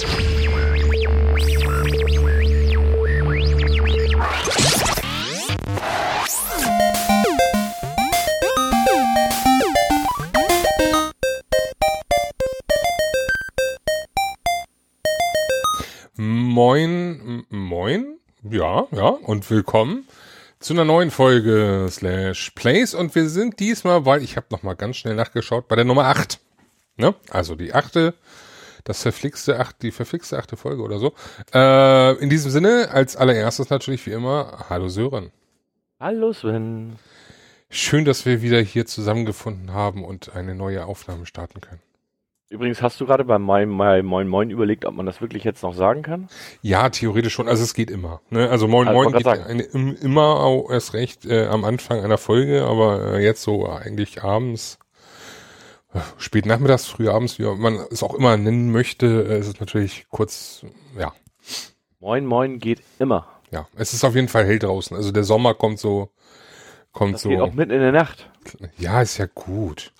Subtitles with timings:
[0.00, 0.14] Moin,
[17.48, 20.06] moin, ja, ja, und willkommen
[20.60, 24.74] zu einer neuen Folge Slash Plays und wir sind diesmal, weil ich habe noch mal
[24.74, 26.38] ganz schnell nachgeschaut, bei der Nummer 8.
[26.98, 27.16] Ne?
[27.30, 28.14] Also die achte,
[28.88, 31.12] das verflixte acht, die verflixte achte Folge oder so.
[31.54, 35.30] Äh, in diesem Sinne, als allererstes natürlich wie immer, hallo Sören.
[36.00, 36.96] Hallo Sven.
[37.68, 41.80] Schön, dass wir wieder hier zusammengefunden haben und eine neue Aufnahme starten können.
[42.48, 45.62] Übrigens, hast du gerade bei Moin Moin Moin Moin überlegt, ob man das wirklich jetzt
[45.62, 46.28] noch sagen kann?
[46.62, 47.46] Ja, theoretisch schon.
[47.46, 48.22] Also es geht immer.
[48.30, 48.48] Ne?
[48.48, 52.16] Also Moin Also, Moin geht eine, im, immer auch erst recht äh, am Anfang einer
[52.16, 54.78] Folge, aber äh, jetzt so eigentlich abends,
[56.18, 60.06] spät nachmittags, früh abends, wie man es auch immer nennen möchte, äh, ist es natürlich
[60.10, 60.64] kurz,
[60.98, 61.12] ja,
[62.00, 63.26] Moin Moin geht immer.
[63.50, 63.66] ja.
[63.76, 64.96] Es ist auf jeden Fall hell draußen.
[64.96, 66.10] Also der Sommer kommt so,
[66.92, 67.28] kommt Das so.
[67.30, 68.30] geht auch mitten in der Nacht.
[68.76, 69.92] Ja, ist ja gut.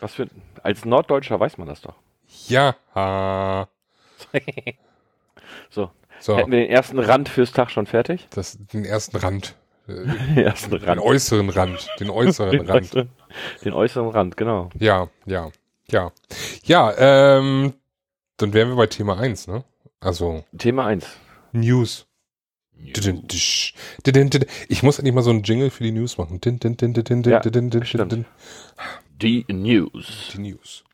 [0.00, 0.28] Was für
[0.62, 1.94] als Norddeutscher weiß man das doch.
[2.46, 2.76] Ja.
[5.70, 8.26] So, So, hätten wir den ersten Rand fürs Tag schon fertig?
[8.30, 9.54] das, den ersten Rand.
[9.88, 9.92] Äh,
[10.34, 11.00] Den ersten Den Rand.
[11.00, 11.88] äußeren Rand.
[11.98, 12.82] Den äußeren Den Rand.
[12.82, 13.08] äußeren,
[13.64, 14.70] den äußeren Rand, genau.
[14.78, 15.50] Ja, ja,
[15.90, 16.12] ja.
[16.64, 17.74] Ja, ähm,
[18.36, 19.64] dann wären wir bei Thema 1, ne?
[20.00, 21.06] Also Thema 1.
[21.52, 22.06] News.
[24.06, 24.30] Didin.
[24.68, 26.40] Ich muss endlich mal so einen Jingle für die News machen.
[27.24, 27.40] Ja.
[29.20, 30.30] Die News.
[30.32, 30.84] Die News.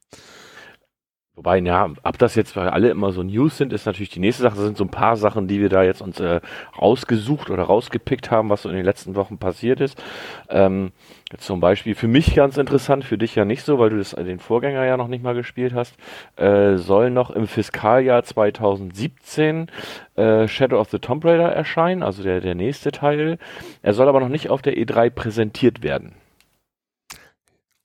[1.36, 4.44] Wobei, ja, ob das jetzt weil alle immer so News sind, ist natürlich die nächste
[4.44, 4.54] Sache.
[4.54, 6.40] Das sind so ein paar Sachen, die wir da jetzt uns äh,
[6.80, 10.00] rausgesucht oder rausgepickt haben, was so in den letzten Wochen passiert ist.
[10.48, 10.92] Ähm,
[11.38, 14.38] zum Beispiel für mich ganz interessant, für dich ja nicht so, weil du das, den
[14.38, 15.96] Vorgänger ja noch nicht mal gespielt hast,
[16.36, 19.66] äh, soll noch im Fiskaljahr 2017
[20.14, 23.38] äh, Shadow of the Tomb Raider erscheinen, also der, der nächste Teil.
[23.82, 26.14] Er soll aber noch nicht auf der E3 präsentiert werden.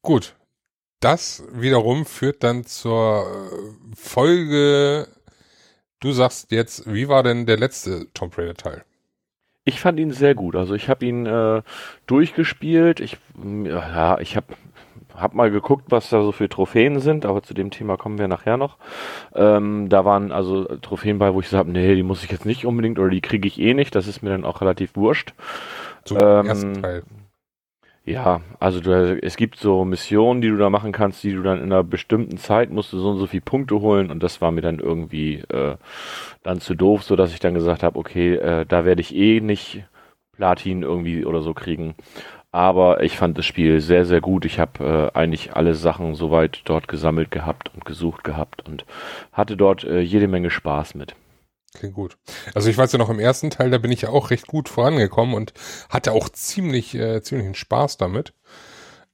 [0.03, 0.35] Gut.
[0.99, 5.07] Das wiederum führt dann zur äh, Folge.
[6.01, 8.85] Du sagst jetzt, wie war denn der letzte Tomb Raider Teil?
[9.65, 10.55] Ich fand ihn sehr gut.
[10.55, 11.61] Also ich habe ihn äh,
[12.07, 12.99] durchgespielt.
[12.99, 14.47] Ich mm, ja, ich habe
[15.15, 18.27] hab mal geguckt, was da so für Trophäen sind, aber zu dem Thema kommen wir
[18.27, 18.77] nachher noch.
[19.35, 22.45] Ähm, da waren also Trophäen bei, wo ich gesagt habe, nee, die muss ich jetzt
[22.45, 23.95] nicht unbedingt oder die kriege ich eh nicht.
[23.95, 25.33] Das ist mir dann auch relativ wurscht.
[26.05, 27.03] Zum Ähm, ersten Teil.
[28.09, 31.59] Ja, also du, es gibt so Missionen, die du da machen kannst, die du dann
[31.59, 34.51] in einer bestimmten Zeit musst du so und so viele Punkte holen und das war
[34.51, 35.75] mir dann irgendwie äh,
[36.41, 39.41] dann zu doof, so dass ich dann gesagt habe, okay, äh, da werde ich eh
[39.41, 39.83] nicht
[40.33, 41.93] Platin irgendwie oder so kriegen.
[42.51, 44.43] Aber ich fand das Spiel sehr, sehr gut.
[44.45, 48.85] Ich habe äh, eigentlich alle Sachen soweit dort gesammelt gehabt und gesucht gehabt und
[49.33, 51.15] hatte dort äh, jede Menge Spaß mit.
[51.79, 52.17] Klingt gut.
[52.53, 54.67] Also ich weiß ja noch im ersten Teil, da bin ich ja auch recht gut
[54.67, 55.53] vorangekommen und
[55.89, 58.33] hatte auch ziemlich, äh, ziemlichen Spaß damit.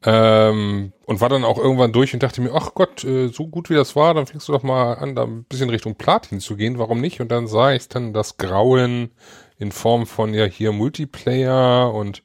[0.03, 3.69] Ähm, und war dann auch irgendwann durch und dachte mir, ach Gott, äh, so gut
[3.69, 6.55] wie das war, dann fängst du doch mal an, da ein bisschen Richtung Platin zu
[6.55, 7.21] gehen, warum nicht?
[7.21, 9.11] Und dann sah ich dann das Grauen
[9.59, 12.23] in Form von ja hier Multiplayer und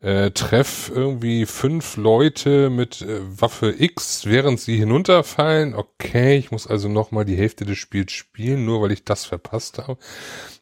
[0.00, 5.74] äh, treff irgendwie fünf Leute mit äh, Waffe X, während sie hinunterfallen.
[5.74, 9.24] Okay, ich muss also noch mal die Hälfte des Spiels spielen, nur weil ich das
[9.24, 9.98] verpasst habe.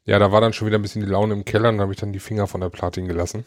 [0.05, 1.99] Ja, da war dann schon wieder ein bisschen die Laune im Keller und habe ich
[1.99, 3.45] dann die Finger von der Platin gelassen.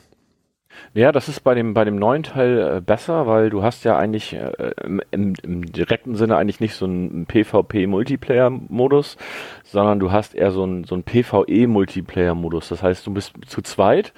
[0.94, 3.98] Ja, das ist bei dem, bei dem neuen Teil äh, besser, weil du hast ja
[3.98, 9.18] eigentlich äh, im, im, im direkten Sinne eigentlich nicht so einen PvP-Multiplayer-Modus,
[9.64, 12.69] sondern du hast eher so einen, so einen PvE-Multiplayer-Modus.
[12.69, 14.14] Das heißt, du bist zu zweit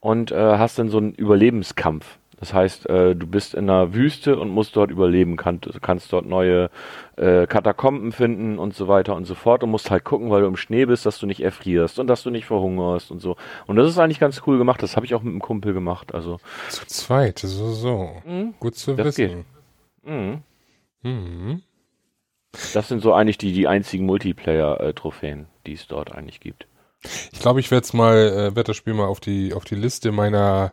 [0.00, 2.18] und äh, hast dann so einen Überlebenskampf.
[2.40, 6.24] Das heißt, äh, du bist in einer Wüste und musst dort überleben, kann, kannst dort
[6.24, 6.70] neue
[7.16, 10.46] äh, Katakomben finden und so weiter und so fort und musst halt gucken, weil du
[10.46, 13.36] im Schnee bist, dass du nicht erfrierst und dass du nicht verhungerst und so.
[13.66, 14.80] Und das ist eigentlich ganz cool gemacht.
[14.84, 16.14] Das habe ich auch mit einem Kumpel gemacht.
[16.14, 16.38] Also
[16.68, 18.12] Zu zweit, so, so.
[18.24, 18.54] Mhm.
[18.60, 19.44] Gut zu Das wissen.
[20.04, 20.38] mh,
[21.02, 21.62] Mhm.
[22.72, 26.66] das sind so eigentlich die die einzigen Multiplayer-Trophäen, die es dort eigentlich gibt.
[27.32, 29.76] Ich glaube, ich werde es mal, äh, werde das Spiel mal auf die, auf die
[29.76, 30.72] Liste meiner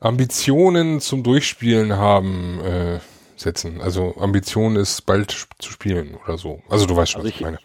[0.00, 2.98] Ambitionen zum Durchspielen haben, äh,
[3.36, 3.80] setzen.
[3.80, 6.60] Also Ambition ist bald sp- zu spielen oder so.
[6.68, 7.58] Also du weißt schon, Also was ich ich- meine.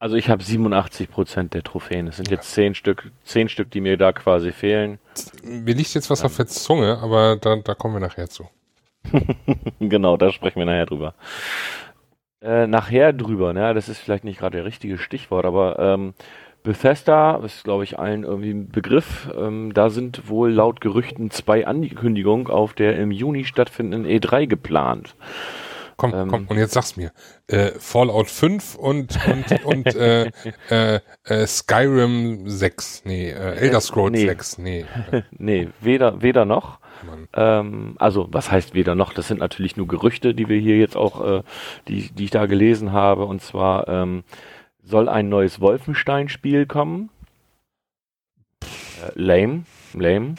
[0.00, 2.08] Also ich habe 87 Prozent der Trophäen.
[2.08, 4.98] Es sind jetzt zehn Stück, zehn Stück, die mir da quasi fehlen.
[5.42, 8.46] Mir liegt jetzt was auf der Zunge, aber da, da kommen wir nachher zu.
[9.80, 11.14] genau, da sprechen wir nachher drüber.
[12.42, 13.72] Äh, nachher drüber, ne?
[13.72, 16.12] Das ist vielleicht nicht gerade der richtige Stichwort, aber ähm,
[16.64, 19.30] Bethesda ist, glaube ich, allen irgendwie ein Begriff.
[19.36, 25.14] Ähm, da sind wohl laut Gerüchten zwei Ankündigungen auf der im Juni stattfindenden E3 geplant.
[25.96, 27.12] Komm, ähm, komm, und jetzt sag's mir.
[27.48, 30.30] Äh, Fallout 5 und, und, und äh,
[30.70, 33.02] äh, äh, Skyrim 6.
[33.04, 34.26] Nee, äh, Elder Scrolls nee.
[34.26, 34.58] 6.
[34.58, 34.86] Nee.
[35.30, 36.78] nee, weder, weder noch.
[37.34, 39.12] Ähm, also, was heißt weder noch?
[39.12, 41.42] Das sind natürlich nur Gerüchte, die wir hier jetzt auch, äh,
[41.88, 43.26] die, die ich da gelesen habe.
[43.26, 44.24] Und zwar ähm,
[44.84, 47.10] soll ein neues Wolfenstein-Spiel kommen.
[48.62, 49.64] Äh, lame,
[49.94, 50.36] lame,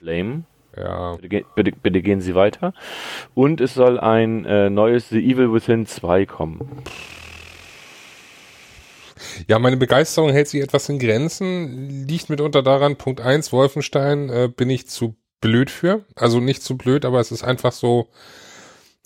[0.00, 0.44] lame.
[0.76, 1.16] Ja.
[1.16, 2.74] Bitte, bitte, bitte, gehen Sie weiter.
[3.34, 6.82] Und es soll ein äh, neues The Evil Within 2 kommen.
[9.46, 12.06] Ja, meine Begeisterung hält sich etwas in Grenzen.
[12.08, 16.04] Liegt mitunter daran, Punkt 1, Wolfenstein äh, bin ich zu blöd für.
[16.16, 18.08] Also nicht zu blöd, aber es ist einfach so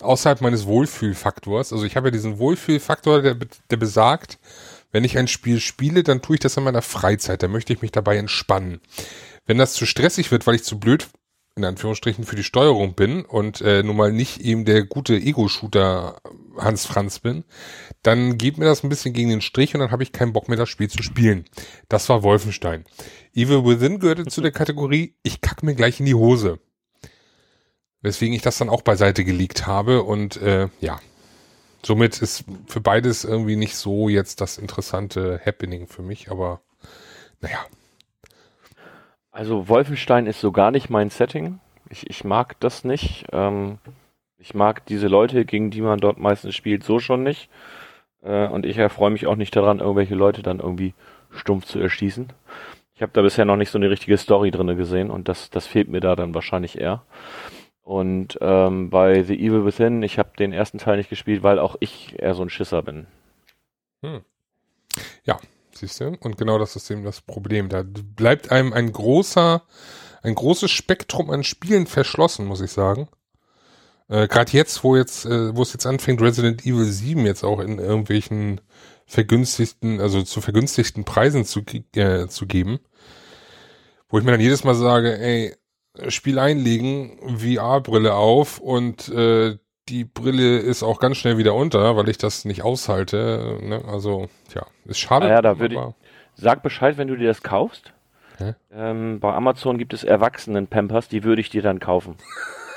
[0.01, 1.73] außerhalb meines Wohlfühlfaktors.
[1.73, 3.37] Also ich habe ja diesen Wohlfühlfaktor, der,
[3.69, 4.39] der besagt,
[4.91, 7.43] wenn ich ein Spiel spiele, dann tue ich das in meiner Freizeit.
[7.43, 8.81] Da möchte ich mich dabei entspannen.
[9.45, 11.07] Wenn das zu stressig wird, weil ich zu blöd
[11.55, 16.21] in Anführungsstrichen für die Steuerung bin und äh, nun mal nicht eben der gute Ego-Shooter
[16.57, 17.43] Hans Franz bin,
[18.01, 20.47] dann geht mir das ein bisschen gegen den Strich und dann habe ich keinen Bock
[20.47, 21.45] mehr, das Spiel zu spielen.
[21.89, 22.85] Das war Wolfenstein.
[23.33, 26.59] Evil Within gehörte zu der Kategorie, ich kack mir gleich in die Hose.
[28.01, 30.99] Weswegen ich das dann auch beiseite gelegt habe und äh, ja,
[31.83, 36.61] somit ist für beides irgendwie nicht so jetzt das interessante Happening für mich, aber
[37.41, 37.59] naja,
[39.39, 41.59] also Wolfenstein ist so gar nicht mein Setting.
[41.89, 43.25] Ich, ich mag das nicht.
[43.31, 43.77] Ähm,
[44.37, 47.49] ich mag diese Leute, gegen die man dort meistens spielt, so schon nicht.
[48.21, 50.93] Äh, und ich erfreue mich auch nicht daran, irgendwelche Leute dann irgendwie
[51.31, 52.27] stumpf zu erschießen.
[52.95, 55.67] Ich habe da bisher noch nicht so eine richtige Story drinne gesehen und das, das
[55.67, 57.03] fehlt mir da dann wahrscheinlich eher.
[57.89, 61.75] Und ähm, bei The Evil Within, ich habe den ersten Teil nicht gespielt, weil auch
[61.79, 63.07] ich eher so ein Schisser bin.
[64.03, 64.21] Hm.
[65.23, 65.39] Ja,
[65.71, 66.15] siehst du?
[66.19, 67.67] Und genau das ist eben das Problem.
[67.67, 69.63] Da bleibt einem ein großer,
[70.21, 73.07] ein großes Spektrum an Spielen verschlossen, muss ich sagen.
[74.07, 77.59] Äh, Gerade jetzt, wo jetzt, äh, wo es jetzt anfängt, Resident Evil 7 jetzt auch
[77.59, 78.61] in irgendwelchen
[79.07, 81.61] vergünstigten, also zu vergünstigten Preisen zu,
[81.95, 82.81] äh, zu geben,
[84.09, 85.55] wo ich mir dann jedes Mal sage, ey,
[86.07, 89.57] Spiel einlegen, VR-Brille auf und äh,
[89.87, 93.57] die Brille ist auch ganz schnell wieder unter, weil ich das nicht aushalte.
[93.61, 93.81] Ne?
[93.87, 95.27] Also, ja, ist schade.
[95.27, 95.81] Ja, da würde ich.
[96.41, 97.91] Sag Bescheid, wenn du dir das kaufst.
[98.73, 102.15] Ähm, bei Amazon gibt es Erwachsenen-Pampers, die würde ich dir dann kaufen.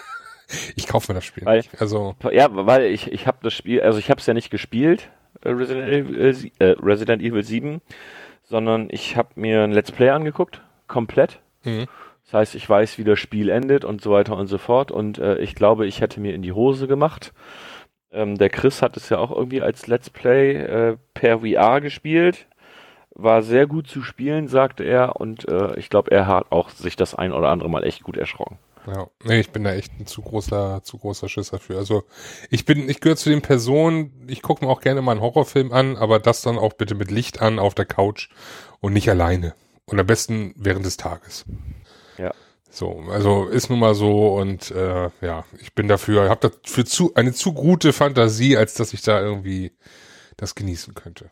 [0.77, 1.45] ich kaufe mir das Spiel.
[1.45, 1.81] Weil, nicht.
[1.81, 5.11] Also ja, weil ich ich habe das Spiel, also ich habe es ja nicht gespielt,
[5.43, 7.81] äh, Resident Evil, äh, Resident Evil 7,
[8.43, 11.39] sondern ich habe mir ein Let's Play angeguckt, komplett.
[11.65, 11.87] Mhm.
[12.33, 14.91] Das heißt, ich weiß, wie das Spiel endet und so weiter und so fort.
[14.91, 17.35] Und äh, ich glaube, ich hätte mir in die Hose gemacht.
[18.11, 22.47] Ähm, der Chris hat es ja auch irgendwie als Let's Play äh, per VR gespielt.
[23.15, 25.17] War sehr gut zu spielen, sagte er.
[25.17, 28.17] Und äh, ich glaube, er hat auch sich das ein oder andere Mal echt gut
[28.17, 28.57] erschrocken.
[28.87, 31.77] Ja, nee, ich bin da echt ein zu großer, zu großer Schiss dafür.
[31.77, 32.05] Also
[32.49, 35.71] ich bin, ich gehöre zu den Personen, ich gucke mir auch gerne mal einen Horrorfilm
[35.71, 38.31] an, aber das dann auch bitte mit Licht an auf der Couch
[38.81, 39.55] und nicht alleine.
[39.85, 41.45] Und am besten während des Tages.
[42.75, 47.13] So, also ist nun mal so und äh, ja, ich bin dafür, habe dafür zu
[47.15, 49.73] eine zu gute Fantasie, als dass ich da irgendwie
[50.39, 51.31] das genießen könnte.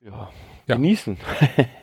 [0.00, 0.30] Ja,
[0.68, 0.76] ja.
[0.76, 1.16] Genießen.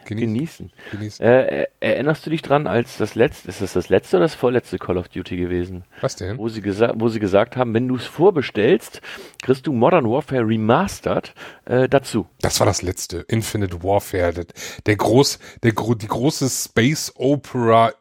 [0.05, 0.71] Genießen.
[0.91, 1.25] Genießen.
[1.25, 4.77] Äh, erinnerst du dich dran, als das letzte, ist das das letzte oder das vorletzte
[4.77, 5.83] Call of Duty gewesen?
[6.01, 6.37] Was denn?
[6.37, 9.01] Wo sie, wo sie gesagt haben, wenn du es vorbestellst,
[9.41, 11.33] kriegst du Modern Warfare Remastered
[11.65, 12.27] äh, dazu.
[12.41, 13.25] Das war das letzte.
[13.27, 14.33] Infinite Warfare.
[14.33, 14.45] Der,
[14.86, 17.93] der groß, der, die große Space Opera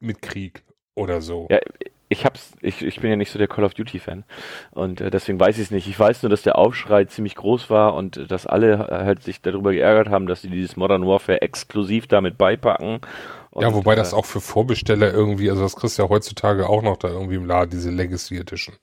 [0.00, 1.46] mit Krieg oder so.
[1.50, 1.60] Ja,
[2.08, 4.24] ich hab's, ich, ich bin ja nicht so der Call of Duty Fan
[4.70, 5.88] und äh, deswegen weiß ich es nicht.
[5.88, 9.22] Ich weiß nur, dass der Aufschrei ziemlich groß war und äh, dass alle äh, halt
[9.22, 13.00] sich darüber geärgert haben, dass sie dieses Modern Warfare exklusiv damit beipacken.
[13.50, 16.68] Und, ja, wobei äh, das auch für Vorbesteller irgendwie, also das kriegst du ja heutzutage
[16.68, 18.76] auch noch da irgendwie im Laden, diese Legacy Edition.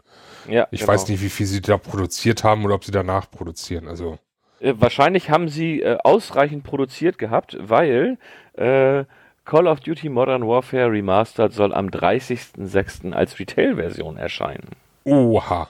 [0.50, 0.68] Ja.
[0.72, 0.92] Ich genau.
[0.92, 3.88] weiß nicht, wie viel sie da produziert haben oder ob sie danach produzieren.
[3.88, 4.18] Also
[4.60, 8.18] äh, wahrscheinlich haben sie ausreichend produziert gehabt, weil
[8.58, 9.06] äh,
[9.46, 13.12] Call of Duty Modern Warfare Remastered soll am 30.06.
[13.12, 14.70] als Retail-Version erscheinen.
[15.04, 15.70] Oha.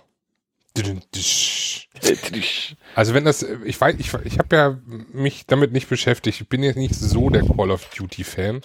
[2.96, 4.77] Also wenn das, ich weiß, ich, ich habe ja
[5.12, 6.42] mich damit nicht beschäftigt.
[6.42, 8.62] Ich bin jetzt nicht so der Call of Duty Fan.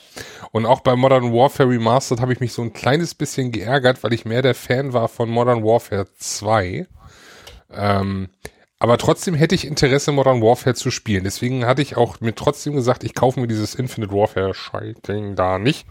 [0.51, 4.13] Und auch bei Modern Warfare Remastered habe ich mich so ein kleines bisschen geärgert, weil
[4.13, 6.87] ich mehr der Fan war von Modern Warfare 2.
[7.71, 8.29] Ähm,
[8.79, 11.25] aber trotzdem hätte ich Interesse, Modern Warfare zu spielen.
[11.25, 15.59] Deswegen hatte ich auch mir trotzdem gesagt, ich kaufe mir dieses Infinite Warfare Scheißding da
[15.59, 15.87] nicht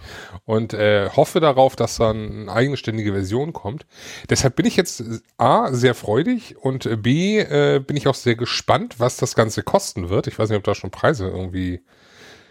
[0.45, 3.85] und äh, hoffe darauf, dass dann eine eigenständige Version kommt.
[4.29, 5.03] Deshalb bin ich jetzt
[5.37, 10.09] A, sehr freudig und B, äh, bin ich auch sehr gespannt, was das Ganze kosten
[10.09, 10.27] wird.
[10.27, 11.81] Ich weiß nicht, ob da schon Preise irgendwie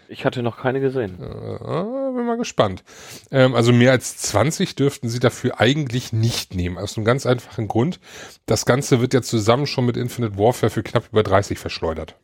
[0.09, 1.21] Ich hatte noch keine gesehen.
[1.21, 2.83] Äh, bin mal gespannt.
[3.31, 6.77] Ähm, also mehr als 20 dürften sie dafür eigentlich nicht nehmen.
[6.77, 7.99] Aus einem ganz einfachen Grund.
[8.45, 12.15] Das Ganze wird ja zusammen schon mit Infinite Warfare für knapp über 30 verschleudert.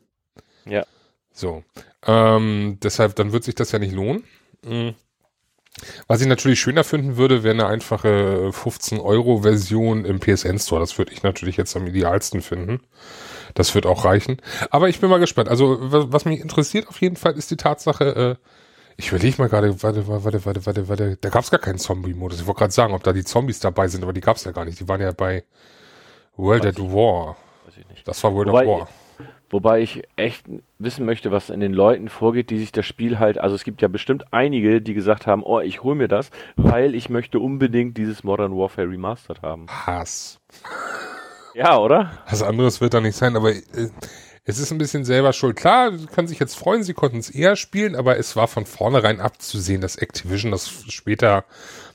[0.66, 0.86] Ja.
[1.32, 1.64] So.
[2.06, 4.24] Ähm, deshalb, dann wird sich das ja nicht lohnen.
[4.66, 4.96] Mhm.
[6.08, 10.80] Was ich natürlich schöner finden würde, wäre eine einfache 15-Euro-Version im PSN-Store.
[10.80, 12.82] Das würde ich natürlich jetzt am idealsten finden.
[13.54, 14.38] Das wird auch reichen.
[14.72, 15.50] Aber ich bin mal gespannt.
[15.50, 18.48] Also, was mich interessiert auf jeden Fall ist die Tatsache, äh,
[18.96, 22.42] ich überlege mal gerade, warte, warte, warte, warte, warte, da gab es gar keinen Zombie-Modus.
[22.42, 24.52] Ich wollte gerade sagen, ob da die Zombies dabei sind, aber die gab es ja
[24.52, 24.80] gar nicht.
[24.80, 25.44] Die waren ja bei
[26.36, 27.38] World at War.
[27.66, 28.08] Weiß ich nicht.
[28.08, 28.88] Das war World Wobei, at War.
[29.50, 30.46] Wobei ich echt
[30.80, 33.82] wissen möchte, was in den Leuten vorgeht, die sich das Spiel halt, also es gibt
[33.82, 37.98] ja bestimmt einige, die gesagt haben, oh, ich hole mir das, weil ich möchte unbedingt
[37.98, 39.68] dieses Modern Warfare Remastered haben.
[39.70, 40.40] Hass.
[41.54, 42.12] Ja, oder?
[42.30, 43.62] Was anderes wird da nicht sein, aber äh,
[44.46, 45.56] es ist ein bisschen selber schuld.
[45.56, 48.66] Klar, sie können sich jetzt freuen, sie konnten es eher spielen, aber es war von
[48.66, 51.46] vornherein abzusehen, dass Activision das später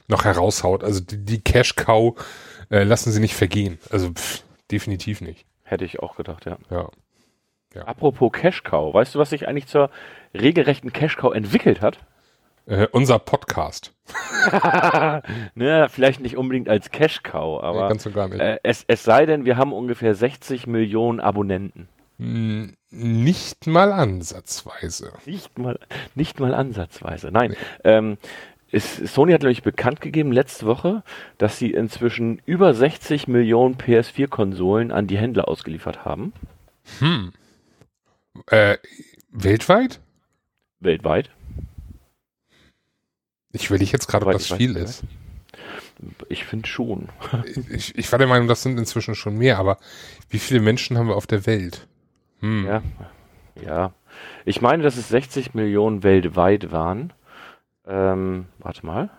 [0.08, 0.82] noch heraushaut.
[0.82, 2.14] Also die, die Cash-Cow
[2.70, 3.78] äh, lassen sie nicht vergehen.
[3.90, 5.44] Also pff, definitiv nicht.
[5.64, 6.56] Hätte ich auch gedacht, ja.
[6.70, 6.88] Ja.
[7.74, 7.82] Ja.
[7.82, 9.90] Apropos Cash Cow, weißt du, was sich eigentlich zur
[10.32, 11.98] regelrechten Cash Cow entwickelt hat?
[12.68, 13.94] Äh, unser Podcast.
[15.54, 18.40] ne, vielleicht nicht unbedingt als Cash Cow, aber nee, ganz und gar nicht.
[18.40, 21.88] Äh, es, es sei denn, wir haben ungefähr 60 Millionen Abonnenten.
[22.18, 25.14] Hm, nicht mal ansatzweise.
[25.24, 25.78] Nicht mal,
[26.14, 27.30] nicht mal ansatzweise.
[27.32, 27.52] Nein.
[27.52, 27.56] Nee.
[27.84, 28.18] Ähm,
[28.70, 31.02] ist, Sony hat nämlich bekannt gegeben letzte Woche,
[31.38, 36.34] dass sie inzwischen über 60 Millionen PS4-Konsolen an die Händler ausgeliefert haben.
[36.98, 37.32] Hm.
[38.48, 38.76] Äh,
[39.30, 40.00] weltweit?
[40.80, 41.30] Weltweit.
[43.58, 45.02] Ich will dich jetzt gerade, ob das viel ist.
[46.28, 47.08] Ich finde schon.
[47.70, 49.78] ich, ich war der Meinung, das sind inzwischen schon mehr, aber
[50.30, 51.86] wie viele Menschen haben wir auf der Welt?
[52.40, 52.66] Hm.
[52.66, 52.82] Ja,
[53.64, 53.92] ja.
[54.44, 57.12] Ich meine, dass es 60 Millionen weltweit waren.
[57.86, 59.10] Ähm, warte mal.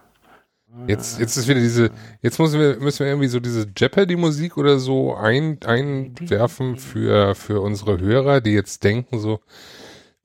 [0.88, 1.90] Jetzt, jetzt ist wieder diese,
[2.22, 7.62] jetzt müssen wir, müssen wir irgendwie so diese Jeopardy-Musik oder so ein, einwerfen für, für
[7.62, 9.40] unsere Hörer, die jetzt denken so,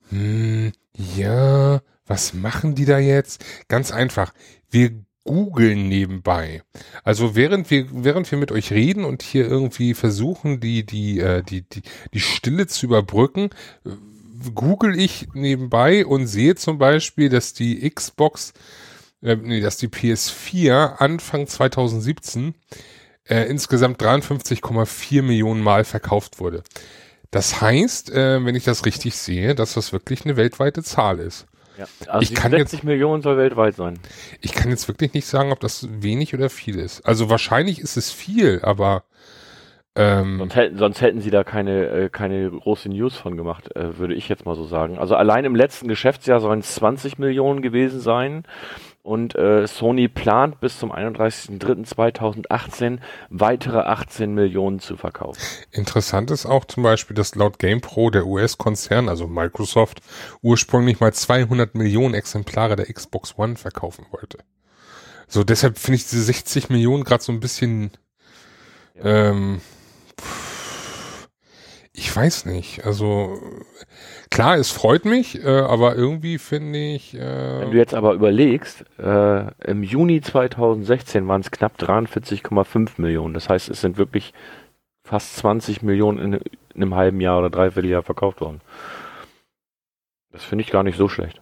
[0.09, 3.43] hm, ja, was machen die da jetzt?
[3.67, 4.33] Ganz einfach.
[4.69, 4.91] Wir
[5.23, 6.61] googeln nebenbei.
[7.03, 11.41] Also während wir, während wir mit euch reden und hier irgendwie versuchen, die, die, äh,
[11.41, 11.81] die, die,
[12.13, 13.49] die Stille zu überbrücken,
[14.53, 18.53] google ich nebenbei und sehe zum Beispiel, dass die Xbox
[19.25, 22.53] äh, nee, dass die PS4 Anfang 2017
[23.27, 26.63] äh, insgesamt 53,4 Millionen Mal verkauft wurde.
[27.31, 31.47] Das heißt, äh, wenn ich das richtig sehe, dass das wirklich eine weltweite Zahl ist.
[31.77, 33.99] Ja, also ich kann 60 jetzt, Millionen soll weltweit sein.
[34.41, 37.01] Ich kann jetzt wirklich nicht sagen, ob das wenig oder viel ist.
[37.01, 39.03] Also wahrscheinlich ist es viel, aber
[39.97, 43.97] ähm, sonst, hätten, sonst hätten sie da keine, äh, keine große News von gemacht, äh,
[43.97, 44.97] würde ich jetzt mal so sagen.
[44.97, 48.43] Also allein im letzten Geschäftsjahr sollen es 20 Millionen gewesen sein.
[49.05, 52.97] Und äh, Sony plant bis zum 31.03.2018
[53.29, 55.39] weitere 18 Millionen zu verkaufen.
[55.69, 60.01] Interessant ist auch zum Beispiel, dass laut GamePro der US-Konzern, also Microsoft,
[60.41, 64.39] ursprünglich mal 200 Millionen Exemplare der Xbox One verkaufen wollte.
[65.27, 67.91] So, deshalb finde ich diese 60 Millionen gerade so ein bisschen,
[68.95, 69.29] ja.
[69.29, 69.61] ähm,
[71.97, 72.85] ich weiß nicht.
[72.85, 73.39] Also
[74.29, 77.13] klar, es freut mich, äh, aber irgendwie finde ich.
[77.13, 83.33] Äh Wenn du jetzt aber überlegst, äh, im Juni 2016 waren es knapp 43,5 Millionen.
[83.33, 84.33] Das heißt, es sind wirklich
[85.03, 88.61] fast 20 Millionen in, in einem halben Jahr oder dreiviertel Jahr verkauft worden.
[90.31, 91.39] Das finde ich gar nicht so schlecht.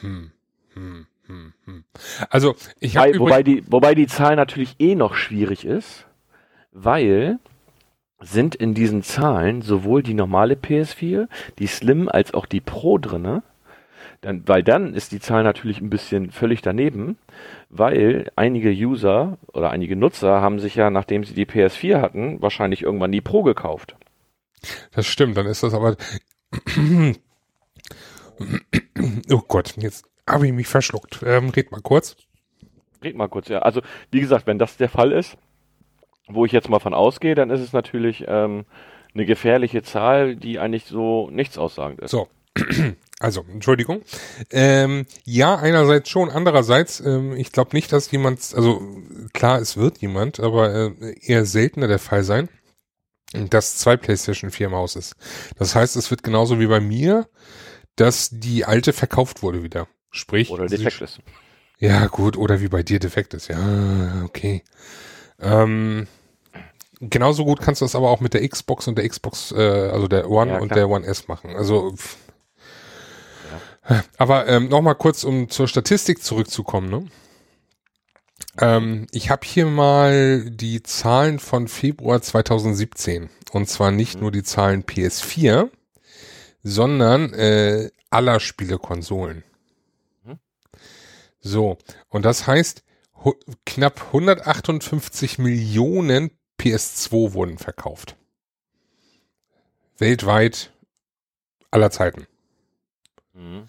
[0.00, 0.30] Hm.
[0.74, 1.84] Hm, hm, hm.
[2.28, 6.06] Also ich habe wobei die wobei die Zahl natürlich eh noch schwierig ist,
[6.70, 7.40] weil
[8.20, 13.42] sind in diesen Zahlen sowohl die normale PS4, die Slim als auch die Pro drinne.
[14.20, 17.16] Dann, weil dann ist die Zahl natürlich ein bisschen völlig daneben,
[17.70, 22.82] weil einige User oder einige Nutzer haben sich ja, nachdem sie die PS4 hatten, wahrscheinlich
[22.82, 23.96] irgendwann die Pro gekauft.
[24.92, 25.96] Das stimmt, dann ist das aber.
[29.30, 31.20] oh Gott, jetzt habe ich mich verschluckt.
[31.24, 32.16] Ähm, red mal kurz.
[33.02, 33.60] Red mal kurz, ja.
[33.60, 35.38] Also, wie gesagt, wenn das der Fall ist,
[36.32, 38.64] wo ich jetzt mal von ausgehe, dann ist es natürlich ähm,
[39.14, 42.10] eine gefährliche Zahl, die eigentlich so nichts aussagend ist.
[42.10, 42.28] So.
[43.22, 44.00] Also, Entschuldigung.
[44.50, 48.80] Ähm, ja, einerseits schon, andererseits, ähm, ich glaube nicht, dass jemand, also
[49.34, 52.48] klar, es wird jemand, aber äh, eher seltener der Fall sein,
[53.34, 55.16] dass zwei PlayStation 4 im Haus ist.
[55.58, 57.28] Das heißt, es wird genauso wie bei mir,
[57.94, 59.86] dass die alte verkauft wurde wieder.
[60.10, 60.50] Sprich.
[60.50, 61.20] Oder defekt ist.
[61.78, 63.48] Ja, gut, oder wie bei dir defekt ist.
[63.48, 64.62] Ja, okay.
[65.38, 66.06] Ähm,
[67.00, 70.08] genauso gut kannst du das aber auch mit der Xbox und der Xbox, äh, also
[70.08, 71.56] der One ja, und der One S machen.
[71.56, 71.94] Also
[74.18, 76.90] Aber ähm, nochmal kurz, um zur Statistik zurückzukommen.
[76.90, 77.06] Ne?
[78.60, 83.30] Ähm, ich habe hier mal die Zahlen von Februar 2017.
[83.52, 84.20] Und zwar nicht Mhm.
[84.20, 85.70] nur die Zahlen PS4,
[86.62, 89.44] sondern äh, aller Spielekonsolen.
[90.24, 90.38] Mhm.
[91.40, 91.78] So,
[92.08, 92.84] und das heißt,
[93.66, 98.16] knapp 158 Millionen PS2 wurden verkauft.
[99.98, 100.72] Weltweit
[101.70, 102.26] aller Zeiten.
[103.32, 103.64] Mhm.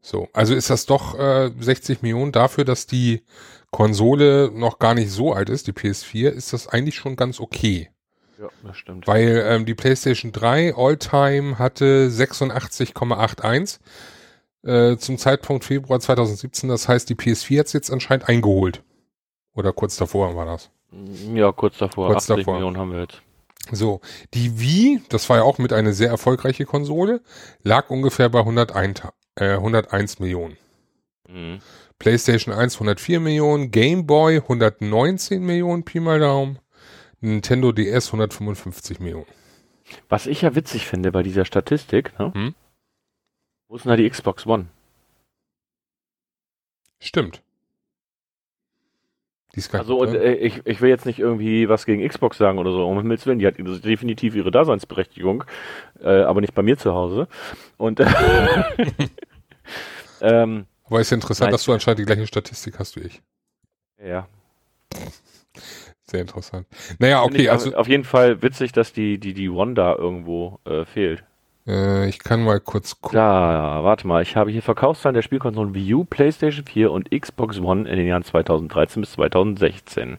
[0.00, 3.22] So, also ist das doch äh, 60 Millionen dafür, dass die
[3.70, 7.90] Konsole noch gar nicht so alt ist, die PS4, ist das eigentlich schon ganz okay.
[8.38, 9.06] Ja, das stimmt.
[9.06, 13.78] Weil ähm, die PlayStation 3 Alltime hatte 86,81
[14.64, 16.68] äh, zum Zeitpunkt Februar 2017.
[16.68, 18.82] Das heißt, die PS4 hat es jetzt anscheinend eingeholt.
[19.54, 20.70] Oder kurz davor war das.
[21.34, 22.08] Ja, kurz davor.
[22.08, 22.54] Kurz 80 davor.
[22.54, 23.22] Millionen haben wir jetzt.
[23.70, 24.00] So,
[24.34, 27.20] die Wii, das war ja auch mit einer sehr erfolgreiche Konsole,
[27.62, 30.56] lag ungefähr bei 101, Ta- äh, 101 Millionen.
[31.28, 31.60] Mhm.
[31.98, 36.58] PlayStation 1 104 Millionen, Game Boy 119 Millionen, Pi mal Daumen,
[37.20, 39.26] Nintendo DS 155 Millionen.
[40.08, 42.32] Was ich ja witzig finde bei dieser Statistik, ne?
[42.34, 42.54] Hm?
[43.68, 44.66] Wo ist denn da die Xbox One?
[46.98, 47.42] Stimmt.
[49.72, 52.72] Also, und, nicht, äh, ich, ich will jetzt nicht irgendwie was gegen Xbox sagen oder
[52.72, 55.44] so, um Himmels Willen, die hat definitiv ihre Daseinsberechtigung,
[56.02, 57.28] äh, aber nicht bei mir zu Hause.
[57.76, 58.06] Und, äh,
[60.22, 61.52] ähm, Aber ist ja interessant, Nein.
[61.52, 63.22] dass du anscheinend die gleiche Statistik hast wie ich.
[64.02, 64.26] ja.
[66.04, 66.66] Sehr interessant.
[66.98, 70.84] Naja, okay, also Auf jeden Fall witzig, dass die, die, die One da irgendwo äh,
[70.84, 71.24] fehlt.
[71.66, 73.16] Äh, ich kann mal kurz gucken.
[73.16, 77.60] Da, warte mal, ich habe hier Verkaufszahlen der Spielkonsolen Wii U, PlayStation 4 und Xbox
[77.60, 80.18] One in den Jahren 2013 bis 2016.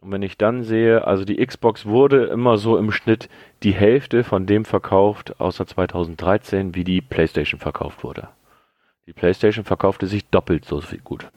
[0.00, 3.28] Und wenn ich dann sehe, also die Xbox wurde immer so im Schnitt
[3.62, 8.28] die Hälfte von dem verkauft, außer 2013, wie die PlayStation verkauft wurde.
[9.06, 11.28] Die PlayStation verkaufte sich doppelt so viel gut.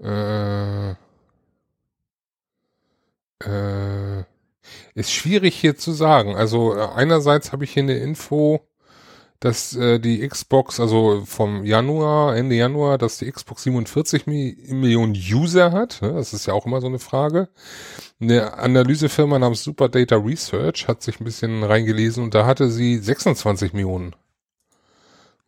[0.00, 0.90] Äh,
[3.44, 4.24] äh,
[4.94, 6.36] ist schwierig hier zu sagen.
[6.36, 8.66] Also äh, einerseits habe ich hier eine Info,
[9.42, 15.14] dass äh, die Xbox, also vom Januar, Ende Januar, dass die Xbox 47 Mi Millionen
[15.14, 16.00] User hat.
[16.00, 16.12] Ne?
[16.12, 17.48] Das ist ja auch immer so eine Frage.
[18.20, 22.98] Eine Analysefirma namens Super Data Research hat sich ein bisschen reingelesen und da hatte sie
[22.98, 24.14] 26 Millionen.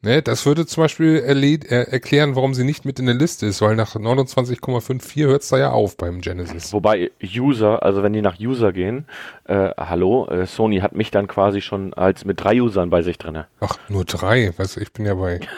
[0.05, 3.63] Ne, das würde zum Beispiel er erklären, warum sie nicht mit in der Liste ist,
[3.63, 6.75] weil nach 29,54 hört es da ja auf beim Genesis.
[6.75, 9.07] Wobei User, also wenn die nach User gehen,
[9.47, 13.17] äh, hallo, äh, Sony hat mich dann quasi schon als mit drei Usern bei sich
[13.17, 13.47] drinne.
[13.61, 14.53] Ach, nur drei.
[14.55, 15.41] Weißt du, ich bin ja bei.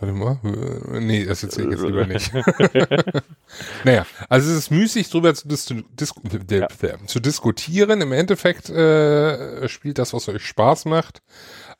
[0.00, 0.38] Warte mal.
[0.44, 2.32] Äh, Nee, das erzähle ich jetzt lieber nicht.
[3.84, 6.12] naja, also es ist müßig, drüber zu, dis dis
[6.50, 6.66] Ja.
[7.06, 8.00] zu diskutieren.
[8.00, 11.22] Im Endeffekt äh, spielt das, was euch Spaß macht.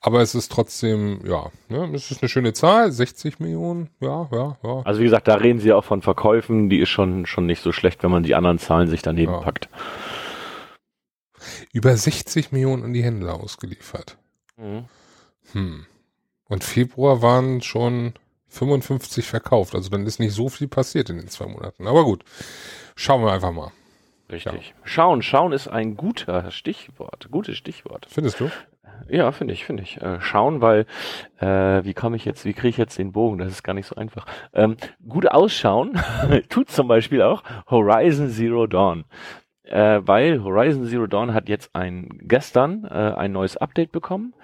[0.00, 2.92] Aber es ist trotzdem, ja, ne, es ist eine schöne Zahl.
[2.92, 4.82] 60 Millionen, ja, ja, ja.
[4.84, 7.72] Also wie gesagt, da reden sie auch von Verkäufen, die ist schon, schon nicht so
[7.72, 9.40] schlecht, wenn man die anderen Zahlen sich daneben Ja.
[9.40, 9.68] packt.
[11.72, 14.16] Über 60 Millionen an die Händler ausgeliefert.
[14.56, 15.86] Hm.
[16.48, 18.14] Und Februar waren schon
[18.48, 19.74] 55 verkauft.
[19.74, 21.86] Also dann ist nicht so viel passiert in den zwei Monaten.
[21.86, 22.24] Aber gut,
[22.96, 23.72] schauen wir einfach mal.
[24.30, 24.74] Richtig.
[24.84, 28.06] Schauen, schauen ist ein guter Stichwort, gutes Stichwort.
[28.10, 28.50] Findest du?
[29.08, 30.00] Ja, finde ich, finde ich.
[30.00, 30.86] Äh, schauen, weil,
[31.38, 33.38] äh, wie komme ich jetzt, wie kriege ich jetzt den Bogen?
[33.38, 34.26] Das ist gar nicht so einfach.
[34.52, 34.76] Ähm,
[35.08, 35.98] gut ausschauen
[36.48, 39.04] tut zum Beispiel auch Horizon Zero Dawn.
[39.64, 44.34] Äh, weil Horizon Zero Dawn hat jetzt ein, gestern äh, ein neues Update bekommen,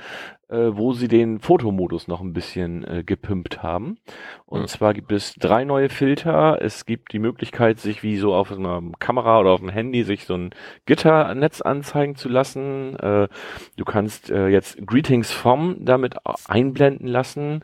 [0.48, 3.98] wo sie den Fotomodus noch ein bisschen äh, gepimpt haben.
[4.46, 4.66] Und Hm.
[4.68, 6.58] zwar gibt es drei neue Filter.
[6.60, 10.24] Es gibt die Möglichkeit, sich wie so auf einer Kamera oder auf dem Handy sich
[10.26, 10.50] so ein
[10.86, 12.96] Gitternetz anzeigen zu lassen.
[12.96, 13.28] Äh,
[13.76, 17.62] du kannst äh, jetzt Greetings from damit einblenden lassen.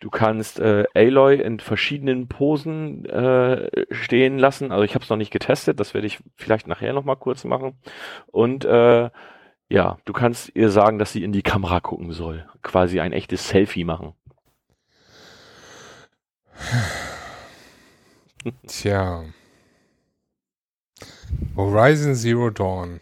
[0.00, 4.70] Du kannst äh, Aloy in verschiedenen Posen äh, stehen lassen.
[4.72, 7.44] Also ich habe es noch nicht getestet, das werde ich vielleicht nachher noch mal kurz
[7.44, 7.78] machen.
[8.26, 9.08] Und äh,
[9.68, 12.48] ja, du kannst ihr sagen, dass sie in die Kamera gucken soll.
[12.62, 14.14] Quasi ein echtes Selfie machen.
[18.66, 19.24] Tja.
[21.56, 23.00] Horizon Zero Dawn.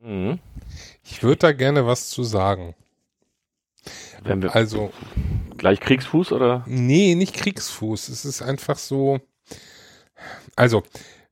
[0.00, 0.38] Mhm.
[1.04, 2.74] Ich würde da gerne was zu sagen.
[4.22, 4.92] Wenn wir Also,
[5.56, 6.64] gleich Kriegsfuß oder?
[6.66, 8.08] nee, nicht Kriegsfuß.
[8.08, 9.20] Es ist einfach so.
[10.56, 10.82] Also,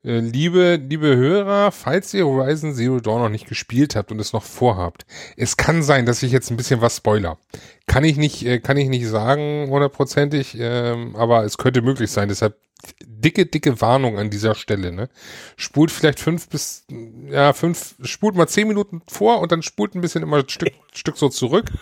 [0.07, 4.45] liebe, liebe Hörer, falls ihr Horizon Zero Dawn noch nicht gespielt habt und es noch
[4.45, 5.05] vorhabt,
[5.37, 7.39] es kann sein, dass ich jetzt ein bisschen was spoiler.
[7.87, 12.29] Kann ich nicht, äh, kann ich nicht sagen hundertprozentig, ähm, aber es könnte möglich sein.
[12.29, 12.57] Deshalb
[13.05, 14.93] dicke, dicke Warnung an dieser Stelle.
[14.93, 15.09] Ne?
[15.57, 16.85] Spult vielleicht fünf bis,
[17.29, 20.73] ja fünf, spult mal zehn Minuten vor und dann spult ein bisschen immer ein Stück,
[20.95, 21.73] Stück so zurück,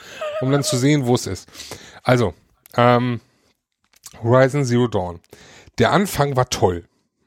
[0.41, 1.47] um dann zu sehen, wo es ist.
[2.03, 2.33] Also,
[2.75, 3.21] ähm,
[4.23, 5.21] Horizon Zero Dawn.
[5.79, 6.85] Der Anfang war toll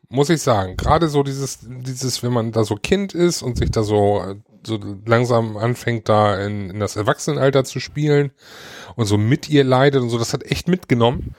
[0.10, 0.78] muss ich sagen.
[0.78, 4.80] Gerade so dieses, dieses, wenn man da so Kind ist und sich da so, so
[5.06, 8.32] langsam anfängt, da in, in das Erwachsenenalter zu spielen
[8.96, 11.36] und so mit ihr leidet und so, das hat echt mitgenommen.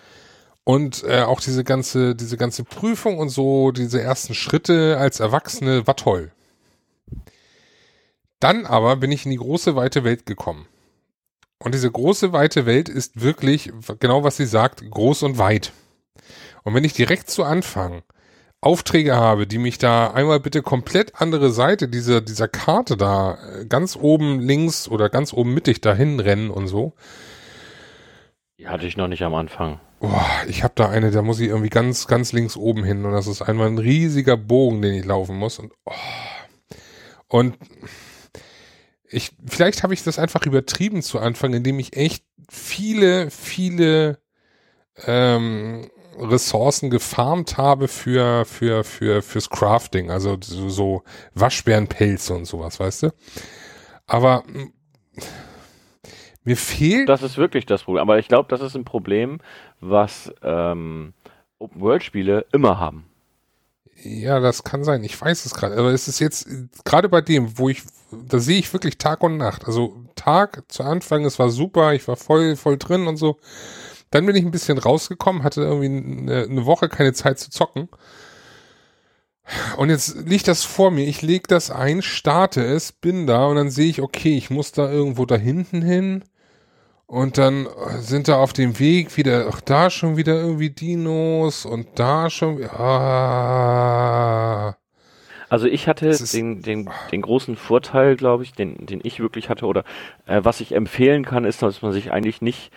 [0.65, 5.87] Und äh, auch diese ganze, diese ganze Prüfung und so, diese ersten Schritte als Erwachsene
[5.87, 6.31] war toll.
[8.39, 10.67] Dann aber bin ich in die große weite Welt gekommen.
[11.59, 15.73] Und diese große weite Welt ist wirklich, genau was sie sagt, groß und weit.
[16.63, 18.03] Und wenn ich direkt zu Anfang
[18.61, 23.67] Aufträge habe, die mich da einmal bitte komplett andere Seite dieser, dieser Karte da äh,
[23.67, 26.95] ganz oben links oder ganz oben mittig dahin rennen und so.
[28.59, 29.79] Die hatte ich noch nicht am Anfang.
[30.01, 33.13] Boah, ich habe da eine, da muss ich irgendwie ganz, ganz links oben hin und
[33.13, 35.93] das ist einmal ein riesiger Bogen, den ich laufen muss und oh.
[37.29, 37.57] und
[39.11, 44.19] ich, vielleicht habe ich das einfach übertrieben zu Anfang, indem ich echt viele, viele
[45.07, 45.91] ähm,
[46.21, 51.03] Ressourcen gefarmt habe für, für, für, fürs Crafting, also so, so
[51.35, 53.11] Waschbärenpelze und sowas, weißt du?
[54.07, 54.73] Aber mm,
[56.45, 57.09] mir fehlt.
[57.09, 58.03] Das ist wirklich das Problem.
[58.03, 59.39] Aber ich glaube, das ist ein Problem,
[59.81, 61.13] was ähm,
[61.59, 63.05] Open-World-Spiele immer haben.
[64.03, 65.03] Ja, das kann sein.
[65.03, 65.77] Ich weiß es gerade.
[65.77, 66.49] Aber es ist jetzt
[66.85, 69.67] gerade bei dem, wo ich, da sehe ich wirklich Tag und Nacht.
[69.67, 73.39] Also Tag zu Anfang, es war super, ich war voll, voll drin und so.
[74.11, 77.89] Dann bin ich ein bisschen rausgekommen, hatte irgendwie eine, eine Woche keine Zeit zu zocken.
[79.77, 81.07] Und jetzt liegt das vor mir.
[81.07, 84.73] Ich lege das ein, starte es, bin da und dann sehe ich, okay, ich muss
[84.73, 86.25] da irgendwo da hinten hin.
[87.07, 87.67] Und dann
[88.01, 92.63] sind da auf dem Weg wieder, ach, da schon wieder irgendwie Dinos und da schon,
[92.69, 93.57] ah.
[95.49, 99.65] Also ich hatte den, den, den großen Vorteil, glaube ich, den, den ich wirklich hatte
[99.65, 99.85] oder
[100.27, 102.71] äh, was ich empfehlen kann, ist, dass man sich eigentlich nicht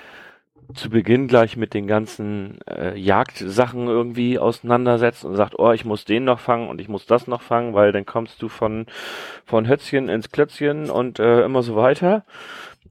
[0.74, 6.06] zu Beginn gleich mit den ganzen äh, Jagdsachen irgendwie auseinandersetzt und sagt, oh, ich muss
[6.06, 8.86] den noch fangen und ich muss das noch fangen, weil dann kommst du von,
[9.46, 12.26] von Hötzchen ins Klötzchen und äh, immer so weiter.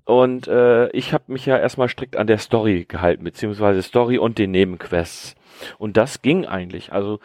[0.05, 4.39] Und äh, ich habe mich ja erstmal strikt an der Story gehalten, beziehungsweise Story und
[4.39, 5.37] den Nebenquests.
[5.79, 6.93] Und das ging eigentlich.
[6.93, 7.21] Also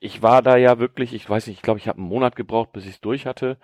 [0.00, 2.72] ich war da ja wirklich, ich weiß nicht, ich glaube, ich habe einen Monat gebraucht,
[2.72, 3.56] bis ich es durch hatte.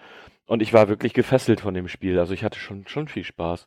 [0.46, 2.18] Und ich war wirklich gefesselt von dem Spiel.
[2.18, 3.66] Also ich hatte schon, schon viel Spaß.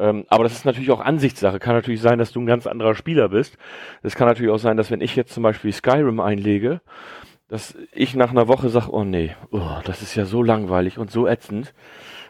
[0.00, 1.58] Ähm, aber das ist natürlich auch Ansichtssache.
[1.58, 3.58] Kann natürlich sein, dass du ein ganz anderer Spieler bist.
[4.02, 6.80] Es kann natürlich auch sein, dass wenn ich jetzt zum Beispiel Skyrim einlege,
[7.48, 11.10] dass ich nach einer Woche sage, oh nee, oh, das ist ja so langweilig und
[11.10, 11.74] so ätzend.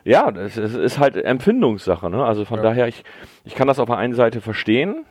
[0.02, 2.10] Ja, das ist, ist halt Empfindungssache.
[2.10, 2.24] Ne?
[2.24, 2.62] Also von ja.
[2.64, 3.04] daher, ich,
[3.44, 5.04] ich kann das auf der einen Seite verstehen,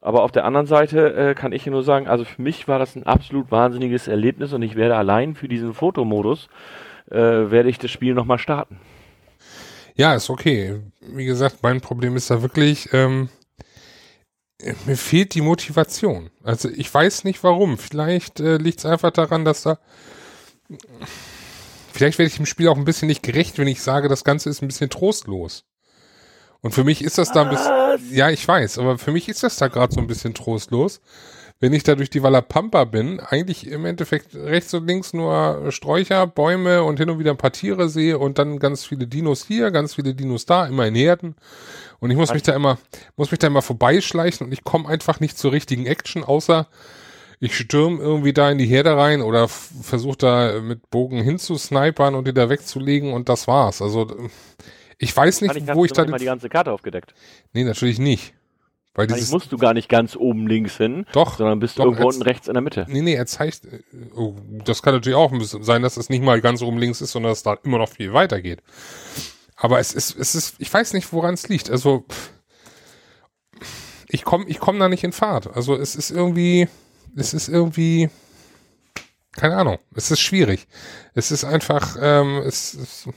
[0.00, 2.94] aber auf der anderen Seite äh, kann ich nur sagen, also für mich war das
[2.94, 6.48] ein absolut wahnsinniges Erlebnis und ich werde allein für diesen Fotomodus,
[7.10, 8.78] äh, werde ich das Spiel nochmal starten.
[10.00, 10.80] Ja, ist okay.
[11.02, 13.28] Wie gesagt, mein Problem ist da wirklich, ähm,
[14.86, 16.30] mir fehlt die Motivation.
[16.42, 17.76] Also ich weiß nicht warum.
[17.76, 19.78] Vielleicht äh, liegt es einfach daran, dass da.
[21.92, 24.48] Vielleicht werde ich dem Spiel auch ein bisschen nicht gerecht, wenn ich sage, das Ganze
[24.48, 25.66] ist ein bisschen trostlos.
[26.62, 28.16] Und für mich ist das da ein bisschen.
[28.16, 31.02] Ja, ich weiß, aber für mich ist das da gerade so ein bisschen trostlos
[31.60, 36.26] wenn ich da durch die Wallapampa bin, eigentlich im Endeffekt rechts und links nur Sträucher,
[36.26, 39.70] Bäume und hin und wieder ein paar Tiere sehe und dann ganz viele Dinos hier,
[39.70, 41.36] ganz viele Dinos da, immer in Herden.
[41.98, 42.78] Und ich muss mich da immer,
[43.16, 46.66] muss mich da immer vorbeischleichen und ich komme einfach nicht zur richtigen Action, außer
[47.40, 52.26] ich stürm irgendwie da in die Herde rein oder versuche da mit Bogen hinzusnipern und
[52.26, 53.82] die da wegzulegen und das war's.
[53.82, 54.06] Also
[54.96, 57.14] ich weiß nicht, ich wo ich da die ganze Karte aufgedeckt.
[57.52, 58.34] Nee, natürlich nicht.
[58.94, 62.08] Weil dieses, musst du gar nicht ganz oben links hin, doch, sondern bist doch, irgendwo
[62.08, 62.86] unten rechts in der Mitte.
[62.88, 63.62] Nee, nee, er zeigt,
[64.16, 67.30] oh, das kann natürlich auch sein, dass es nicht mal ganz oben links ist, sondern
[67.30, 68.62] dass da immer noch viel weiter geht.
[69.54, 71.70] Aber es ist, es ist, ich weiß nicht, woran es liegt.
[71.70, 72.04] Also,
[74.08, 75.54] ich komme ich komm da nicht in Fahrt.
[75.54, 76.68] Also, es ist irgendwie,
[77.14, 78.10] es ist irgendwie,
[79.36, 80.66] keine Ahnung, es ist schwierig.
[81.14, 83.08] Es ist einfach, ähm, es ist,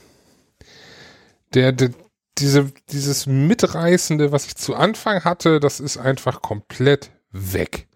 [1.54, 1.90] der, der,
[2.38, 7.86] diese, dieses Mitreißende, was ich zu Anfang hatte, das ist einfach komplett weg.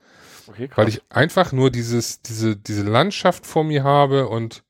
[0.46, 4.62] Okay, Weil ich einfach nur dieses, diese, diese Landschaft vor mir habe und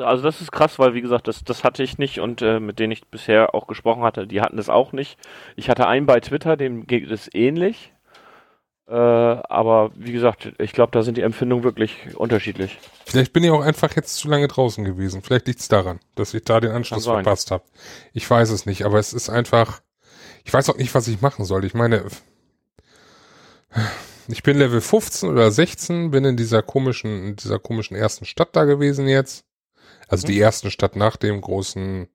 [0.00, 2.78] also das ist krass, weil wie gesagt, das, das hatte ich nicht und äh, mit
[2.78, 5.18] denen ich bisher auch gesprochen hatte, die hatten das auch nicht.
[5.56, 7.92] Ich hatte einen bei Twitter, dem geht es ähnlich.
[8.92, 12.78] Äh, aber wie gesagt, ich glaube, da sind die Empfindungen wirklich unterschiedlich.
[13.06, 15.22] Vielleicht bin ich auch einfach jetzt zu lange draußen gewesen.
[15.22, 17.64] Vielleicht liegt es daran, dass ich da den Anschluss verpasst habe.
[18.12, 19.80] Ich weiß es nicht, aber es ist einfach.
[20.44, 21.64] Ich weiß auch nicht, was ich machen soll.
[21.64, 22.04] Ich meine,
[24.28, 28.54] ich bin Level 15 oder 16, bin in dieser komischen, in dieser komischen ersten Stadt
[28.54, 29.46] da gewesen jetzt.
[30.06, 30.32] Also mhm.
[30.32, 32.08] die ersten Stadt nach dem großen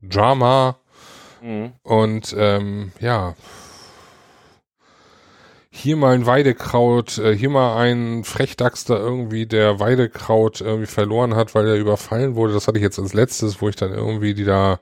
[0.00, 0.78] Drama.
[1.42, 1.72] Mhm.
[1.82, 3.34] Und ähm, ja,
[5.78, 11.34] hier mal ein Weidekraut, äh, hier mal ein Frechdachs da irgendwie, der Weidekraut irgendwie verloren
[11.34, 12.52] hat, weil er überfallen wurde.
[12.52, 14.80] Das hatte ich jetzt als letztes, wo ich dann irgendwie die da,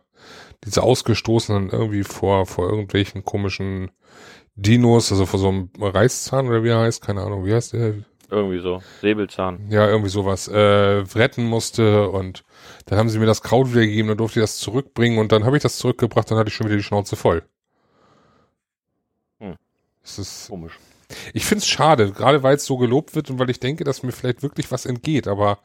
[0.65, 3.91] diese Ausgestoßenen irgendwie vor, vor irgendwelchen komischen
[4.55, 7.95] Dinos, also vor so einem Reißzahn oder wie er heißt, keine Ahnung, wie heißt der?
[8.31, 9.71] Irgendwie so, Säbelzahn.
[9.71, 12.43] Ja, irgendwie sowas, äh, retten musste und
[12.87, 15.57] dann haben sie mir das Kraut wiedergegeben, dann durfte ich das zurückbringen und dann habe
[15.59, 17.45] ich das zurückgebracht, dann hatte ich schon wieder die Schnauze voll.
[19.39, 19.57] Hm.
[20.03, 20.79] Das ist komisch.
[21.33, 24.03] Ich finde es schade, gerade weil es so gelobt wird und weil ich denke, dass
[24.03, 25.59] mir vielleicht wirklich was entgeht, aber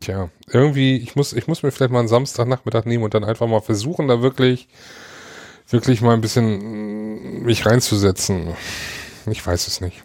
[0.00, 3.46] tja, irgendwie, ich muss, ich muss mir vielleicht mal einen Samstagnachmittag nehmen und dann einfach
[3.46, 4.68] mal versuchen, da wirklich,
[5.68, 8.54] wirklich mal ein bisschen mm, mich reinzusetzen.
[9.26, 10.02] Ich weiß es nicht.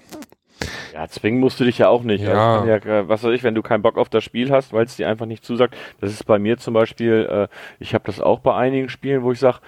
[0.93, 2.23] Ja, zwingen musst du dich ja auch nicht.
[2.23, 2.61] Ja.
[2.61, 4.95] Also ja was weiß ich, wenn du keinen Bock auf das Spiel hast, weil es
[4.95, 5.75] dir einfach nicht zusagt.
[6.01, 7.47] Das ist bei mir zum Beispiel, äh,
[7.79, 9.59] ich habe das auch bei einigen Spielen, wo ich sage,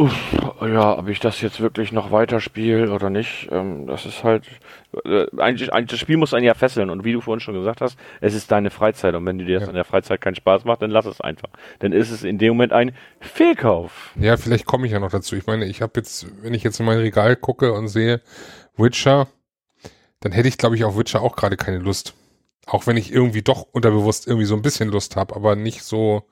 [0.00, 0.32] Uff,
[0.62, 4.46] ja, ob ich das jetzt wirklich noch weiterspiele oder nicht, ähm, das ist halt,
[5.04, 7.82] äh, eigentlich, eigentlich, das Spiel muss einen ja fesseln und wie du vorhin schon gesagt
[7.82, 9.68] hast, es ist deine Freizeit und wenn dir das ja.
[9.68, 11.50] in der Freizeit keinen Spaß macht, dann lass es einfach.
[11.80, 14.14] Dann ist es in dem Moment ein Fehlkauf.
[14.18, 15.36] Ja, vielleicht komme ich ja noch dazu.
[15.36, 18.22] Ich meine, ich habe jetzt, wenn ich jetzt in mein Regal gucke und sehe
[18.78, 19.28] Witcher,
[20.20, 22.14] dann hätte ich, glaube ich, auf Witcher auch gerade keine Lust.
[22.64, 26.22] Auch wenn ich irgendwie doch unterbewusst irgendwie so ein bisschen Lust habe, aber nicht so,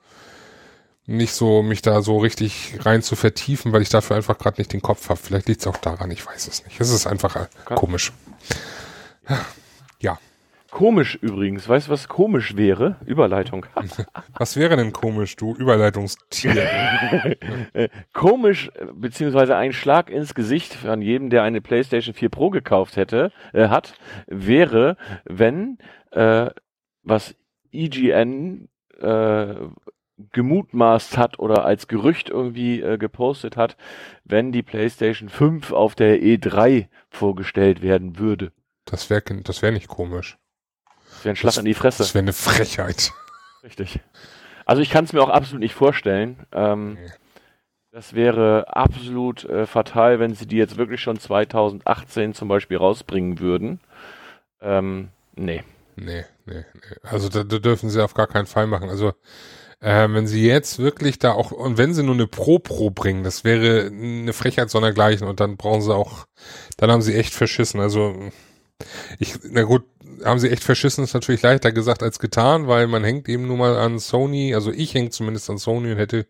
[1.09, 4.71] nicht so mich da so richtig rein zu vertiefen, weil ich dafür einfach gerade nicht
[4.71, 5.19] den Kopf habe.
[5.19, 6.79] Vielleicht liegt es auch daran, ich weiß es nicht.
[6.79, 8.13] Es ist einfach äh, komisch.
[9.99, 10.19] Ja.
[10.69, 11.67] Komisch übrigens.
[11.67, 12.97] Weißt du, was komisch wäre?
[13.05, 13.65] Überleitung.
[14.37, 16.69] was wäre denn komisch, du Überleitungstier?
[18.13, 23.31] komisch, beziehungsweise ein Schlag ins Gesicht an jedem, der eine PlayStation 4 Pro gekauft hätte,
[23.51, 23.95] äh, hat,
[24.27, 24.95] wäre,
[25.25, 25.79] wenn
[26.11, 26.51] äh,
[27.01, 27.35] was
[27.71, 28.69] IGN
[28.99, 29.55] äh,
[30.31, 33.77] gemutmaßt hat oder als Gerücht irgendwie äh, gepostet hat,
[34.23, 38.51] wenn die PlayStation 5 auf der E3 vorgestellt werden würde.
[38.85, 40.37] Das wäre das wäre nicht komisch.
[41.09, 42.03] Das wäre ein Schlag das, in die Fresse.
[42.03, 43.11] Das wäre eine Frechheit.
[43.63, 43.99] Richtig.
[44.65, 46.45] Also ich kann es mir auch absolut nicht vorstellen.
[46.51, 47.11] Ähm, nee.
[47.91, 53.39] Das wäre absolut äh, fatal, wenn sie die jetzt wirklich schon 2018 zum Beispiel rausbringen
[53.39, 53.79] würden.
[54.61, 55.63] Ähm, nee.
[55.95, 56.95] Nee, nee, nee.
[57.01, 58.89] Also da, da dürfen sie auf gar keinen Fall machen.
[58.89, 59.13] Also
[59.81, 63.43] äh, wenn sie jetzt wirklich da auch, und wenn sie nur eine Pro-Pro bringen, das
[63.43, 66.25] wäre eine Frechheit sondergleichen und dann brauchen sie auch,
[66.77, 67.79] dann haben sie echt verschissen.
[67.79, 68.15] Also,
[69.19, 69.83] ich, na gut,
[70.23, 73.57] haben sie echt verschissen, ist natürlich leichter gesagt als getan, weil man hängt eben nur
[73.57, 76.27] mal an Sony, also ich hänge zumindest an Sony und hätte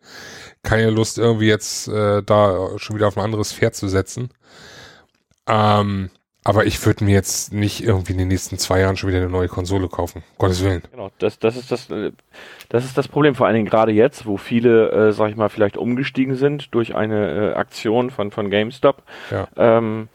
[0.62, 4.30] keine Lust irgendwie jetzt äh, da schon wieder auf ein anderes Pferd zu setzen.
[5.46, 6.10] Ähm,
[6.42, 9.28] aber ich würde mir jetzt nicht irgendwie in den nächsten zwei Jahren schon wieder eine
[9.28, 10.22] neue Konsole kaufen.
[10.38, 10.82] Gottes Willen.
[10.90, 11.88] Genau, das, das ist das,
[12.68, 15.50] das ist das Problem, vor allen Dingen gerade jetzt, wo viele, äh, sag ich mal,
[15.50, 19.02] vielleicht umgestiegen sind durch eine äh, Aktion von, von GameStop.
[19.30, 19.48] Ja.
[19.56, 20.08] Ähm,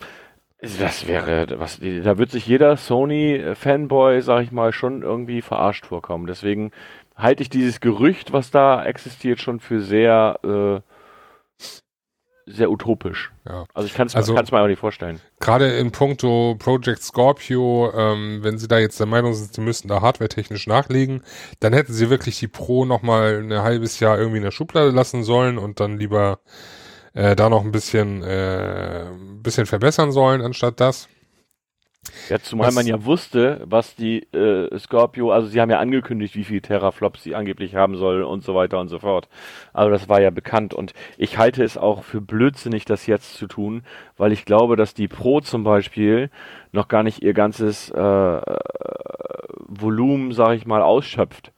[0.79, 6.25] das wäre, was, da wird sich jeder Sony-Fanboy, sag ich mal, schon irgendwie verarscht vorkommen.
[6.25, 6.71] Deswegen
[7.15, 10.94] halte ich dieses Gerücht, was da existiert, schon für sehr, äh,
[12.45, 13.31] sehr utopisch.
[13.47, 13.65] Ja.
[13.73, 15.19] Also ich kann es also, mir auch nicht vorstellen.
[15.39, 19.87] Gerade in puncto Project Scorpio, ähm, wenn sie da jetzt der Meinung sind, sie müssten
[19.87, 21.23] da hardware-technisch nachlegen,
[21.59, 25.23] dann hätten sie wirklich die Pro nochmal ein halbes Jahr irgendwie in der Schublade lassen
[25.23, 26.39] sollen und dann lieber
[27.13, 31.07] äh, da noch ein bisschen, äh, ein bisschen verbessern sollen, anstatt das.
[32.29, 36.43] Ja, zumal man ja wusste, was die äh, Scorpio, also sie haben ja angekündigt, wie
[36.43, 39.27] viel Teraflops sie angeblich haben soll und so weiter und so fort.
[39.73, 43.47] Also das war ja bekannt und ich halte es auch für blödsinnig, das jetzt zu
[43.47, 43.83] tun,
[44.17, 46.29] weil ich glaube, dass die Pro zum Beispiel
[46.71, 48.41] noch gar nicht ihr ganzes äh
[49.67, 51.51] Volumen, sag ich mal, ausschöpft.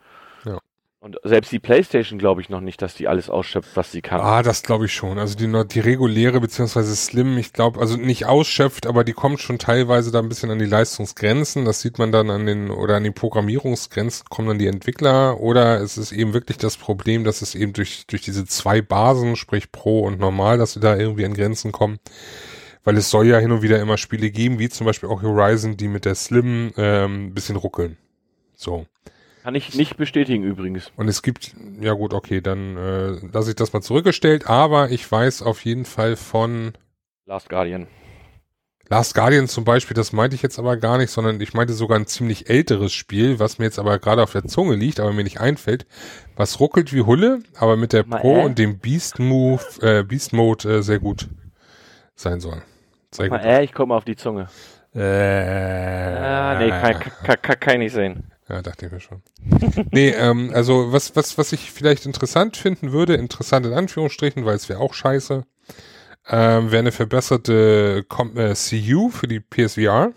[1.07, 4.19] Und selbst die PlayStation glaube ich noch nicht, dass die alles ausschöpft, was sie kann.
[4.19, 5.17] Ah, das glaube ich schon.
[5.17, 9.57] Also die, die reguläre beziehungsweise Slim, ich glaube, also nicht ausschöpft, aber die kommt schon
[9.57, 11.63] teilweise da ein bisschen an die Leistungsgrenzen.
[11.63, 15.39] Das sieht man dann an den oder an die Programmierungsgrenzen kommen dann die Entwickler.
[15.39, 19.37] Oder es ist eben wirklich das Problem, dass es eben durch durch diese zwei Basen,
[19.37, 21.99] sprich Pro und Normal, dass sie da irgendwie an Grenzen kommen.
[22.83, 25.77] Weil es soll ja hin und wieder immer Spiele geben, wie zum Beispiel auch Horizon,
[25.77, 27.95] die mit der Slim ähm, bisschen ruckeln.
[28.57, 28.87] So.
[29.47, 30.91] Kann ich nicht bestätigen übrigens.
[30.97, 35.09] Und es gibt, ja gut, okay, dann äh, lasse ich das mal zurückgestellt, aber ich
[35.09, 36.73] weiß auf jeden Fall von
[37.25, 37.87] Last Guardian.
[38.89, 41.97] Last Guardian zum Beispiel, das meinte ich jetzt aber gar nicht, sondern ich meinte sogar
[41.97, 45.23] ein ziemlich älteres Spiel, was mir jetzt aber gerade auf der Zunge liegt, aber mir
[45.23, 45.85] nicht einfällt,
[46.35, 48.43] was ruckelt wie Hulle, aber mit der Mal, Pro äh?
[48.43, 51.29] und dem Beast Move, äh, Beast Mode äh, sehr gut
[52.15, 52.63] sein soll.
[53.11, 53.47] Sehr Mal, gut.
[53.47, 54.49] äh, ich mal auf die Zunge.
[54.93, 58.29] Äh, Ah, nee, kann, kann, kann, kann ich nicht sehen.
[58.49, 59.21] Ja, dachte ich mir schon.
[59.91, 64.55] nee, ähm, also was, was, was ich vielleicht interessant finden würde, interessant in Anführungsstrichen, weil
[64.55, 65.45] es wäre auch scheiße,
[66.29, 70.11] ähm, wäre eine verbesserte Com äh, CU für die PSVR.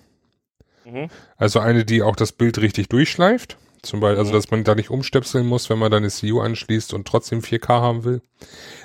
[0.85, 1.09] Mhm.
[1.37, 3.57] Also eine, die auch das Bild richtig durchschleift.
[3.83, 4.37] Zum Beispiel, also Mhm.
[4.37, 7.81] dass man da nicht umstöpseln muss, wenn man dann eine CU anschließt und trotzdem 4K
[7.81, 8.21] haben will.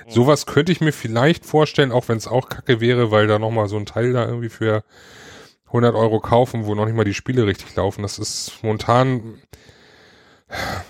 [0.08, 3.67] Sowas könnte ich mir vielleicht vorstellen, auch wenn es auch kacke wäre, weil da nochmal
[3.67, 4.84] so ein Teil da irgendwie für
[5.75, 8.01] 100 Euro kaufen, wo noch nicht mal die Spiele richtig laufen.
[8.01, 9.41] Das ist momentan,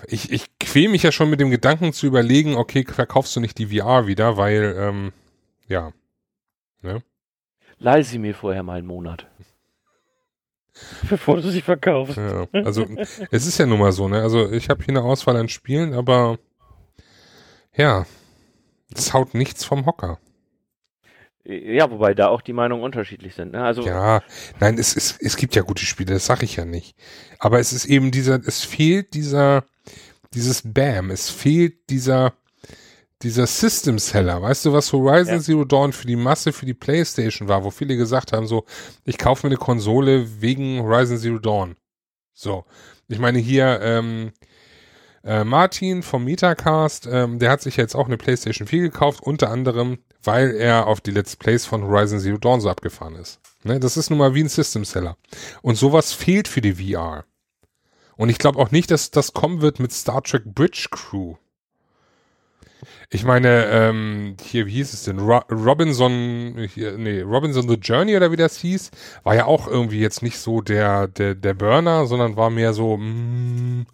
[0.06, 3.58] ich, ich quäl mich ja schon mit dem Gedanken zu überlegen, okay, verkaufst du nicht
[3.58, 5.12] die VR wieder, weil, ähm,
[5.68, 5.92] ja,
[7.78, 9.26] Leih sie mir vorher mal einen Monat.
[11.08, 12.16] Bevor du sie verkaufst.
[12.16, 12.46] ja.
[12.52, 12.86] Also
[13.30, 14.22] es ist ja nun mal so, ne?
[14.22, 16.38] Also ich habe hier eine Auswahl an Spielen, aber
[17.74, 18.06] ja,
[18.94, 20.18] es haut nichts vom Hocker.
[21.48, 23.52] Ja, wobei da auch die Meinungen unterschiedlich sind.
[23.52, 23.62] Ne?
[23.62, 24.20] Also, Ja,
[24.58, 26.96] nein, es, es, es gibt ja gute Spiele, das sag ich ja nicht.
[27.38, 29.64] Aber es ist eben dieser, es fehlt dieser,
[30.34, 32.32] dieses Bam, es fehlt dieser,
[33.22, 34.42] dieser System Seller.
[34.42, 35.40] Weißt du, was Horizon Ja.
[35.40, 38.64] Zero Dawn für die Masse, für die Playstation war, wo viele gesagt haben, so,
[39.04, 41.76] ich kaufe mir eine Konsole wegen Horizon Zero Dawn.
[42.34, 42.64] So.
[43.06, 44.32] Ich meine hier, ähm,
[45.26, 49.50] äh, Martin vom Metacast, ähm, der hat sich jetzt auch eine PlayStation 4 gekauft, unter
[49.50, 53.40] anderem, weil er auf die Let's Plays von Horizon Zero Dawn so abgefahren ist.
[53.64, 55.16] Ne, das ist nun mal wie ein System Seller.
[55.62, 57.24] Und sowas fehlt für die VR.
[58.16, 61.34] Und ich glaube auch nicht, dass das kommen wird mit Star Trek Bridge Crew.
[63.10, 65.18] Ich meine, ähm, hier, wie hieß es denn?
[65.18, 68.90] Ro Robinson, hier, nee, Robinson the Journey oder wie das hieß,
[69.24, 72.96] war ja auch irgendwie jetzt nicht so der, der, der Burner, sondern war mehr so,
[72.96, 73.86] mm,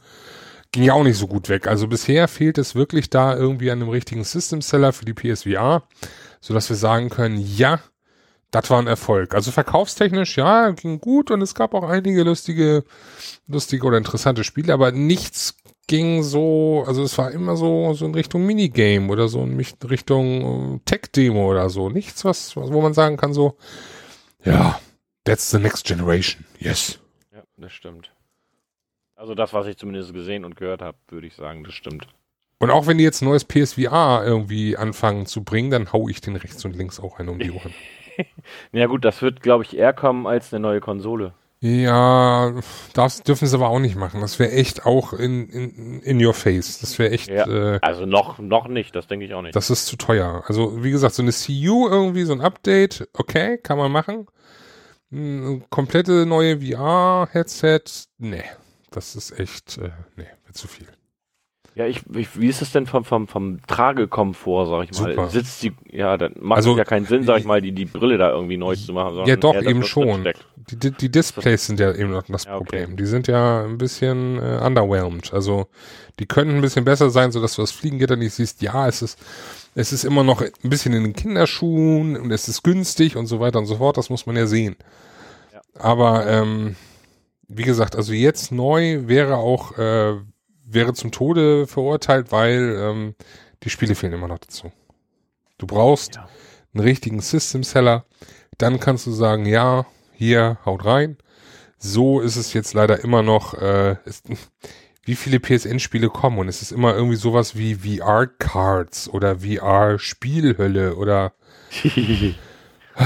[0.73, 1.67] ging ja auch nicht so gut weg.
[1.67, 5.83] Also bisher fehlt es wirklich da irgendwie an einem richtigen System Seller für die PSVR,
[6.41, 7.81] sodass wir sagen können, ja,
[8.51, 9.35] das war ein Erfolg.
[9.35, 12.85] Also verkaufstechnisch, ja, ging gut und es gab auch einige lustige,
[13.47, 15.57] lustige oder interessante Spiele, aber nichts
[15.87, 20.77] ging so, also es war immer so, so in Richtung Minigame oder so in Richtung
[20.77, 21.91] äh, Tech-Demo oder so.
[21.91, 23.57] Nichts, was, wo man sagen kann so,
[24.45, 24.79] ja,
[25.25, 26.45] that's the next generation.
[26.59, 26.99] Yes.
[27.33, 28.13] ja, das stimmt.
[29.23, 32.09] Also das, was ich zumindest gesehen und gehört habe, würde ich sagen, das stimmt.
[32.59, 36.21] Und auch wenn die jetzt ein neues PSVR irgendwie anfangen zu bringen, dann hau ich
[36.21, 37.73] den rechts und links auch einen um die Ohren.
[38.73, 41.35] Ja gut, das wird, glaube ich, eher kommen als eine neue Konsole.
[41.61, 42.53] Ja,
[42.95, 44.21] das dürfen sie aber auch nicht machen.
[44.21, 46.81] Das wäre echt auch in, in, in your face.
[46.81, 47.47] Das wäre echt, Ja.
[47.47, 49.55] äh, Also noch, noch nicht, das denke ich auch nicht.
[49.55, 50.43] das ist zu teuer.
[50.49, 54.27] Also, wie gesagt, so eine CU irgendwie, so ein Update, okay, kann man machen.
[55.13, 57.85] Ein komplette neue VR-Headset,
[58.19, 58.43] nee.
[58.92, 60.87] Das ist echt, äh, nee, zu viel.
[61.74, 65.11] Ja, ich, ich, wie ist es denn vom, vom, vom Tragekomfort, sag ich mal?
[65.11, 65.31] Super.
[65.31, 67.87] Sitzt die, ja, dann macht Also, es ja keinen Sinn, sag ich mal, die, die
[67.87, 69.24] Brille da irgendwie neu zu machen.
[69.24, 70.28] Ja, doch, das, eben schon.
[70.70, 72.83] Die, die, die Displays sind ja eben noch das Ja, okay.
[72.83, 72.96] Problem.
[72.98, 75.33] Die sind ja ein bisschen äh, underwhelmed.
[75.33, 75.66] Also
[76.18, 78.61] die könnten ein bisschen besser sein, sodass du das Fliegengitter nicht siehst.
[78.61, 79.18] Ja, es ist,
[79.74, 83.40] es ist immer noch ein bisschen in den Kinderschuhen und es ist günstig und so
[83.40, 83.96] weiter und so fort.
[83.96, 84.76] Das muss man ja sehen.
[85.55, 85.62] Ja.
[85.81, 86.76] Aber ähm,
[87.55, 90.15] wie gesagt, also jetzt neu wäre auch äh,
[90.65, 93.15] wäre zum Tode verurteilt, weil ähm,
[93.62, 94.73] die Spiele fehlen immer noch dazu.
[95.59, 96.29] Du brauchst Ja.
[96.75, 98.05] einen richtigen System Seller,
[98.59, 101.19] dann kannst du sagen, ja, hier, haut rein.
[101.79, 104.27] So ist es jetzt leider immer noch, äh, ist,
[105.05, 111.33] wie viele PSN-Spiele kommen und es ist immer irgendwie sowas wie VR-Cards oder VR-Spielhölle oder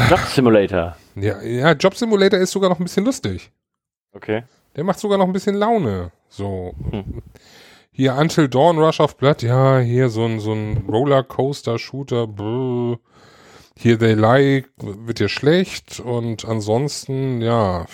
[0.08, 0.96] Job Simulator.
[1.14, 3.50] ja, ja, Job Simulator ist sogar noch ein bisschen lustig.
[4.16, 4.44] Okay.
[4.74, 6.10] Der macht sogar noch ein bisschen Laune.
[6.28, 6.74] So.
[6.90, 7.22] Hm.
[7.92, 12.98] Hier Until Dawn, Rush of Blood, ja, hier so ein, so ein Rollercoaster-Shooter, brr.
[13.78, 17.86] Hier They Lie wird ja schlecht und ansonsten, ja,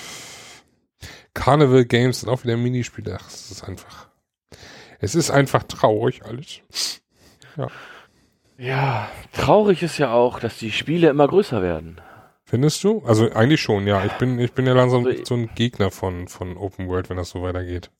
[1.35, 3.19] Carnival Games sind auch wieder Minispiele.
[3.21, 4.09] Ach, es ist einfach,
[5.01, 6.61] es ist einfach traurig alles.
[8.59, 12.01] Ja, traurig ist ja auch, dass die Spiele immer größer werden.
[12.53, 13.03] Findest du?
[13.07, 14.05] Also eigentlich schon, ja.
[14.05, 17.17] Ich bin, ich bin ja langsam Also- so ein Gegner von, von Open World, wenn
[17.17, 17.91] das so weitergeht.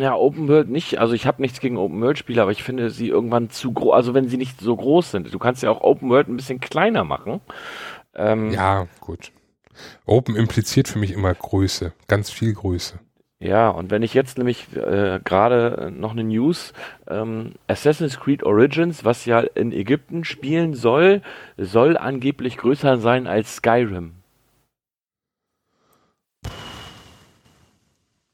[0.00, 0.96] Ja, Open World nicht.
[0.96, 3.92] Also ich habe nichts gegen Open World Spiele, aber ich finde sie irgendwann zu groß.
[3.92, 5.34] Also wenn sie nicht so groß sind.
[5.34, 7.42] Du kannst ja auch Open World ein bisschen kleiner machen.
[8.14, 9.30] Ähm, Ja, gut.
[10.06, 12.98] Open impliziert für mich immer Größe, ganz viel Größe.
[13.40, 16.72] Ja, und wenn ich jetzt nämlich äh, gerade noch eine News,
[17.06, 21.22] ähm, Assassin's Creed Origins, was ja in Ägypten spielen soll,
[21.56, 24.14] soll angeblich größer sein als Skyrim.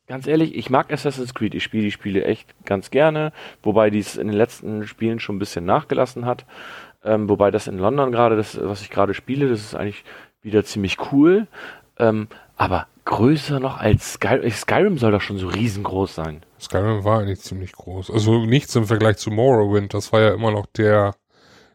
[0.07, 3.33] Ganz ehrlich, ich mag Assassin's Creed, ich spiele die Spiele echt ganz gerne,
[3.63, 6.47] wobei dies in den letzten Spielen schon ein bisschen nachgelassen hat.
[7.03, 10.05] Ähm, wobei das in London gerade, das, was ich gerade spiele, das ist eigentlich
[10.41, 11.47] wieder ziemlich cool.
[11.99, 14.51] Ähm, aber größer noch als Skyrim.
[14.51, 16.45] Skyrim soll doch schon so riesengroß sein.
[16.61, 18.11] Skyrim war eigentlich ziemlich groß.
[18.11, 19.95] Also nichts im Vergleich zu Morrowind.
[19.95, 21.15] Das war ja immer noch der.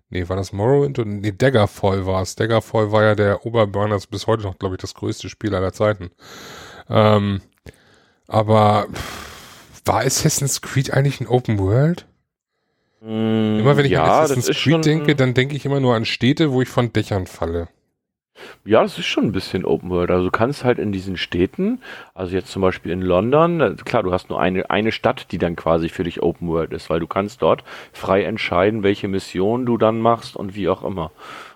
[0.09, 0.97] Nee, war das Morrowind?
[0.99, 2.35] Und nee, Daggerfall war es.
[2.35, 5.53] Daggerfall war ja der Oberburner, das ist bis heute noch, glaube ich, das größte Spiel
[5.53, 6.09] aller Zeiten.
[6.89, 7.41] Ähm,
[8.27, 8.87] aber
[9.85, 12.07] war Assassin's Creed eigentlich ein Open World?
[13.01, 16.05] Mm, Immer wenn ich ja, an Assassin's Creed denke, dann denke ich immer nur an
[16.05, 17.69] Städte, wo ich von Dächern falle.
[18.65, 20.11] Ja, das ist schon ein bisschen Open World.
[20.11, 21.81] Also du kannst halt in diesen Städten,
[22.13, 25.37] also jetzt zum Beispiel in London, äh, klar, du hast nur eine, eine Stadt, die
[25.37, 27.63] dann quasi für dich Open World ist, weil du kannst dort
[27.93, 31.11] frei entscheiden, welche Mission du dann machst und wie auch immer.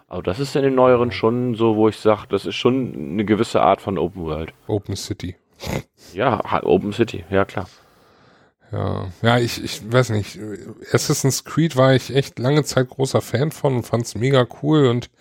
[0.07, 3.25] Aber das ist in den neueren schon so, wo ich sage, das ist schon eine
[3.25, 4.53] gewisse Art von Open World.
[4.67, 5.35] Open City.
[6.13, 7.67] Ja, Open City, ja klar.
[8.71, 10.39] Ja, ja, ich, ich weiß nicht.
[10.91, 15.11] Assassin's Creed war ich echt lange Zeit großer Fan von und fand's mega cool und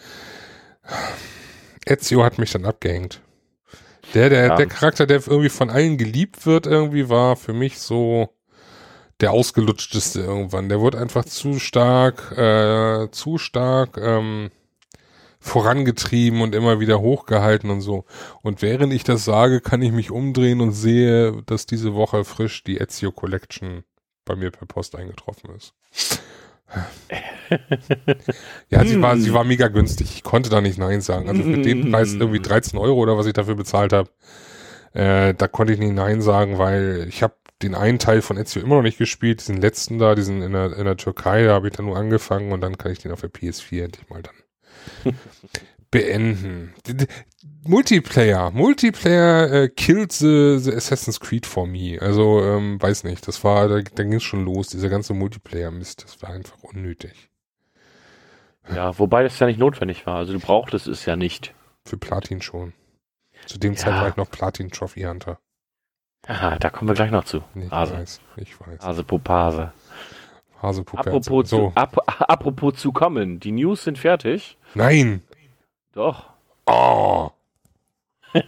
[1.87, 3.20] Ezio hat mich dann abgehängt.
[4.14, 4.57] Der, der, Ja.
[4.57, 8.28] der Charakter, der irgendwie von allen geliebt wird, irgendwie war für mich so
[9.20, 10.68] der ausgelutschteste irgendwann.
[10.68, 14.51] Der wurde einfach zu stark, äh, zu stark ähm,
[15.39, 18.05] vorangetrieben und immer wieder hochgehalten und so.
[18.43, 22.64] Und während ich das sage, kann ich mich umdrehen und sehe, dass diese Woche frisch
[22.64, 23.85] die Ezio Collection
[24.24, 25.74] bei mir per Post eingetroffen ist.
[28.70, 30.14] Ja, sie war, sie war mega günstig.
[30.14, 31.28] Ich konnte da nicht Nein sagen.
[31.28, 34.08] Also für den Preis irgendwie 13 Euro oder was ich dafür bezahlt habe,
[34.94, 38.62] äh, da konnte ich nicht Nein sagen, weil ich habe den einen Teil von Ezio
[38.62, 41.68] immer noch nicht gespielt, diesen letzten da, diesen in der, in der Türkei, da habe
[41.68, 44.34] ich dann nur angefangen und dann kann ich den auf der PS4 endlich mal dann
[45.93, 46.74] beenden.
[47.64, 51.97] Multiplayer, Multiplayer äh, killed the, the Assassin's Creed for me.
[52.01, 56.03] Also, ähm, weiß nicht, das war, da, da ging es schon los, dieser ganze Multiplayer-Mist,
[56.03, 57.30] das war einfach unnötig.
[58.74, 60.16] Ja, wobei das ja nicht notwendig war.
[60.16, 61.55] Also du brauchtest es ja nicht.
[61.84, 62.72] Für Platin schon.
[63.47, 63.78] Zu dem Ja.
[63.78, 65.38] Zeit war ich noch Platin Trophy Hunter.
[66.26, 67.43] Aha, da kommen wir gleich noch zu.
[67.57, 67.95] Ich Hase.
[67.95, 68.80] weiß, ich weiß.
[68.80, 69.72] Hase Popase.
[70.61, 71.43] Apropos, so.
[71.43, 71.97] zu, ap
[72.30, 73.40] apropos zu kommen.
[73.40, 74.57] Die News sind fertig.
[74.74, 75.22] Nein!
[75.93, 76.30] Doch.
[76.66, 77.30] Oh!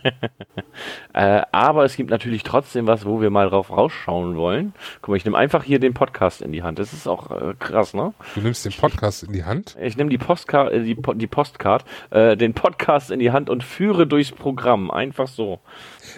[1.12, 4.72] Äh, aber es gibt natürlich trotzdem was, wo wir mal drauf rausschauen wollen.
[5.01, 6.80] Guck mal, ich nehme einfach hier den Podcast in die Hand.
[6.80, 8.12] Das ist auch äh, krass, ne?
[8.34, 9.76] Du nimmst den Podcast in die Hand?
[9.80, 13.62] Ich nehme die Postka äh, die, die Postcard, äh, den Podcast in die Hand und
[13.62, 14.90] führe durchs Programm.
[14.90, 15.61] Einfach so.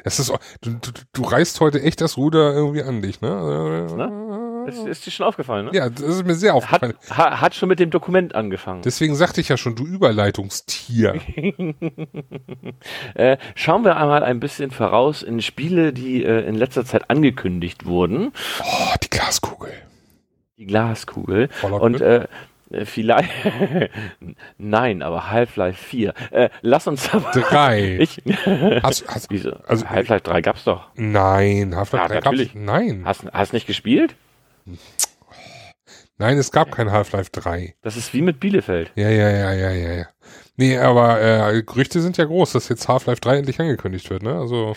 [0.05, 3.29] Das ist, du, du, du reißt heute echt das Ruder irgendwie an dich, ne?
[4.67, 5.71] Ist, ist dir schon aufgefallen, ne?
[5.75, 6.95] Ja, das ist mir sehr Hat, aufgefallen.
[7.11, 8.83] ha, hat schon mit dem Dokument angefangen.
[8.83, 11.21] Deswegen sagte ich ja schon, du Überleitungstier.
[13.15, 17.87] Äh, schauen wir einmal ein bisschen voraus in Spiele, die äh, in letzter Zeit angekündigt
[17.87, 18.33] wurden.
[18.63, 19.73] Oh, die Glaskugel.
[20.59, 21.49] Die Glaskugel.
[21.49, 22.27] Fallout Und äh,
[22.85, 23.31] vielleicht.
[24.59, 26.15] Nein, aber Half-Life 4.
[26.31, 27.31] Äh, lass uns aber.
[27.33, 27.99] Drei.
[28.01, 28.23] Ich,
[28.83, 29.53] Hast, hast, Wieso?
[29.67, 30.89] also- Half-Life 3 gab's doch.
[30.95, 32.55] nein, Half-Life Ja, 3 gab's, natürlich.
[32.55, 33.03] nein.
[33.05, 34.15] Hast, hast nicht gespielt?
[36.19, 37.77] Nein, es gab kein Half-Life 3.
[37.83, 38.91] Das ist wie mit Bielefeld.
[38.95, 40.07] Ja, ja, ja, ja, ja, ja.
[40.57, 44.35] Nee, aber äh, Gerüchte sind ja groß, dass jetzt Half-Life 3 endlich angekündigt wird, ne?
[44.35, 44.75] Also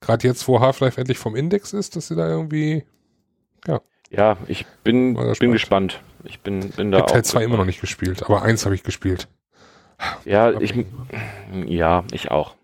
[0.00, 2.84] gerade jetzt, wo Half-Life endlich vom Index ist, dass sie da irgendwie.
[4.10, 6.00] Ja, ich bin, bin gespannt.
[6.22, 7.10] Ich bin, bin Ich da habe auch.
[7.10, 9.28] Teil 2 immer noch nicht gespielt, aber eins habe ich gespielt.
[10.24, 10.74] Ja, ich,
[11.66, 12.54] ja, ich auch.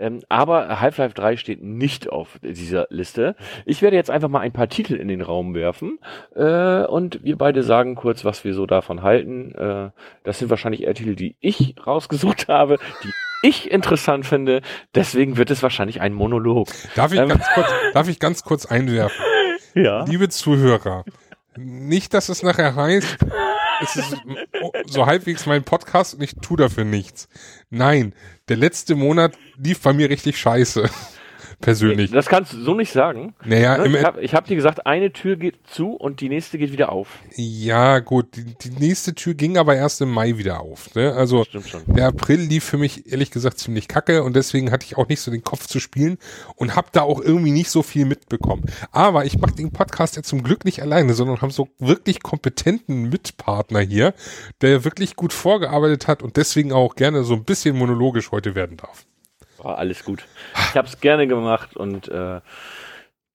[0.00, 3.36] Ähm, aber Half-Life 3 steht nicht auf dieser Liste.
[3.66, 5.98] Ich werde jetzt einfach mal ein paar Titel in den Raum werfen
[6.34, 9.54] äh, und wir beide sagen kurz, was wir so davon halten.
[9.54, 9.90] Äh,
[10.24, 13.10] das sind wahrscheinlich eher Titel, die ich rausgesucht habe, die
[13.42, 14.62] ich interessant finde.
[14.94, 16.68] Deswegen wird es wahrscheinlich ein Monolog.
[16.96, 17.28] Darf ich, Ähm.
[17.28, 19.24] ganz, kurz, darf ich ganz kurz einwerfen?
[19.74, 20.04] Ja.
[20.04, 21.04] Liebe Zuhörer,
[21.56, 23.18] nicht, dass es nachher heißt,
[23.82, 24.16] es ist
[24.86, 27.28] so halbwegs mein Podcast und ich tu dafür nichts.
[27.70, 28.14] Nein,
[28.48, 30.88] der letzte Monat lief bei mir richtig scheiße.
[31.60, 32.10] Persönlich.
[32.10, 33.34] Das kannst du so nicht sagen.
[33.44, 33.98] Naja, Ne?
[33.98, 36.90] Ich habe ich hab dir gesagt, eine Tür geht zu und die nächste geht wieder
[36.90, 37.08] auf.
[37.36, 40.94] ja gut, die, die nächste Tür ging aber erst im Mai wieder auf.
[40.94, 41.12] Ne?
[41.12, 41.44] Also
[41.86, 45.20] der April lief für mich ehrlich gesagt ziemlich kacke und deswegen hatte ich auch nicht
[45.20, 46.18] so den Kopf zu spielen
[46.56, 48.64] und habe da auch irgendwie nicht so viel mitbekommen.
[48.92, 53.08] Aber ich mache den Podcast ja zum Glück nicht alleine, sondern haben so wirklich kompetenten
[53.10, 54.14] Mitpartner hier,
[54.62, 58.76] der wirklich gut vorgearbeitet hat und deswegen auch gerne so ein bisschen monologisch heute werden
[58.76, 59.04] darf.
[59.62, 60.24] War alles gut.
[60.70, 62.40] Ich habe es gerne gemacht und äh,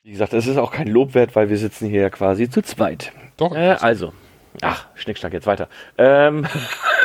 [0.03, 2.61] wie gesagt, es ist auch kein Lob wert, weil wir sitzen hier ja quasi zu
[2.61, 3.11] zweit.
[3.37, 4.13] Doch, Äh, also,
[4.61, 5.67] ach, Schnickschnack, jetzt weiter.
[5.97, 6.45] Ähm,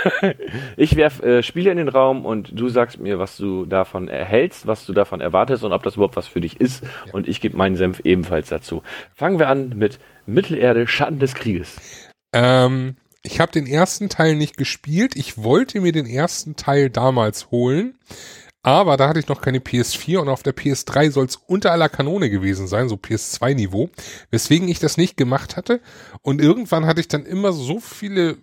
[0.76, 4.66] ich werf äh, Spiele in den Raum und du sagst mir, was du davon erhältst,
[4.66, 6.82] was du davon erwartest und ob das überhaupt was für dich ist.
[6.82, 7.12] Ja.
[7.12, 8.82] Und ich gebe meinen Senf ebenfalls dazu.
[9.14, 11.76] Fangen wir an mit Mittelerde, Schatten des Krieges.
[12.32, 15.14] Ähm, ich habe den ersten Teil nicht gespielt.
[15.16, 17.98] Ich wollte mir den ersten Teil damals holen.
[18.62, 21.88] Aber da hatte ich noch keine PS4 und auf der PS3 soll es unter aller
[21.88, 23.88] Kanone gewesen sein, so PS2-Niveau,
[24.30, 25.80] weswegen ich das nicht gemacht hatte.
[26.22, 28.36] Und irgendwann hatte ich dann immer so viele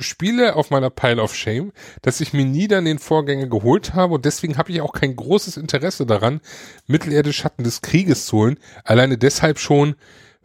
[0.00, 4.14] Spiele auf meiner Pile of Shame, dass ich mir nie dann den Vorgänger geholt habe
[4.14, 6.40] und deswegen habe ich auch kein großes Interesse daran,
[6.86, 8.58] Mittelerde Schatten des Krieges zu holen.
[8.82, 9.94] Alleine deshalb schon,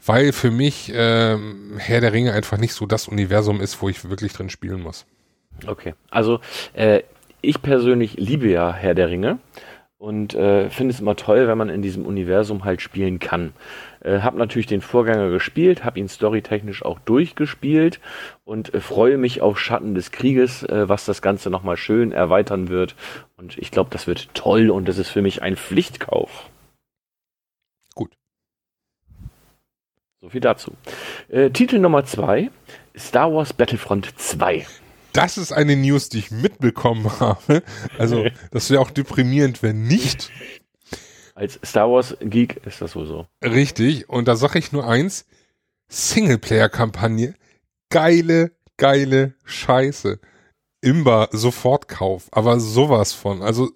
[0.06, 4.08] weil für mich ähm, Herr der Ringe einfach nicht so das Universum ist, wo ich
[4.08, 5.06] wirklich drin spielen muss.
[5.66, 6.40] Okay, also
[6.74, 7.02] äh,
[7.42, 9.40] ich persönlich liebe ja Herr der Ringe
[10.00, 13.54] und äh, finde es immer toll, wenn man in diesem Universum halt spielen kann.
[14.00, 18.00] Äh, hab natürlich den Vorgänger gespielt, habe ihn storytechnisch auch durchgespielt
[18.46, 22.70] und äh, freue mich auf Schatten des Krieges, äh, was das Ganze nochmal schön erweitern
[22.70, 22.96] wird.
[23.36, 26.50] Und ich glaube, das wird toll und das ist für mich ein Pflichtkauf.
[27.94, 28.12] Gut.
[30.22, 30.72] So viel dazu.
[31.28, 32.52] Äh, Titel Nummer zwei:
[32.98, 34.66] Star Wars Battlefront 2
[35.14, 37.64] das ist eine News, die ich mitbekommen habe.
[37.98, 40.32] Also, das wäre auch deprimierend, wenn nicht.
[41.36, 43.28] Als Star Wars Geek ist das wohl so.
[43.44, 44.10] Richtig.
[44.10, 45.26] Und da sage ich nur eins.
[45.88, 47.34] Singleplayer-Kampagne.
[47.90, 50.20] Geile, geile Scheiße.
[50.82, 52.28] Imba, Sofortkauf.
[52.32, 53.42] Aber sowas von.
[53.42, 53.72] Also,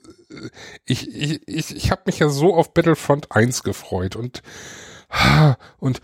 [0.86, 4.41] ich, ich, ich, ich habe mich ja so auf Battlefront 1 gefreut und
[5.80, 6.01] und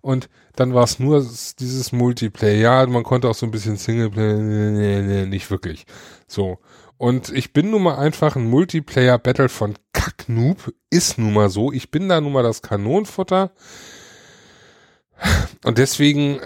[0.00, 1.26] und dann war es nur
[1.58, 2.54] dieses Multiplayer.
[2.56, 5.86] Ja, man konnte auch so ein bisschen Singleplayer, nee, nee, nicht wirklich.
[6.26, 6.58] So.
[6.98, 10.74] Und ich bin nun mal einfach ein Multiplayer-Battle von Kacknoob.
[10.90, 11.72] Ist nun mal so.
[11.72, 13.52] Ich bin da nun mal das Kanonenfutter.
[15.64, 16.40] Und deswegen,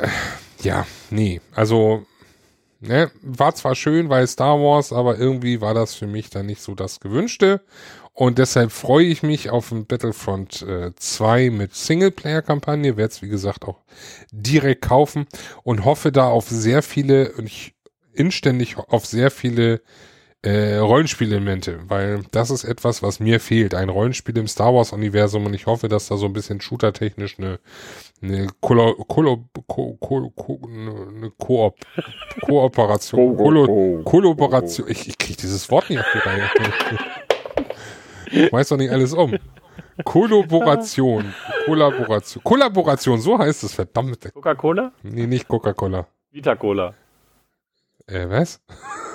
[0.63, 1.41] ja, nee.
[1.57, 2.07] Also,
[2.81, 6.63] ne, war zwar schön, weil Star Wars, aber irgendwie war das für mich dann nicht
[6.63, 7.61] so das Gewünschte.
[8.17, 13.29] Und deshalb freue ich mich auf ein Battlefront äh, 2 mit Singleplayer-Kampagne, werde es wie
[13.29, 13.81] gesagt auch
[14.31, 15.27] direkt kaufen.
[15.65, 17.75] Und hoffe da auf sehr viele und ich
[18.13, 19.83] inständig auf sehr viele
[20.43, 23.75] äh, Rollenspielelemente, weil das ist etwas, was mir fehlt.
[23.75, 25.47] Ein Rollenspiel im Star Wars-Universum.
[25.47, 27.59] Und ich hoffe, dass da so ein bisschen shootertechnisch eine,
[28.23, 31.77] eine, Kolo, Kolo, Ko, Ko, Ko, eine Koop,
[32.43, 36.49] Kooperation, Kolo, Kollaboration, ich, ich kriege dieses Wort nicht auf die Reihe.
[38.35, 39.37] Ich weiß doch nicht alles um.
[40.05, 41.35] Kollaboration.
[41.67, 42.43] Kollaboration.
[42.43, 44.33] Kollaboration, so heißt es, verdammt.
[44.33, 44.93] Coca-Cola?
[45.03, 46.07] Nee, nicht Coca-Cola.
[46.33, 46.95] Vita-Cola.
[48.07, 48.61] Äh, was?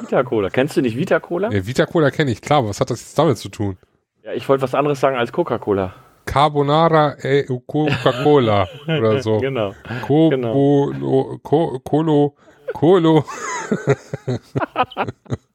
[0.01, 0.49] Vita-Cola.
[0.49, 1.51] Kennst du nicht Vita-Cola?
[1.51, 2.65] Ja, Vita-Cola kenne ich, klar.
[2.65, 3.77] Was hat das jetzt damit zu tun?
[4.23, 5.93] Ja, ich wollte was anderes sagen als Coca-Cola.
[6.25, 9.37] Carbonara e Coca-Cola oder so.
[9.41, 9.73] genau.
[10.05, 10.53] Co genau.
[11.41, 12.35] Co Colo
[12.73, 13.25] Colo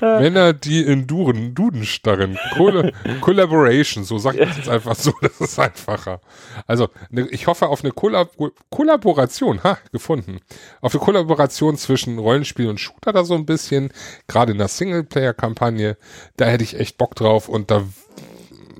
[0.00, 2.38] Männer, die in Duden, Duden starren.
[2.56, 6.20] Coll Collaboration, so sagt man es jetzt einfach so, das ist einfacher.
[6.66, 8.30] Also, ne, ich hoffe auf eine Kollab
[8.70, 10.40] Kollaboration, ha, gefunden.
[10.80, 13.92] Auf eine Kollaboration zwischen Rollenspiel und Shooter da so ein bisschen,
[14.28, 15.96] gerade in der Singleplayer-Kampagne,
[16.36, 17.82] da hätte ich echt Bock drauf und da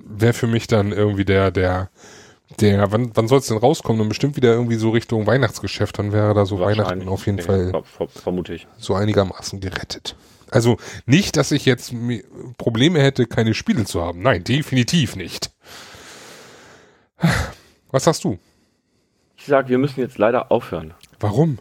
[0.04, 1.90] wäre für mich dann irgendwie der, der,
[2.60, 4.00] der, wann, wann soll es denn rauskommen?
[4.02, 7.72] Und bestimmt wieder irgendwie so Richtung Weihnachtsgeschäft, dann wäre da so Weihnachten auf jeden Fall
[8.08, 8.66] vermute ich.
[8.78, 10.16] so einigermaßen gerettet.
[10.52, 10.76] Also
[11.06, 11.94] nicht, dass ich jetzt
[12.58, 14.22] Probleme hätte, keine Spiele zu haben.
[14.22, 15.50] Nein, definitiv nicht.
[17.90, 18.38] Was sagst du?
[19.36, 20.94] Ich sag, wir müssen jetzt leider aufhören.
[21.20, 21.58] Warum?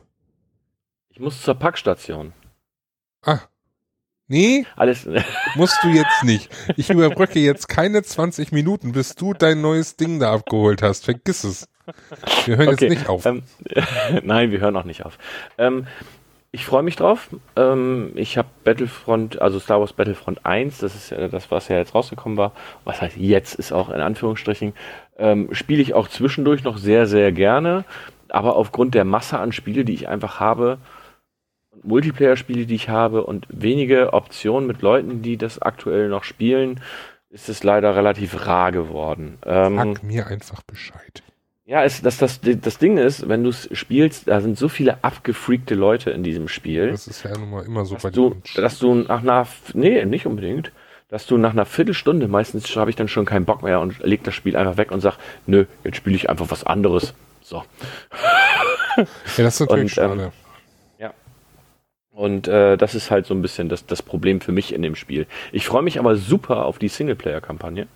[1.09, 2.33] Ich muss zur Packstation.
[3.23, 3.39] Ah.
[4.27, 5.07] Nee, Alles.
[5.55, 6.49] musst du jetzt nicht.
[6.77, 11.05] Ich überbrücke jetzt keine 20 Minuten, bis du dein neues Ding da abgeholt hast.
[11.05, 11.67] Vergiss es.
[12.45, 12.85] Wir hören okay.
[12.85, 13.25] jetzt nicht auf.
[13.25, 13.43] Ähm,
[14.23, 15.17] nein, wir hören auch nicht auf.
[15.57, 15.87] Ähm,
[16.53, 17.29] ich freue mich drauf.
[17.55, 21.77] Ähm, ich habe Battlefront, also Star Wars Battlefront 1, das ist ja das, was ja
[21.77, 22.51] jetzt rausgekommen war.
[22.83, 24.73] Was heißt jetzt, ist auch in Anführungsstrichen.
[25.17, 27.85] Ähm, Spiele ich auch zwischendurch noch sehr, sehr gerne.
[28.27, 30.77] Aber aufgrund der Masse an Spiele, die ich einfach habe,
[31.83, 36.81] Multiplayer-Spiele, die ich habe und wenige Optionen mit Leuten, die das aktuell noch spielen,
[37.29, 39.37] ist es leider relativ rar geworden.
[39.45, 41.23] Ähm, Sag mir einfach Bescheid.
[41.65, 45.03] Ja, es, das, das, das Ding ist, wenn du es spielst, da sind so viele
[45.03, 46.89] abgefreakte Leute in diesem Spiel.
[46.89, 50.25] Das ist ja nun mal immer so bei du, Dass du nach einer, nee, nicht
[50.25, 50.71] unbedingt,
[51.07, 54.23] dass du nach einer Viertelstunde, meistens habe ich dann schon keinen Bock mehr und leg
[54.23, 57.13] das Spiel einfach weg und sag, nö, jetzt spiele ich einfach was anderes.
[57.41, 57.63] So.
[58.97, 59.05] ja,
[59.37, 60.31] das ist natürlich und, ähm, schade.
[60.97, 61.13] ja.
[62.11, 64.95] Und äh, das ist halt so ein bisschen das, das Problem für mich in dem
[64.95, 65.27] Spiel.
[65.51, 67.87] Ich freue mich aber super auf die Singleplayer-Kampagne.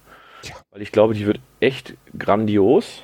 [0.44, 0.56] Ja.
[0.72, 3.04] Weil ich glaube, die wird echt grandios.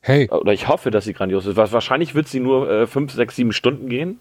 [0.00, 0.28] Hey.
[0.30, 1.56] Oder ich hoffe, dass sie grandios ist.
[1.56, 4.20] Wahrscheinlich wird sie nur 5, 6, 7 Stunden gehen.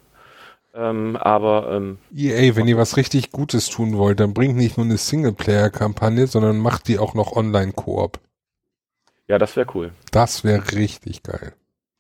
[0.78, 4.86] Ähm, aber ähm, EA, wenn ihr was richtig Gutes tun wollt, dann bringt nicht nur
[4.86, 8.20] eine Singleplayer-Kampagne, sondern macht die auch noch Online-Koop.
[9.28, 9.92] ja, das wäre cool.
[10.12, 11.54] Das wäre richtig geil.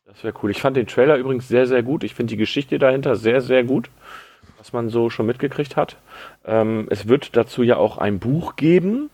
[0.05, 0.51] Das wäre cool.
[0.51, 2.03] Ich fand den Trailer übrigens sehr, sehr gut.
[2.03, 3.89] Ich finde die Geschichte dahinter sehr, sehr gut,
[4.58, 5.97] was man so schon mitgekriegt hat.
[6.45, 9.10] Ähm, es wird dazu ja auch ein Buch geben,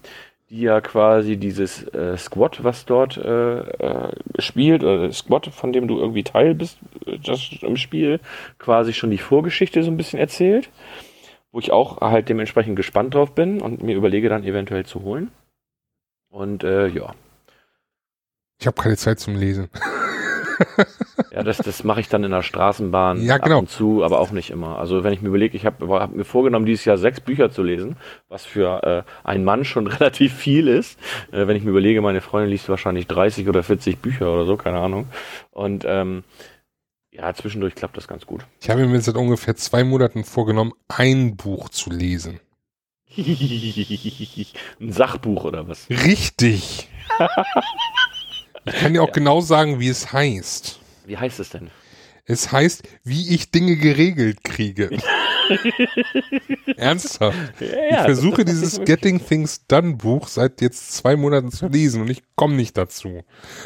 [0.54, 5.88] die ja quasi dieses äh, Squad, was dort äh, äh, spielt, oder Squad, von dem
[5.88, 6.78] du irgendwie Teil bist,
[7.08, 8.20] äh, das im Spiel,
[8.60, 10.70] quasi schon die Vorgeschichte so ein bisschen erzählt,
[11.52, 15.32] wo ich auch halt dementsprechend gespannt drauf bin und mir überlege dann eventuell zu holen.
[16.30, 17.16] Und äh, ja,
[18.60, 19.70] Ich habe keine Zeit zum Lesen.
[21.32, 23.56] Ja, das, das mache ich dann in der Straßenbahn Ja, genau.
[23.56, 24.78] ab und zu, aber auch nicht immer.
[24.78, 27.64] Also wenn ich mir überlege, ich habe hab mir vorgenommen, dieses Jahr sechs Bücher zu
[27.64, 27.96] lesen,
[28.30, 31.00] was für äh, einen Mann schon relativ viel ist.
[31.32, 34.58] Äh, wenn ich mir überlege, meine Freundin liest wahrscheinlich 30 oder 40 Bücher oder so,
[34.58, 35.08] keine Ahnung.
[35.52, 36.24] Und ähm,
[37.12, 38.46] ja, zwischendurch klappt das ganz gut.
[38.60, 42.40] Ich habe mir seit ungefähr zwei Monaten vorgenommen, ein Buch zu lesen.
[44.80, 45.88] Ein Sachbuch oder was?
[45.90, 46.90] Richtig.
[48.66, 50.80] Ich kann dir auch genau sagen, wie es heißt.
[51.06, 51.70] Wie heißt es denn?
[52.26, 54.90] Es heißt, wie ich Dinge geregelt kriege.
[56.78, 57.38] Ernsthaft.
[57.60, 62.24] ich versuche dieses Getting Things Done Buch seit jetzt zwei Monaten zu lesen und ich
[62.36, 63.24] komme nicht dazu.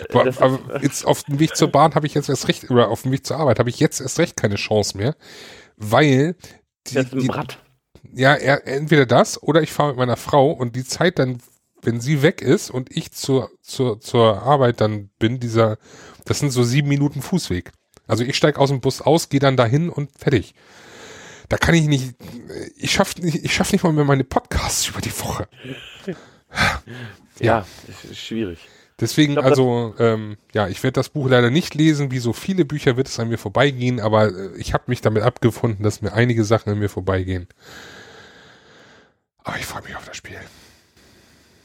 [0.09, 2.69] Aber, das ist- aber jetzt auf dem Weg zur Bahn habe ich jetzt erst recht,
[2.71, 5.15] oder auf dem Weg zur Arbeit habe ich jetzt erst recht keine Chance mehr,
[5.75, 6.35] weil
[6.87, 7.59] die, mit die, dem Rad.
[8.13, 11.37] ja, er, entweder das oder ich fahre mit meiner Frau und die Zeit dann,
[11.81, 15.77] wenn sie weg ist und ich zur, zur, zur Arbeit dann bin, dieser,
[16.25, 17.71] das sind so sieben Minuten Fußweg.
[18.07, 20.55] Also ich steig aus dem Bus aus, gehe dann dahin und fertig.
[21.49, 22.15] Da kann ich nicht,
[22.77, 25.47] ich schaff nicht, ich schaff nicht mal mehr meine Podcasts über die Woche.
[27.39, 28.59] Ja, das ist schwierig.
[28.99, 32.09] Deswegen, glaub, also, ähm, ja, ich werde das Buch leider nicht lesen.
[32.09, 35.21] Wie so viele Bücher wird es an mir vorbeigehen, aber äh, ich habe mich damit
[35.21, 37.47] abgefunden, dass mir einige Sachen an mir vorbeigehen.
[39.43, 40.39] Aber ich freue mich auf das Spiel.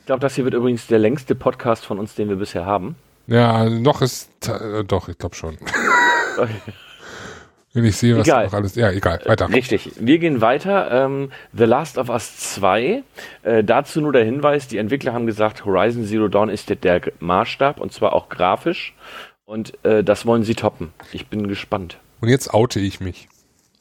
[0.03, 2.97] Ich glaube, das hier wird übrigens der längste Podcast von uns, den wir bisher haben.
[3.29, 5.57] Ja, noch ist, äh, doch, ich glaube schon.
[7.73, 8.47] Wenn ich sehe, was Egal.
[8.47, 9.49] noch alles, ja, egal, weiter.
[9.49, 9.93] Richtig.
[10.01, 10.91] Wir gehen weiter.
[10.91, 13.05] Ähm, The Last of Us 2.
[13.45, 17.01] Äh, dazu nur der Hinweis, die Entwickler haben gesagt, Horizon Zero Dawn ist der, der
[17.21, 18.97] Maßstab und zwar auch grafisch.
[19.45, 20.93] Und äh, das wollen sie toppen.
[21.13, 21.99] Ich bin gespannt.
[22.21, 23.29] Und jetzt oute ich mich.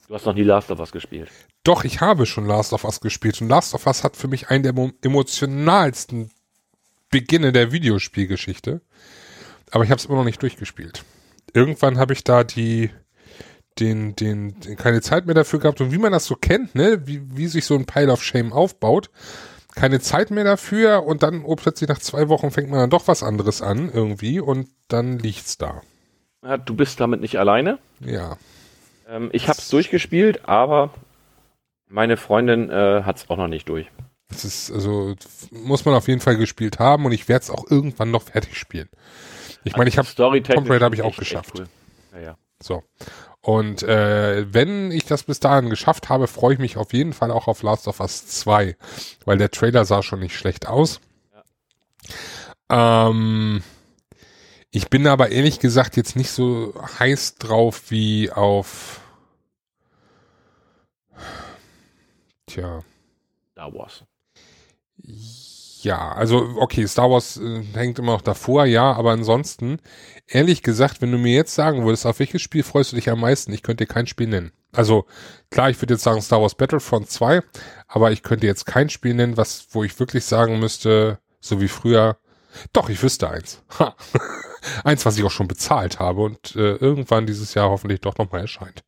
[0.07, 1.31] Du hast noch nie Last of Us gespielt.
[1.63, 4.49] Doch, ich habe schon Last of Us gespielt und Last of Us hat für mich
[4.49, 6.31] einen der mo- emotionalsten
[7.09, 8.81] Beginne der Videospielgeschichte.
[9.69, 11.03] Aber ich habe es immer noch nicht durchgespielt.
[11.53, 12.89] Irgendwann habe ich da die
[13.79, 17.07] den, den, den keine Zeit mehr dafür gehabt und wie man das so kennt, ne,
[17.07, 19.09] wie, wie sich so ein Pile of Shame aufbaut,
[19.75, 23.07] keine Zeit mehr dafür und dann oh, plötzlich nach zwei Wochen fängt man dann doch
[23.07, 25.81] was anderes an irgendwie und dann liegt's da.
[26.43, 27.79] Ja, du bist damit nicht alleine.
[28.01, 28.37] Ja.
[29.07, 30.93] Ähm, ich habe es durchgespielt, aber
[31.91, 33.87] meine Freundin äh, hat es auch noch nicht durch.
[34.29, 35.13] Das ist, also,
[35.51, 38.57] muss man auf jeden Fall gespielt haben und ich werde es auch irgendwann noch fertig
[38.57, 38.89] spielen.
[39.63, 41.53] Ich meine, ich habe Tomb Raider habe ich auch echt- echt geschafft.
[41.59, 41.67] cool.
[42.13, 42.37] Ja, ja.
[42.63, 42.83] So.
[43.41, 47.31] Und äh, wenn ich das bis dahin geschafft habe, freue ich mich auf jeden Fall
[47.31, 48.75] auch auf Last of Us 2,
[49.25, 51.01] weil der Trailer sah schon nicht schlecht aus.
[52.69, 53.63] Ähm,
[54.71, 59.00] ich bin aber ehrlich gesagt jetzt nicht so heiß drauf wie auf.
[62.51, 62.81] Tja.
[63.53, 64.03] Star Wars.
[65.83, 69.79] Ja, also okay, Star Wars äh, hängt immer noch davor, ja, aber ansonsten,
[70.27, 73.21] ehrlich gesagt, wenn du mir jetzt sagen würdest, auf welches Spiel freust du dich am
[73.21, 74.51] meisten, ich könnte dir kein Spiel nennen.
[74.73, 75.05] Also
[75.49, 77.41] klar, ich würde jetzt sagen Star Wars Battlefront 2,
[77.87, 81.67] aber ich könnte jetzt kein Spiel nennen, was, wo ich wirklich sagen müsste, so wie
[81.67, 82.17] früher,
[82.73, 83.63] doch, ich wüsste eins.
[83.79, 83.95] Ha.
[84.83, 88.41] eins, was ich auch schon bezahlt habe und äh, irgendwann dieses Jahr hoffentlich doch nochmal
[88.41, 88.83] erscheint.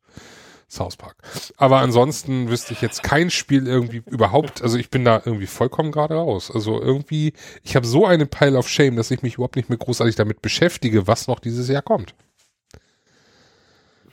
[0.68, 1.16] South Park.
[1.56, 5.92] Aber ansonsten wüsste ich jetzt kein Spiel irgendwie überhaupt, also ich bin da irgendwie vollkommen
[5.92, 6.50] gerade raus.
[6.52, 9.78] Also irgendwie, ich habe so eine Pile of Shame, dass ich mich überhaupt nicht mehr
[9.78, 12.14] großartig damit beschäftige, was noch dieses Jahr kommt.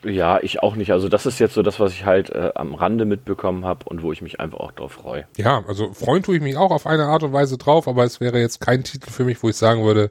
[0.04, 0.92] Ja, ich auch nicht.
[0.92, 4.02] Also das ist jetzt so das, was ich halt äh, am Rande mitbekommen habe und
[4.02, 5.26] wo ich mich einfach auch drauf freue.
[5.36, 8.20] Ja, also freuen tue ich mich auch auf eine Art und Weise drauf, aber es
[8.20, 10.10] wäre jetzt kein Titel für mich, wo ich sagen würde,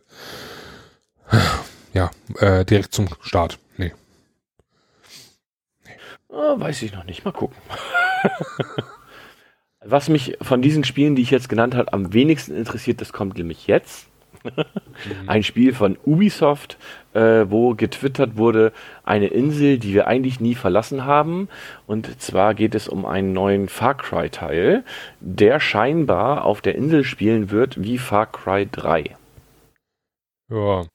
[1.93, 3.59] ja, äh, direkt zum Start.
[3.77, 3.91] Nee.
[6.31, 7.25] Ah, weiß ich noch nicht.
[7.25, 7.57] Mal gucken.
[9.83, 13.37] Was mich von diesen Spielen, die ich jetzt genannt habe, am wenigsten interessiert, das kommt
[13.37, 14.07] nämlich jetzt.
[15.27, 16.77] Ein Spiel von Ubisoft,
[17.13, 18.73] äh, wo getwittert wurde,
[19.03, 21.47] eine Insel, die wir eigentlich nie verlassen haben.
[21.85, 24.83] Und zwar geht es um einen neuen Far Cry-Teil,
[25.19, 29.15] der scheinbar auf der Insel spielen wird wie Far Cry 3.
[30.49, 30.85] Ja.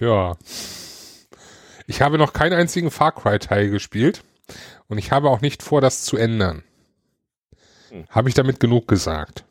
[0.00, 0.36] Ja.
[1.86, 4.22] Ich habe noch keinen einzigen Far Cry Teil gespielt
[4.88, 6.62] und ich habe auch nicht vor, das zu ändern.
[7.90, 8.04] Hm.
[8.08, 9.44] Habe ich damit genug gesagt?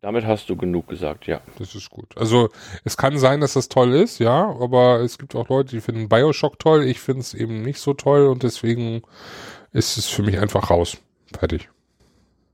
[0.00, 1.40] Damit hast du genug gesagt, ja.
[1.58, 2.16] Das ist gut.
[2.16, 2.50] Also
[2.84, 6.08] es kann sein, dass das toll ist, ja, aber es gibt auch Leute, die finden
[6.08, 6.84] Bioshock toll.
[6.84, 9.02] Ich finde es eben nicht so toll und deswegen
[9.72, 10.98] ist es für mich einfach raus.
[11.36, 11.68] Fertig.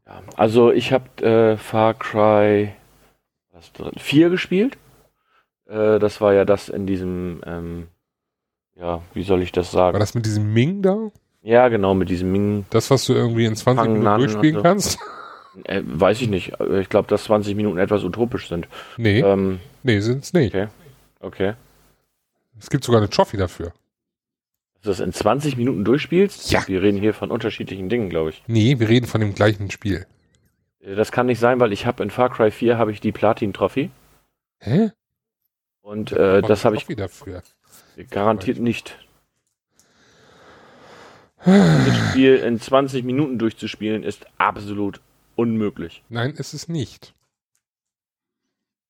[0.07, 0.23] ja.
[0.37, 2.73] Also ich habe äh, Far Cry
[3.53, 4.79] was drin, 4 gespielt.
[5.67, 7.89] Äh, das war ja das in diesem, ähm,
[8.77, 9.99] ja, wie soll ich das War sagen?
[10.01, 11.11] das mit diesem Ming da?
[11.43, 12.65] Ja, genau, mit diesem Ming.
[12.71, 14.69] Das, was du irgendwie in 20 Fangen Minuten an durchspielen und so.
[14.69, 14.99] kannst?
[15.67, 16.53] Äh, weiß ich nicht.
[16.81, 18.67] Ich glaube, dass 20 Minuten etwas utopisch sind.
[18.97, 20.53] Nee, Ähm, nee, sind's nicht.
[20.53, 20.67] okay.
[21.21, 21.53] Okay.
[22.59, 23.67] Es gibt sogar eine Trophy dafür.
[24.75, 26.51] Dass du das in 20 Minuten durchspielst?
[26.51, 26.67] Ja.
[26.67, 28.43] Wir reden hier von unterschiedlichen Dingen, glaube ich.
[28.49, 30.07] Nee, wir reden von dem gleichen Spiel.
[30.81, 33.13] Äh, Das kann nicht sein, weil ich habe in Far Cry 4 habe ich die
[33.13, 33.91] Platin-Trophy.
[34.59, 34.91] Hä?
[35.83, 37.45] Und äh, das habe ich dafür.
[38.11, 38.99] Garantiert nicht.
[41.45, 45.01] Das Spiel in 20 Minuten durchzuspielen ist absolut
[45.37, 46.03] unmöglich.
[46.09, 47.15] Nein, ist es nicht.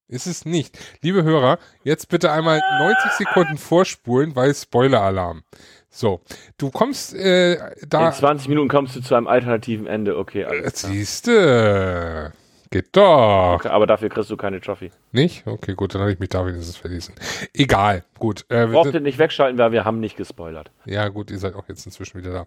[0.06, 0.78] Ist es nicht.
[1.00, 5.42] Liebe Hörer, jetzt bitte einmal 90 Sekunden vorspulen, weil Spoiler-Alarm.
[5.88, 6.20] So,
[6.58, 8.08] du kommst äh, da.
[8.08, 10.18] In 20 Minuten kommst du zu einem alternativen Ende.
[10.18, 10.92] Okay, alles klar.
[10.92, 12.32] Siehste.
[12.74, 13.54] Geht doch.
[13.54, 14.90] Okay, aber dafür kriegst du keine Trophy.
[15.12, 15.46] Nicht?
[15.46, 17.14] Okay, gut, dann habe ich mich da wenigstens verlesen.
[17.52, 18.46] Egal, gut.
[18.48, 20.72] Äh, Braucht ihr nicht wegschalten, weil wir haben nicht gespoilert.
[20.84, 22.46] ja, gut, ihr seid auch jetzt inzwischen wieder da.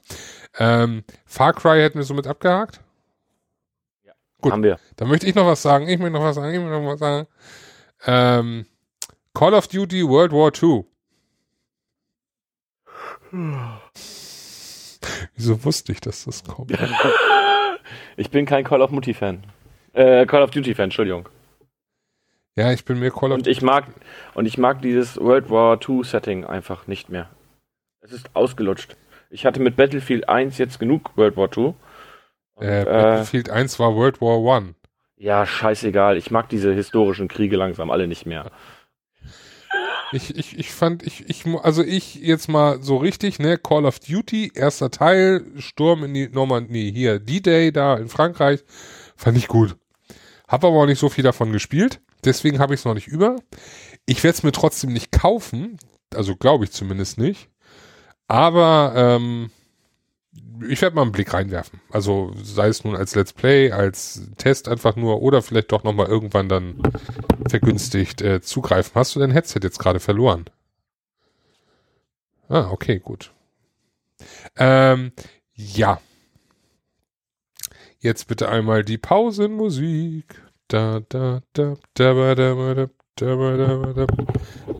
[0.59, 2.81] Ähm, Far Cry hätten wir somit abgehakt.
[4.41, 4.51] Gut.
[4.51, 4.81] Haben wir.
[4.97, 5.87] Da möchte ich noch was sagen.
[5.87, 6.53] Ich möchte noch was sagen.
[6.53, 7.27] Ich möchte noch was sagen.
[8.05, 8.65] Ähm,
[9.33, 10.83] Call of Duty World War II.
[15.37, 16.77] Wieso wusste ich, dass das kommt?
[18.17, 19.43] Ich bin kein Call of Duty Fan.
[19.97, 21.27] Äh, Call of Duty Fan, Entschuldigung.
[22.55, 23.85] Ja, ich bin mir Call of Und ich mag
[24.35, 27.29] und ich mag dieses World War II Setting einfach nicht mehr.
[28.01, 28.95] Es ist ausgelutscht.
[29.31, 31.73] Ich hatte mit Battlefield 1 jetzt genug World War II.
[32.53, 34.75] Und, äh, äh, Battlefield 1 war World War One.
[35.17, 36.15] ja, scheißegal.
[36.15, 38.51] Ich mag diese historischen Kriege langsam alle nicht mehr.
[40.11, 43.99] Ich, ich, ich fand, ich, ich, also ich jetzt mal so richtig, ne, Call of
[43.99, 48.63] Duty, erster Teil, Sturm in die Normandie, hier, D-Day da in Frankreich,
[49.17, 49.75] fand ich gut.
[50.47, 53.35] Hab aber auch nicht so viel davon gespielt, deswegen habe ich es noch nicht über.
[54.05, 55.77] Ich werde es mir trotzdem nicht kaufen,
[56.13, 57.49] also glaube ich zumindest nicht.
[58.27, 59.51] Aber ähm,
[60.67, 61.81] ich werde mal einen Blick reinwerfen.
[61.91, 66.07] Also sei es nun als Let's Play, als Test einfach nur oder vielleicht doch nochmal
[66.07, 66.81] irgendwann dann
[67.49, 68.93] vergünstigt äh, zugreifen.
[68.95, 70.45] Hast du dein Headset jetzt gerade verloren?
[72.49, 73.33] Ah, okay, gut.
[74.55, 75.11] Ähm,
[75.53, 75.99] ja.
[77.99, 80.41] Jetzt bitte einmal die Pausenmusik.
[80.67, 84.05] Da, da, da, da, ba, da, ba, da, da, ba, da, ba, da,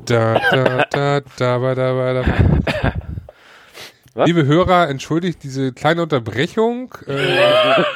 [0.05, 2.93] da, da, da, da, ba, da, ba, da.
[4.13, 4.27] Was?
[4.27, 6.93] Liebe Hörer, entschuldigt diese kleine Unterbrechung.
[7.07, 7.83] Äh,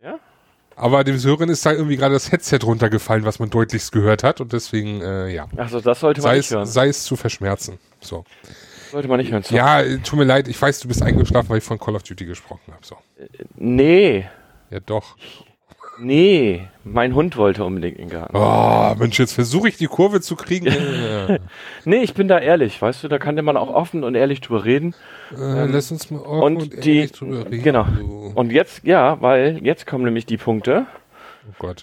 [0.00, 0.20] Ja?
[0.76, 4.40] aber dem Hören ist da irgendwie gerade das Headset runtergefallen, was man deutlichst gehört hat.
[4.40, 6.66] Und deswegen, äh, ja, Achso, das sollte man sei nicht es, hören.
[6.66, 7.78] sei es zu verschmerzen.
[8.00, 8.24] So.
[8.90, 9.42] Sollte man nicht hören.
[9.42, 9.54] So.
[9.54, 12.02] Ja, äh, tut mir leid, ich weiß, du bist eingeschlafen, weil ich von Call of
[12.02, 12.84] Duty gesprochen habe.
[12.84, 12.96] So.
[13.56, 14.26] Nee,
[14.70, 15.16] Ja, doch.
[15.98, 16.66] nee.
[16.84, 18.36] Mein Hund wollte unbedingt in den Garten.
[18.36, 20.66] Oh, Mensch, jetzt versuche ich die Kurve zu kriegen.
[20.66, 21.38] äh,
[21.84, 24.64] Nee, ich bin da ehrlich, weißt du, da kann man auch offen und ehrlich drüber
[24.64, 24.94] reden.
[25.32, 27.62] äh, lass uns mal offen und und, die- ehrlich drüber reden.
[27.62, 27.84] genau.
[27.84, 28.32] du.
[28.34, 30.86] Und jetzt, ja, weil jetzt kommen nämlich die Punkte,
[31.48, 31.82] Oh Gott.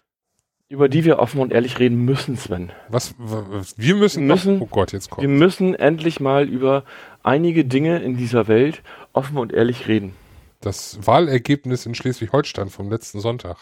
[0.70, 2.72] Über die wir offen und ehrlich reden müssen, Sven.
[2.90, 5.30] Was, was wir müssen, Wir müssen- oh Gott, jetzt Wir kommt.
[5.30, 6.84] müssen endlich mal über
[7.22, 8.82] einige Dinge in dieser Welt
[9.14, 10.16] offen und ehrlich reden.
[10.62, 13.58] Das Wahlergebnis in Schleswig-Holstein vom letzten Sonntag.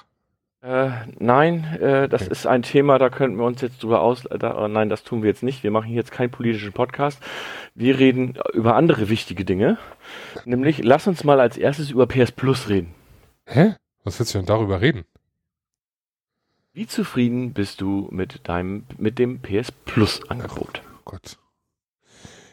[0.63, 2.31] Äh, nein, äh, das Okay.
[2.31, 4.21] ist ein Thema, da könnten wir uns jetzt drüber aus.
[4.29, 5.63] Da, äh, nein, das tun wir jetzt nicht.
[5.63, 7.19] Wir machen jetzt keinen politischen Podcast.
[7.73, 9.79] Wir reden über andere wichtige Dinge.
[10.45, 12.93] Nämlich, lass uns mal als erstes über PS Plus reden.
[13.47, 13.73] Hä?
[14.03, 15.03] Was willst du denn darüber reden?
[16.73, 20.81] Wie zufrieden bist du mit deinem, mit dem PS Plus Angebot?
[20.85, 21.37] Oh Gott.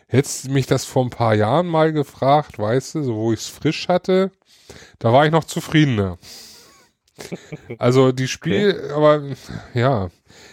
[0.09, 3.41] Hättest du mich das vor ein paar Jahren mal gefragt, weißt du, so wo ich
[3.41, 4.33] es frisch hatte,
[4.99, 6.19] da war ich noch zufriedener.
[7.79, 9.23] Also die Spiel, aber
[9.75, 10.11] ja.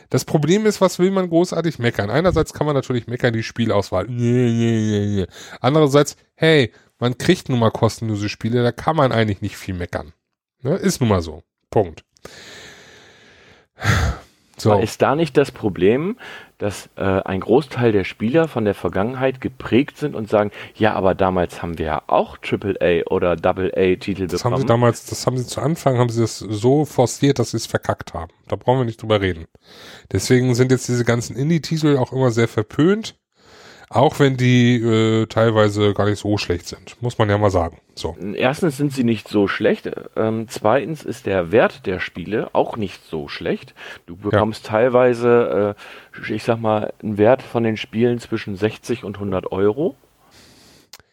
[0.10, 2.10] Das Problem ist, was will man großartig meckern?
[2.10, 4.08] Einerseits kann man natürlich meckern, die Spielauswahl.
[5.60, 10.14] Andererseits, hey, man kriegt nun mal kostenlose Spiele, da kann man eigentlich nicht viel meckern.
[10.62, 10.76] Ne?
[10.76, 11.44] Ist nun mal so.
[11.70, 12.04] Punkt.
[14.58, 14.72] So.
[14.72, 16.16] Aber ist da nicht das Problem,
[16.60, 21.14] dass äh, ein Großteil der Spieler von der Vergangenheit geprägt sind und sagen, ja, aber
[21.14, 24.68] damals haben wir ja auch AAA oder AA-Titel Das haben sie bekommen?
[24.68, 28.14] damals, das haben sie zu Anfang, haben sie das so forciert, dass sie es verkackt
[28.14, 28.32] haben.
[28.48, 29.46] Da brauchen wir nicht drüber reden.
[30.14, 33.16] Deswegen sind jetzt diese ganzen Indie-Titel auch immer sehr verpönt.
[33.96, 37.78] Auch wenn die äh, teilweise gar nicht so schlecht sind, muss man ja mal sagen.
[37.94, 38.18] So.
[38.36, 39.90] Erstens sind sie nicht so schlecht.
[40.18, 43.74] Ähm, zweitens ist der Wert der Spiele auch nicht so schlecht.
[44.06, 44.72] Du bekommst ja.
[44.72, 45.76] teilweise,
[46.20, 49.96] äh, ich sag mal, einen Wert von den Spielen zwischen 60 und 100 Euro.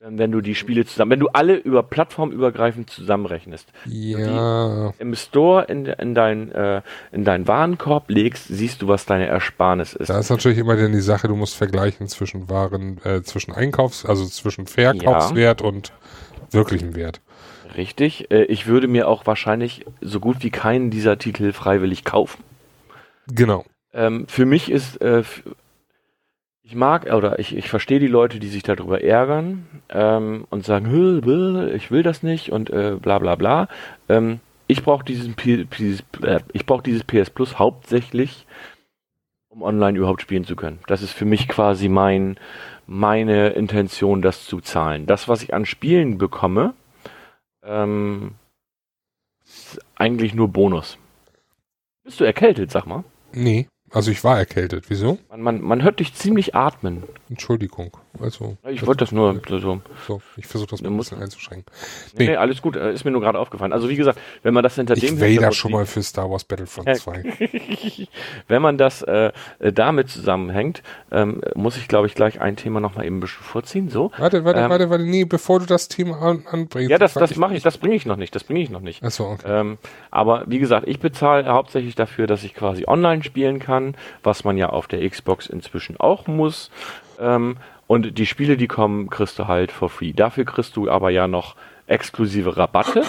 [0.05, 3.72] Wenn du die Spiele zusammen, wenn du alle über plattformübergreifend zusammenrechnest.
[3.86, 4.92] Ja.
[4.98, 6.82] Im Store in, in, dein, äh,
[7.12, 10.11] in deinen Warenkorb legst, siehst du, was deine Ersparnis ist.
[10.11, 14.05] Da ist natürlich immer dann die Sache, du musst vergleichen zwischen Waren, äh, zwischen Einkaufs-,
[14.05, 15.68] also zwischen Verkaufswert ja.
[15.68, 15.92] und
[16.50, 17.20] wirklichem Wert.
[17.76, 18.28] Richtig.
[18.32, 22.42] Äh, ich würde mir auch wahrscheinlich so gut wie keinen dieser Titel freiwillig kaufen.
[23.28, 23.64] Genau.
[23.94, 25.22] Ähm, für mich ist äh,
[26.72, 30.86] ich mag oder ich, ich verstehe die Leute, die sich darüber ärgern ähm, und sagen,
[31.74, 33.68] ich will das nicht und äh, bla bla bla.
[34.08, 38.46] Ähm, ich brauche dieses, dieses, äh, ich brauch dieses PS Plus hauptsächlich,
[39.50, 40.78] um online überhaupt spielen zu können.
[40.86, 42.38] Das ist für mich quasi mein,
[42.86, 45.04] meine Intention, das zu zahlen.
[45.04, 46.72] Das, was ich an Spielen bekomme,
[47.62, 48.32] ähm,
[49.44, 50.96] ist eigentlich nur Bonus.
[52.02, 53.04] Bist du erkältet, sag mal?
[53.34, 53.68] Nee.
[53.93, 54.86] Also ich war erkältet.
[54.88, 55.18] Wieso?
[55.30, 57.05] Man, man, man hört dich ziemlich atmen.
[57.28, 57.97] Entschuldigung.
[58.20, 58.56] Also.
[58.68, 59.80] Ich wollte das nur so.
[60.06, 61.72] So, ich versuche das mal ein bisschen einzuschränken.
[62.16, 62.26] Nee.
[62.26, 62.76] nee, alles gut.
[62.76, 63.72] Äh, ist mir nur gerade aufgefallen.
[63.72, 65.22] Also wie gesagt, wenn man das hinter ich dem.
[65.22, 67.24] Ich da schon mal für Star Wars Battlefront 2.
[68.48, 72.80] wenn man das äh, äh, damit zusammenhängt, ähm, muss ich glaube ich gleich ein Thema
[72.80, 73.88] nochmal eben ein bisschen vorziehen.
[73.88, 74.12] So.
[74.18, 75.04] Warte, warte, ähm, warte, warte.
[75.04, 76.90] Nee, bevor du das Thema an, anbringst.
[76.90, 77.62] Ja, das, das mache ich.
[77.62, 78.34] Das bringe ich noch nicht.
[78.34, 79.02] Das bringe ich noch nicht.
[79.02, 79.46] Achso, okay.
[79.46, 79.78] Ähm,
[80.10, 84.56] aber wie gesagt, ich bezahle hauptsächlich dafür, dass ich quasi online spielen kann, was man
[84.56, 86.70] ja auf der Xbox inzwischen auch muss.
[87.20, 87.56] Ähm,
[87.93, 90.14] und die Spiele, die kommen, kriegst du halt for free.
[90.14, 93.05] Dafür kriegst du aber ja noch exklusive Rabatte,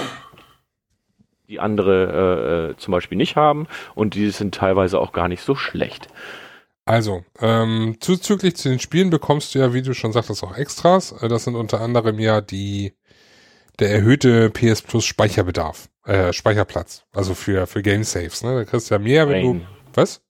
[1.48, 3.66] die andere äh, äh, zum Beispiel nicht haben.
[3.96, 6.10] Und die sind teilweise auch gar nicht so schlecht.
[6.84, 11.14] Also, ähm, zuzüglich zu den Spielen bekommst du ja, wie du schon sagtest, auch Extras.
[11.14, 12.92] Äh, das sind unter anderem ja die
[13.80, 17.06] der erhöhte PS Plus Speicherbedarf, äh, Speicherplatz.
[17.14, 18.54] Also für, für Game Saves, ne?
[18.54, 19.60] Da kriegst du ja mehr, wenn Wayne.
[19.62, 19.66] du.
[19.94, 20.22] Was?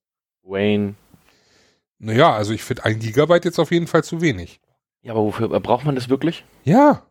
[0.44, 0.94] Wayne.
[2.04, 4.60] Naja, also ich finde ein Gigabyte jetzt auf jeden Fall zu wenig.
[5.04, 6.44] Ja, aber wofür braucht man das wirklich?
[6.66, 7.08] Ja.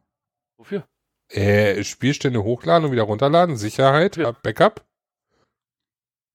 [0.58, 0.84] Wofür?
[1.30, 4.32] Äh, Spielstände hochladen und wieder runterladen, Sicherheit, ja.
[4.32, 4.84] Backup.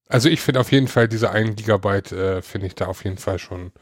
[0.09, 3.17] Also ich finde auf jeden Fall diese 1 Gigabyte äh, finde ich da auf jeden
[3.17, 3.73] Fall schon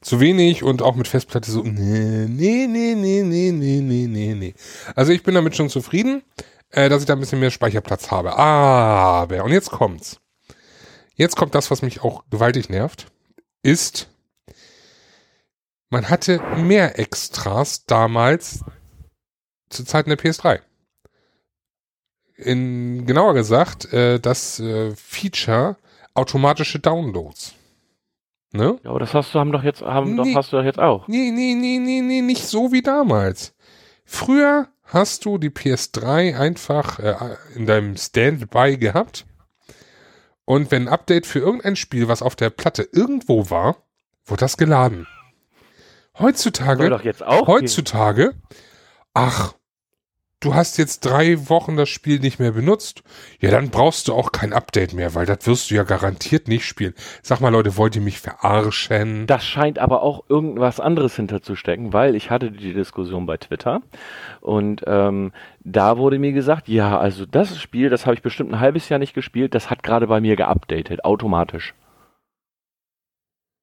[0.00, 4.34] zu wenig und auch mit Festplatte so nee, nee, nee, nee, nee, nee, nee, nee,
[4.34, 4.54] nee.
[4.94, 6.22] Also ich bin damit schon zufrieden,
[6.70, 8.38] äh, dass ich da ein bisschen mehr Speicherplatz habe.
[8.38, 10.20] Aber, und jetzt kommt's.
[11.16, 13.08] Jetzt kommt das, was mich auch gewaltig nervt,
[13.62, 14.11] ist
[15.92, 18.64] man hatte mehr Extras damals
[19.68, 20.60] zu Zeiten der PS3.
[22.36, 25.76] In, genauer gesagt, äh, das äh, Feature
[26.14, 27.54] automatische Downloads.
[28.52, 28.78] Ne?
[28.82, 30.78] Ja, aber das hast du haben doch jetzt haben nee, doch hast du doch jetzt
[30.78, 31.08] auch.
[31.08, 33.54] Nee, nee, nee, nee, nee, nicht so wie damals.
[34.06, 39.26] Früher hast du die PS3 einfach äh, in deinem Standby gehabt.
[40.46, 43.76] Und wenn ein Update für irgendein Spiel, was auf der Platte irgendwo war,
[44.24, 45.06] wurde das geladen.
[46.18, 48.42] Heutzutage, doch jetzt auch heutzutage, gehen.
[49.14, 49.54] ach,
[50.40, 53.02] du hast jetzt drei Wochen das Spiel nicht mehr benutzt.
[53.40, 56.66] Ja, dann brauchst du auch kein Update mehr, weil das wirst du ja garantiert nicht
[56.66, 56.94] spielen.
[57.22, 59.26] Sag mal, Leute, wollt ihr mich verarschen?
[59.26, 63.80] Das scheint aber auch irgendwas anderes hinterzustecken, weil ich hatte die Diskussion bei Twitter
[64.40, 68.60] und ähm, da wurde mir gesagt, ja, also das Spiel, das habe ich bestimmt ein
[68.60, 71.74] halbes Jahr nicht gespielt, das hat gerade bei mir geupdatet, automatisch.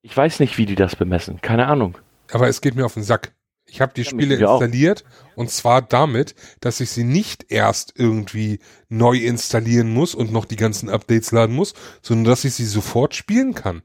[0.01, 1.97] Ich weiß nicht, wie die das bemessen, keine Ahnung
[2.31, 3.33] aber es geht mir auf den Sack.
[3.65, 5.37] Ich habe die ja, Spiele installiert auch.
[5.37, 8.59] und zwar damit, dass ich sie nicht erst irgendwie
[8.89, 13.13] neu installieren muss und noch die ganzen Updates laden muss, sondern dass ich sie sofort
[13.15, 13.83] spielen kann.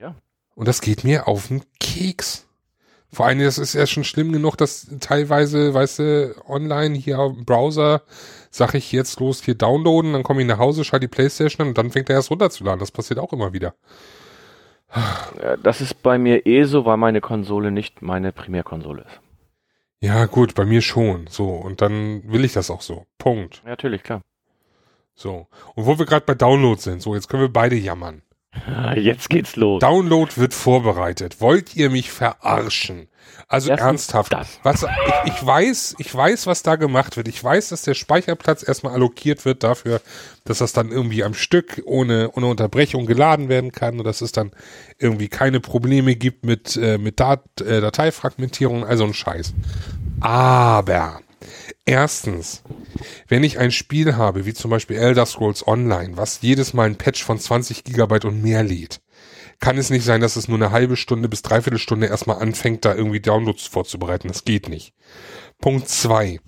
[0.00, 0.14] Ja.
[0.54, 2.46] Und das geht mir auf den Keks.
[3.12, 7.44] Vor allem, das ist ja schon schlimm genug, dass teilweise, weißt du, online hier im
[7.44, 8.02] Browser
[8.50, 11.68] sag ich jetzt los hier downloaden, dann komme ich nach Hause, schalte die Playstation an
[11.68, 12.80] und dann fängt er erst runterzuladen.
[12.80, 13.74] Das passiert auch immer wieder.
[15.62, 19.20] Das ist bei mir eh so, weil meine Konsole nicht meine Primärkonsole ist.
[20.00, 21.26] Ja, gut, bei mir schon.
[21.28, 23.06] So, und dann will ich das auch so.
[23.18, 23.62] Punkt.
[23.64, 24.22] Natürlich, klar.
[25.14, 25.46] So.
[25.74, 28.22] Und wo wir gerade bei Download sind, so, jetzt können wir beide jammern.
[28.96, 29.80] Jetzt geht's los.
[29.80, 31.40] Download wird vorbereitet.
[31.40, 33.08] Wollt ihr mich verarschen?
[33.48, 34.32] Also Erstens ernsthaft.
[34.32, 34.60] Das.
[34.62, 37.28] Was, ich, ich weiß, ich weiß, was da gemacht wird.
[37.28, 40.00] Ich weiß, dass der Speicherplatz erstmal allokiert wird dafür,
[40.44, 44.32] dass das dann irgendwie am Stück ohne, ohne Unterbrechung geladen werden kann und dass es
[44.32, 44.52] dann
[44.98, 49.52] irgendwie keine Probleme gibt mit, äh, mit Dat, äh, Dateifragmentierung, also ein Scheiß.
[50.20, 51.20] Aber
[51.86, 52.62] Erstens,
[53.28, 56.96] wenn ich ein Spiel habe, wie zum Beispiel Elder Scrolls Online, was jedes Mal ein
[56.96, 59.02] Patch von 20 Gigabyte und mehr lädt,
[59.60, 62.84] kann es nicht sein, dass es nur eine halbe Stunde bis dreiviertel Stunde erstmal anfängt,
[62.84, 64.28] da irgendwie Downloads vorzubereiten.
[64.28, 64.94] Das geht nicht.
[65.60, 66.40] Punkt zwei.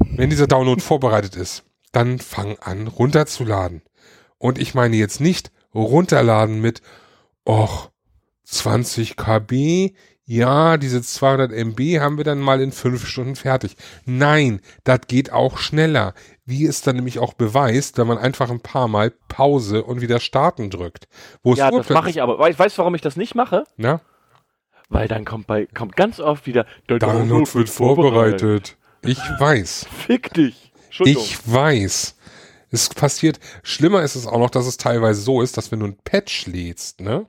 [0.00, 3.82] Wenn dieser Download vorbereitet ist, dann fang an runterzuladen.
[4.38, 6.82] Und ich meine jetzt nicht runterladen mit,
[7.46, 7.90] och,
[8.44, 9.94] 20 KB,
[10.28, 13.76] ja, diese 200 MB haben wir dann mal in fünf Stunden fertig.
[14.04, 16.14] Nein, das geht auch schneller.
[16.44, 20.18] Wie es dann nämlich auch beweist, wenn man einfach ein paar Mal Pause und wieder
[20.18, 21.06] starten drückt.
[21.44, 22.40] Wo ja, das mache ich aber.
[22.40, 23.64] Weißt du, warum ich das nicht mache?
[23.76, 24.00] Na?
[24.88, 28.40] Weil dann kommt bei kommt ganz oft wieder der Download, wird vorbereitet.
[28.40, 28.76] vorbereitet.
[29.02, 29.86] Ich weiß.
[30.06, 30.72] Fick dich.
[31.04, 32.16] Ich weiß.
[32.70, 33.38] Es passiert.
[33.62, 36.46] Schlimmer ist es auch noch, dass es teilweise so ist, dass wenn du ein Patch
[36.46, 37.26] lädst, ne?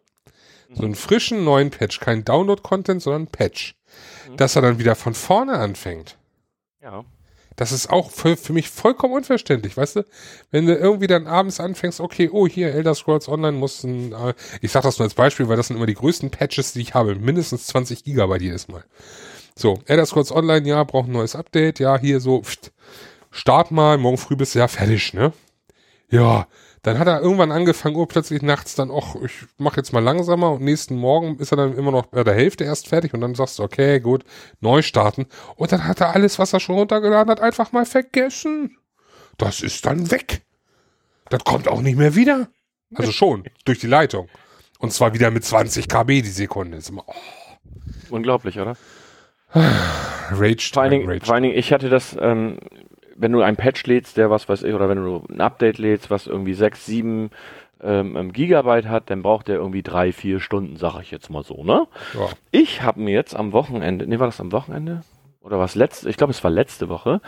[0.73, 3.75] So einen frischen neuen Patch, kein Download-Content, sondern ein Patch.
[4.29, 4.37] Mhm.
[4.37, 6.17] Dass er dann wieder von vorne anfängt.
[6.81, 7.05] Ja.
[7.57, 10.05] Das ist auch für, für mich vollkommen unverständlich, weißt du?
[10.51, 14.35] Wenn du irgendwie dann abends anfängst, okay, oh, hier, Elder Scrolls Online muss ein, äh,
[14.61, 16.93] ich sag das nur als Beispiel, weil das sind immer die größten Patches, die ich
[16.93, 17.15] habe.
[17.15, 18.83] Mindestens 20 Gigabyte jedes Mal.
[19.55, 22.71] So, Elder Scrolls Online, ja, braucht ein neues Update, ja, hier so, pft,
[23.31, 25.33] start mal, morgen früh bist du ja fertig, ne?
[26.11, 26.47] Ja,
[26.87, 30.53] dann hat er irgendwann angefangen, oh, plötzlich nachts dann, ach, ich mach jetzt mal langsamer
[30.53, 33.35] und nächsten Morgen ist er dann immer noch bei der Hälfte erst fertig und dann
[33.35, 34.23] sagst du, okay, gut,
[34.61, 35.25] neu starten.
[35.57, 38.77] Und dann hat er alles, was er schon runtergeladen hat, einfach mal vergessen.
[39.37, 40.43] Das ist dann weg.
[41.29, 42.47] Das kommt auch nicht mehr wieder.
[42.95, 44.29] Also schon, durch die Leitung.
[44.79, 46.77] Und zwar wieder mit 20 KB die Sekunde.
[46.77, 47.13] Ist immer, oh.
[48.09, 48.77] Unglaublich, oder?
[49.53, 50.69] Rage.
[50.71, 52.59] Vor allen, Dingen, vor allen Dingen, ich hatte das, ähm,
[53.17, 56.09] wenn du ein Patch lädst, der was weiß ich, oder wenn du ein Update lädst,
[56.09, 57.29] was irgendwie 6, 7
[57.81, 61.43] ähm, ähm, Gigabyte hat, dann braucht der irgendwie drei, vier Stunden, sag ich jetzt mal
[61.43, 61.87] so, ne?
[62.13, 62.29] Ja.
[62.51, 65.01] Ich habe mir jetzt am Wochenende, ne, war das am Wochenende?
[65.41, 67.21] Oder was letzte, ich glaube, es war letzte Woche,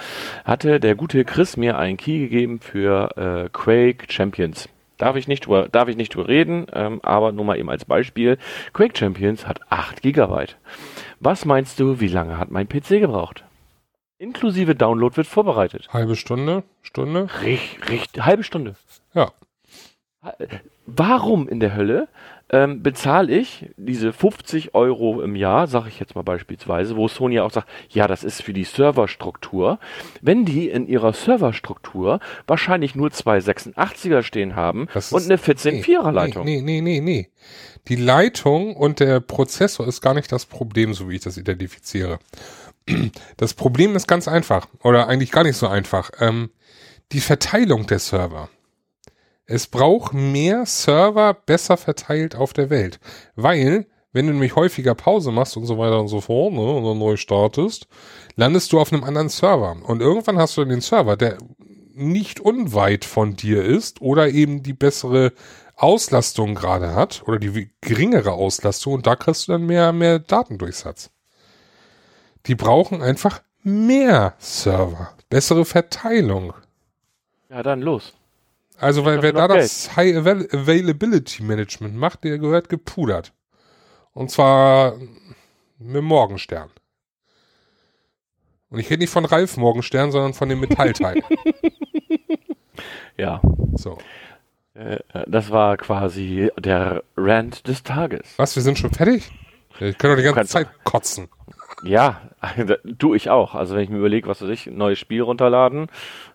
[0.43, 4.67] hatte der gute Chris mir einen Key gegeben für äh, Quake Champions.
[4.97, 7.85] Darf ich nicht drüber, darf ich nicht drüber reden, ähm, aber nur mal eben als
[7.85, 8.37] Beispiel.
[8.73, 10.57] Quake Champions hat 8 Gigabyte.
[11.21, 13.45] Was meinst du, wie lange hat mein PC gebraucht?
[14.19, 15.87] Inklusive Download wird vorbereitet.
[15.93, 16.63] Halbe Stunde?
[16.81, 17.29] Stunde?
[17.41, 18.75] Richtig, richtig, halbe Stunde.
[19.13, 19.31] Ja.
[20.85, 22.09] Warum in der Hölle
[22.49, 27.39] ähm, bezahle ich diese 50 Euro im Jahr, sage ich jetzt mal beispielsweise, wo Sony
[27.39, 29.79] auch sagt, ja, das ist für die Serverstruktur,
[30.21, 36.11] wenn die in ihrer Serverstruktur wahrscheinlich nur zwei 86er stehen haben das und eine 14-4er
[36.11, 36.43] Leitung.
[36.43, 37.29] Nee, nee, nee, nee.
[37.87, 42.19] Die Leitung und der Prozessor ist gar nicht das Problem, so wie ich das identifiziere.
[43.37, 46.11] Das Problem ist ganz einfach oder eigentlich gar nicht so einfach.
[46.19, 46.51] Ähm,
[47.11, 48.49] die Verteilung der Server.
[49.45, 52.99] Es braucht mehr Server besser verteilt auf der Welt,
[53.35, 56.83] weil wenn du nämlich häufiger Pause machst und so weiter und so fort ne, und
[56.83, 57.87] dann neu startest,
[58.35, 61.37] landest du auf einem anderen Server und irgendwann hast du den Server, der
[61.93, 65.33] nicht unweit von dir ist oder eben die bessere
[65.75, 71.11] Auslastung gerade hat oder die geringere Auslastung und da kriegst du dann mehr mehr Datendurchsatz.
[72.49, 75.13] Die brauchen einfach mehr Server.
[75.29, 76.53] Bessere Verteilung.
[77.47, 78.15] Ja, dann los.
[78.79, 79.59] Also, weil wer da Geld.
[79.59, 83.33] das High Availability Management macht, der gehört gepudert.
[84.13, 84.95] Und zwar
[85.77, 86.71] mit Morgenstern.
[88.71, 91.21] Und ich rede nicht von Ralf Morgenstern, sondern von dem Metallteil.
[93.17, 93.41] ja.
[93.75, 93.99] So.
[94.73, 94.97] Äh,
[95.27, 98.23] das war quasi der Rant des Tages.
[98.37, 99.29] Was, wir sind schon fertig?
[99.79, 101.29] Ich kann doch die ganze Zeit kotzen.
[101.83, 102.21] Ja,
[102.97, 103.55] tu ich auch.
[103.55, 105.87] Also wenn ich mir überlege, was weiß ich, neues Spiel runterladen,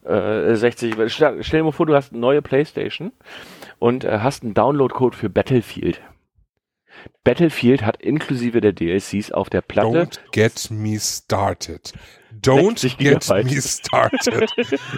[0.04, 3.12] äh, 60, stell, stell, dir mal vor, du hast eine neue Playstation
[3.78, 6.00] und äh, hast einen Download-Code für Battlefield.
[7.24, 9.88] Battlefield hat inklusive der DLCs auf der Platte.
[9.88, 11.92] Don't get me started.
[12.40, 14.50] Don't get me started.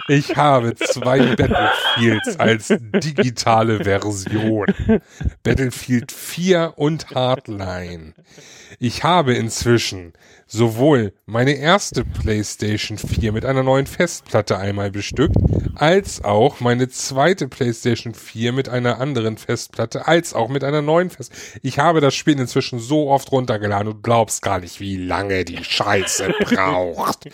[0.07, 4.65] Ich habe zwei Battlefields als digitale Version.
[5.43, 8.13] Battlefield 4 und Hardline.
[8.79, 10.13] Ich habe inzwischen
[10.45, 15.35] sowohl meine erste PlayStation 4 mit einer neuen Festplatte einmal bestückt,
[15.75, 21.09] als auch meine zweite PlayStation 4 mit einer anderen Festplatte, als auch mit einer neuen
[21.09, 21.59] Festplatte.
[21.63, 25.63] Ich habe das Spiel inzwischen so oft runtergeladen und glaubst gar nicht, wie lange die
[25.63, 27.26] Scheiße braucht.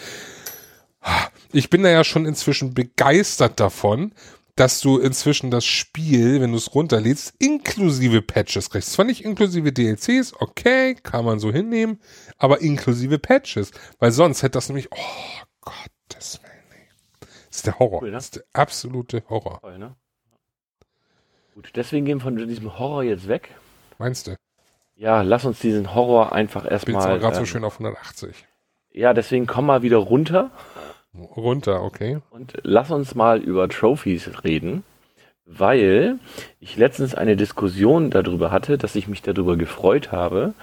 [1.51, 4.13] Ich bin da ja schon inzwischen begeistert davon,
[4.55, 8.93] dass du inzwischen das Spiel, wenn du es runterlädst, inklusive Patches kriegst.
[8.93, 11.99] Zwar nicht inklusive DLCs, okay, kann man so hinnehmen,
[12.37, 13.71] aber inklusive Patches.
[13.99, 16.87] Weil sonst hätte das nämlich, oh Gottes Willen.
[17.49, 18.01] Das ist der Horror.
[18.01, 18.15] Cool, ne?
[18.15, 19.59] Das ist der absolute Horror.
[19.61, 19.95] Toll, ne?
[21.55, 23.49] Gut, deswegen gehen wir von diesem Horror jetzt weg.
[23.97, 24.35] Meinst du?
[24.95, 27.01] Ja, lass uns diesen Horror einfach erstmal.
[27.01, 28.45] Ich bin gerade ähm, so schön auf 180.
[28.93, 30.51] Ja, deswegen komm mal wieder runter.
[31.35, 32.19] Runter, okay.
[32.29, 34.83] Und lass uns mal über Trophies reden.
[35.45, 36.19] weil
[36.59, 40.53] ich letztens eine Diskussion darüber hatte, dass ich mich darüber gefreut habe,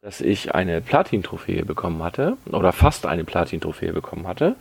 [0.00, 4.56] dass ich eine Platin-Trophäe bekommen hatte oder fast eine Platin-Trophäe bekommen hatte.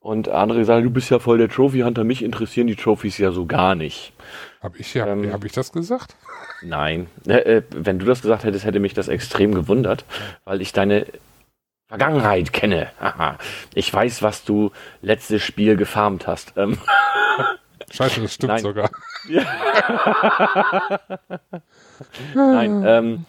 [0.00, 3.46] Und andere gesagt, du bist ja voll der Trophy-Hunter, mich interessieren die Trophys ja so
[3.46, 4.12] gar nicht.
[4.60, 6.16] Hab ich ja, ähm, hab ich das gesagt?
[6.62, 7.06] Nein.
[7.26, 10.04] Äh, äh, wenn du das gesagt hättest, hätte mich das extrem gewundert,
[10.44, 11.06] weil ich deine
[11.98, 12.90] Vergangenheit kenne.
[12.98, 13.38] Aha.
[13.72, 16.54] Ich weiß, was du letztes Spiel gefarmt hast.
[16.56, 16.76] Ähm.
[17.92, 18.62] Scheiße, das stimmt Nein.
[18.62, 18.90] sogar.
[22.34, 23.24] Nein, ähm,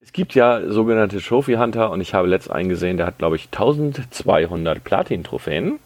[0.00, 3.46] es gibt ja sogenannte Trophy Hunter und ich habe letzt eingesehen, der hat, glaube ich,
[3.46, 5.78] 1200 Platin-Trophäen.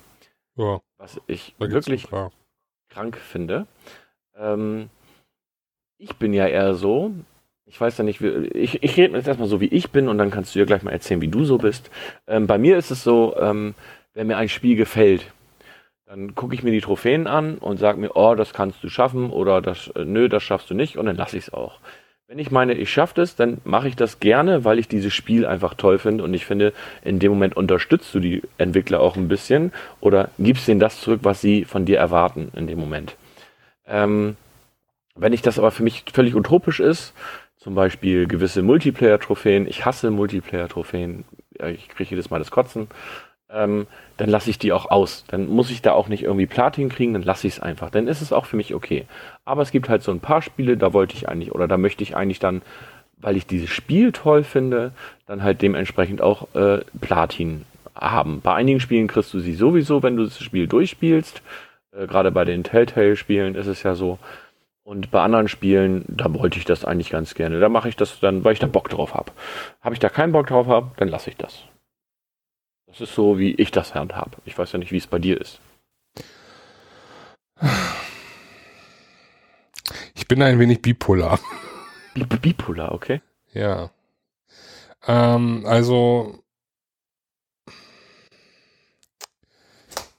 [0.57, 0.81] Ja.
[0.99, 2.09] Was ich wirklich
[2.89, 3.69] krank finde.
[4.37, 4.91] Ähm,
[5.99, 7.13] ich bin ja eher so,
[7.67, 10.19] ich weiß ja nicht, wie, ich, ich rede jetzt erstmal so, wie ich bin und
[10.19, 11.91] dann kannst du dir gleich mal erzählen, wie du so bist.
[12.27, 13.75] Ähm, bei mir ist es so, ähm,
[14.13, 15.33] wenn mir ein Spiel gefällt,
[16.07, 19.31] dann gucke ich mir die Trophäen an und sage mir, oh, das kannst du schaffen
[19.31, 21.81] oder das, äh, nö, das schaffst du nicht und dann lasse ich es auch.
[22.27, 25.45] Wenn ich meine, ich schaffe das, dann mache ich das gerne, weil ich dieses Spiel
[25.45, 29.29] einfach toll finde und ich finde, in dem Moment unterstützt du die Entwickler auch ein
[29.29, 33.17] bisschen oder gibst ihnen das zurück, was sie von dir erwarten in dem Moment.
[33.87, 34.37] Ähm,
[35.17, 37.13] wenn ich das aber für mich völlig utopisch ist,
[37.65, 41.25] zum Beispiel gewisse Multiplayer-Trophäen, ich hasse Multiplayer-Trophäen,
[41.73, 42.89] ich kriege jedes Mal das Kotzen,
[43.49, 43.87] ähm,
[44.19, 45.25] dann lasse ich die auch aus.
[45.29, 47.89] Dann muss ich da auch nicht irgendwie Platin kriegen, dann lasse ich es einfach.
[47.89, 49.07] Dann ist es auch für mich okay.
[49.47, 52.03] Aber es gibt halt so ein paar Spiele, da wollte ich eigentlich, oder da möchte
[52.03, 52.61] ich eigentlich dann,
[53.17, 54.93] weil ich dieses Spiel toll finde,
[55.25, 58.43] dann halt dementsprechend auch äh, Platin haben.
[58.43, 61.41] Bei einigen Spielen kriegst du sie sowieso, wenn du das Spiel durchspielst.
[61.93, 64.19] Äh, Gerade bei den Telltale-Spielen ist es ja so.
[64.85, 67.59] Und bei anderen Spielen, da wollte ich das eigentlich ganz gerne.
[67.59, 69.33] Da mache ich das dann, weil ich da Bock drauf habe.
[69.81, 71.65] Habe ich da keinen Bock drauf habe, dann lasse ich das.
[72.87, 74.37] Das ist so, wie ich das handhabe.
[74.45, 75.59] Ich weiß ja nicht, wie es bei dir ist.
[80.15, 81.41] Ich bin ein wenig bipolar.
[82.15, 83.23] Bipolar, okay.
[83.53, 83.91] Ja.
[85.07, 86.44] Ähm, also.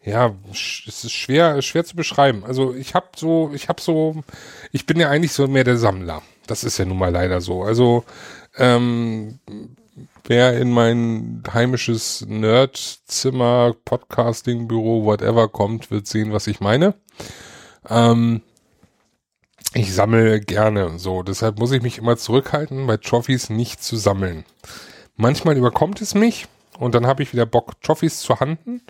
[0.05, 2.43] Ja, es ist schwer, schwer zu beschreiben.
[2.45, 4.23] Also ich habe so, ich habe so,
[4.71, 6.21] ich bin ja eigentlich so mehr der Sammler.
[6.45, 7.63] Das ist ja nun mal leider so.
[7.63, 8.03] Also
[8.55, 9.39] ähm,
[10.23, 16.93] wer in mein heimisches Nerdzimmer, Podcasting-Büro, whatever kommt, wird sehen, was ich meine.
[17.89, 18.41] Ähm,
[19.73, 24.45] ich sammle gerne so, deshalb muss ich mich immer zurückhalten, bei Trophies nicht zu sammeln.
[25.17, 26.45] Manchmal überkommt es mich
[26.77, 28.81] und dann habe ich wieder Bock, Trophies zu handen,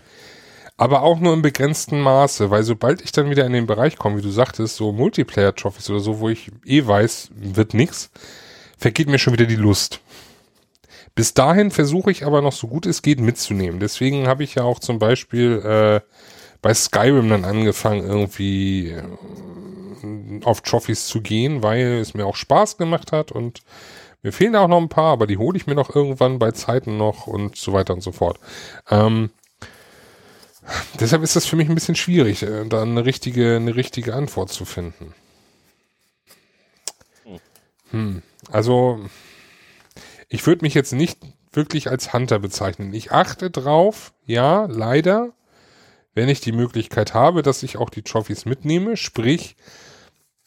[0.78, 4.18] aber auch nur im begrenzten Maße, weil sobald ich dann wieder in den Bereich komme,
[4.18, 8.10] wie du sagtest, so Multiplayer-Trophies oder so, wo ich eh weiß, wird nix,
[8.78, 10.02] vergeht mir schon wieder die Lust.
[11.16, 13.80] Bis dahin versuche ich aber noch so gut es geht mitzunehmen.
[13.80, 16.02] Deswegen habe ich ja auch zum Beispiel äh,
[16.62, 19.04] bei Skyrim dann angefangen, irgendwie äh,
[20.44, 23.62] auf Trophies zu gehen, weil es mir auch Spaß gemacht hat und
[24.24, 26.98] mir fehlen auch noch ein paar, aber die hole ich mir noch irgendwann bei Zeiten
[26.98, 28.40] noch und so weiter und so fort.
[28.90, 29.30] Ähm,
[31.00, 34.52] deshalb ist das für mich ein bisschen schwierig, äh, da eine richtige, eine richtige Antwort
[34.52, 35.14] zu finden.
[37.92, 38.22] Hm.
[38.52, 39.00] Also
[40.30, 41.20] ich würde mich jetzt nicht
[41.54, 42.94] wirklich als Hunter bezeichnen.
[42.94, 45.32] Ich achte drauf, ja, leider,
[46.14, 48.98] wenn ich die Möglichkeit habe, dass ich auch die Trophies mitnehme.
[48.98, 49.56] Sprich,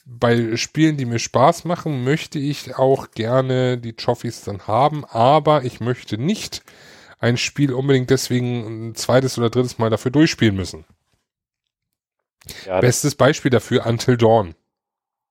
[0.05, 5.65] bei Spielen, die mir Spaß machen, möchte ich auch gerne die Trophies dann haben, aber
[5.65, 6.63] ich möchte nicht
[7.19, 10.85] ein Spiel unbedingt deswegen ein zweites oder drittes Mal dafür durchspielen müssen.
[12.67, 14.55] Ja, Bestes Beispiel dafür Until Dawn.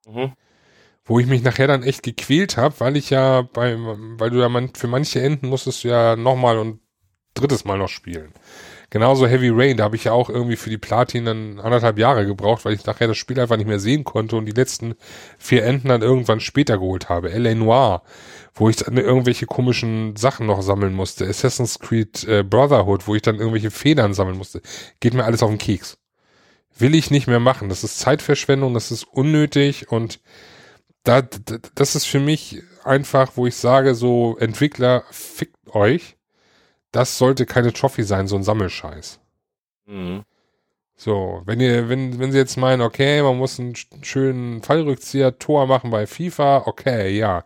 [0.08, 0.34] Mhm
[1.08, 4.50] wo ich mich nachher dann echt gequält habe, weil ich ja bei, weil du ja
[4.50, 6.82] man, für manche Enden musstest du ja nochmal und
[7.34, 8.34] drittes Mal noch spielen.
[8.90, 12.26] Genauso Heavy Rain, da habe ich ja auch irgendwie für die Platin dann anderthalb Jahre
[12.26, 14.96] gebraucht, weil ich nachher das Spiel einfach nicht mehr sehen konnte und die letzten
[15.38, 17.32] vier Enden dann irgendwann später geholt habe.
[17.32, 17.54] L.A.
[17.54, 18.04] Noir,
[18.58, 21.28] wo ich dann irgendwelche komischen Sachen noch sammeln musste.
[21.28, 24.62] Assassin's Creed äh, Brotherhood, wo ich dann irgendwelche Federn sammeln musste.
[25.00, 25.98] Geht mir alles auf den Keks.
[26.78, 27.70] Will ich nicht mehr machen.
[27.70, 30.20] Das ist Zeitverschwendung, das ist unnötig und
[31.04, 36.18] da, das ist für mich einfach, wo ich sage, so Entwickler, fickt euch.
[36.92, 39.20] Das sollte keine Trophy sein, so ein Sammelscheiß.
[39.86, 40.24] Mhm.
[40.96, 45.68] So, wenn ihr, wenn, wenn sie jetzt meinen, okay, man muss einen schönen Fallrückzieher Tor
[45.68, 47.46] machen bei FIFA, okay, ja.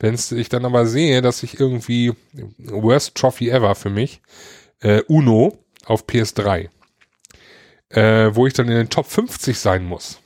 [0.00, 2.14] Wenn ich dann aber sehe, dass ich irgendwie
[2.58, 4.20] Worst Trophy ever für mich,
[4.80, 6.68] äh, Uno auf PS3,
[7.90, 10.20] äh, wo ich dann in den Top 50 sein muss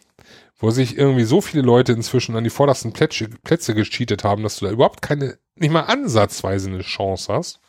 [0.64, 4.58] wo sich irgendwie so viele Leute inzwischen an die vordersten Plätze, Plätze gecheatet haben, dass
[4.58, 7.60] du da überhaupt keine, nicht mal ansatzweise eine Chance hast,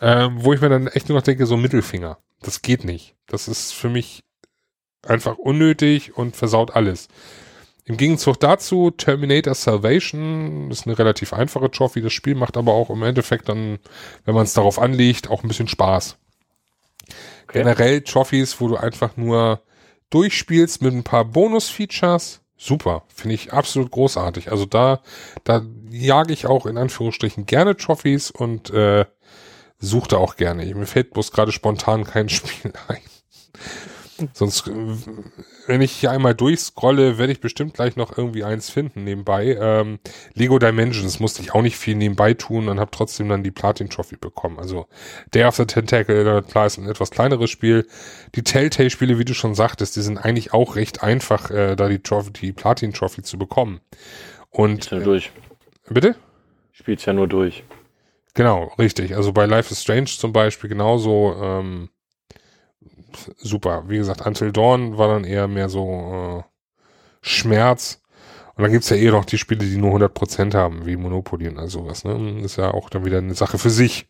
[0.00, 2.18] ähm, wo ich mir dann echt nur noch denke, so Mittelfinger.
[2.40, 3.14] Das geht nicht.
[3.28, 4.24] Das ist für mich
[5.06, 7.06] einfach unnötig und versaut alles.
[7.86, 12.00] Im Gegenzug dazu, Terminator Salvation ist eine relativ einfache Trophy.
[12.00, 13.78] Das Spiel macht aber auch im Endeffekt dann,
[14.24, 16.16] wenn man es darauf anlegt, auch ein bisschen Spaß.
[17.44, 17.58] Okay.
[17.58, 19.60] Generell Trophies, wo du einfach nur
[20.08, 22.40] durchspielst mit ein paar Bonus-Features.
[22.56, 24.50] Super, finde ich absolut großartig.
[24.50, 25.02] Also da,
[25.42, 29.04] da jage ich auch in Anführungsstrichen gerne Trophies und äh,
[29.78, 30.64] suche da auch gerne.
[30.74, 33.02] Mir fällt bloß gerade spontan kein Spiel ein.
[34.32, 34.70] Sonst,
[35.66, 39.56] wenn ich hier einmal durchscrolle, werde ich bestimmt gleich noch irgendwie eins finden nebenbei.
[39.60, 39.98] Ähm,
[40.34, 43.90] Lego Dimensions musste ich auch nicht viel nebenbei tun und habe trotzdem dann die Platin
[43.90, 44.58] Trophy bekommen.
[44.58, 44.86] Also
[45.34, 47.86] Day of the Tentacle, klar, ist ein etwas kleineres Spiel.
[48.34, 52.00] Die Telltale-Spiele, wie du schon sagtest, die sind eigentlich auch recht einfach, äh, da die
[52.00, 53.80] Trophy, die Platin Trophy zu bekommen.
[54.50, 55.32] Und ja durch.
[55.88, 56.16] Äh, bitte?
[56.72, 57.64] Spielt's ja nur durch.
[58.34, 59.14] Genau, richtig.
[59.16, 61.36] Also bei Life is Strange zum Beispiel genauso.
[61.40, 61.88] Ähm,
[63.38, 63.84] super.
[63.88, 66.42] Wie gesagt, Until Dawn war dann eher mehr so äh,
[67.20, 68.02] Schmerz.
[68.56, 71.58] Und dann gibt's ja eh noch die Spiele, die nur 100% haben, wie Monopoly und
[71.58, 72.04] all sowas.
[72.04, 72.40] Ne?
[72.42, 74.06] ist ja auch dann wieder eine Sache für sich.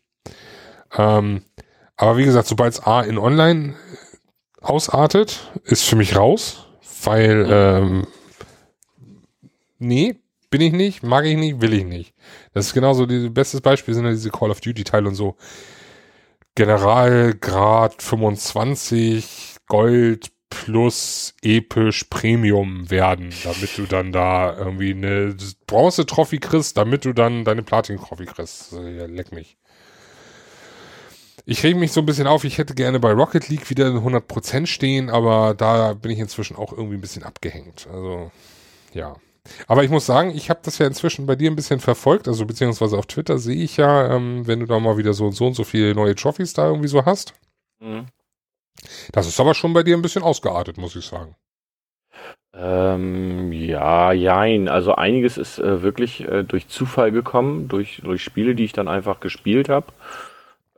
[0.95, 1.41] Ähm,
[1.97, 3.75] aber wie gesagt, sobald's A in Online
[4.61, 6.67] ausartet, ist für mich raus,
[7.03, 8.07] weil ähm,
[9.79, 10.19] nee,
[10.49, 12.13] bin ich nicht, mag ich nicht, will ich nicht.
[12.53, 15.35] Das ist genauso, die bestes Beispiel sind ja diese Call of Duty Teile und so.
[16.55, 25.35] Generalgrad 25 Gold plus episch Premium werden, damit du dann da irgendwie eine
[25.67, 28.71] Bronze-Trophy kriegst, damit du dann deine Platin-Trophy kriegst.
[28.71, 29.57] Leck mich.
[31.45, 34.65] Ich reg mich so ein bisschen auf, ich hätte gerne bei Rocket League wieder 100%
[34.65, 37.87] stehen, aber da bin ich inzwischen auch irgendwie ein bisschen abgehängt.
[37.91, 38.31] Also,
[38.93, 39.15] ja.
[39.67, 42.45] Aber ich muss sagen, ich habe das ja inzwischen bei dir ein bisschen verfolgt, also
[42.45, 45.47] beziehungsweise auf Twitter sehe ich ja, ähm, wenn du da mal wieder so und so
[45.47, 47.33] und so viele neue Trophies da irgendwie so hast.
[47.79, 48.07] Mhm.
[49.11, 51.35] Das ist aber schon bei dir ein bisschen ausgeartet, muss ich sagen.
[52.53, 54.69] Ähm, ja, jein.
[54.69, 58.87] Also einiges ist äh, wirklich äh, durch Zufall gekommen, durch, durch Spiele, die ich dann
[58.87, 59.87] einfach gespielt habe.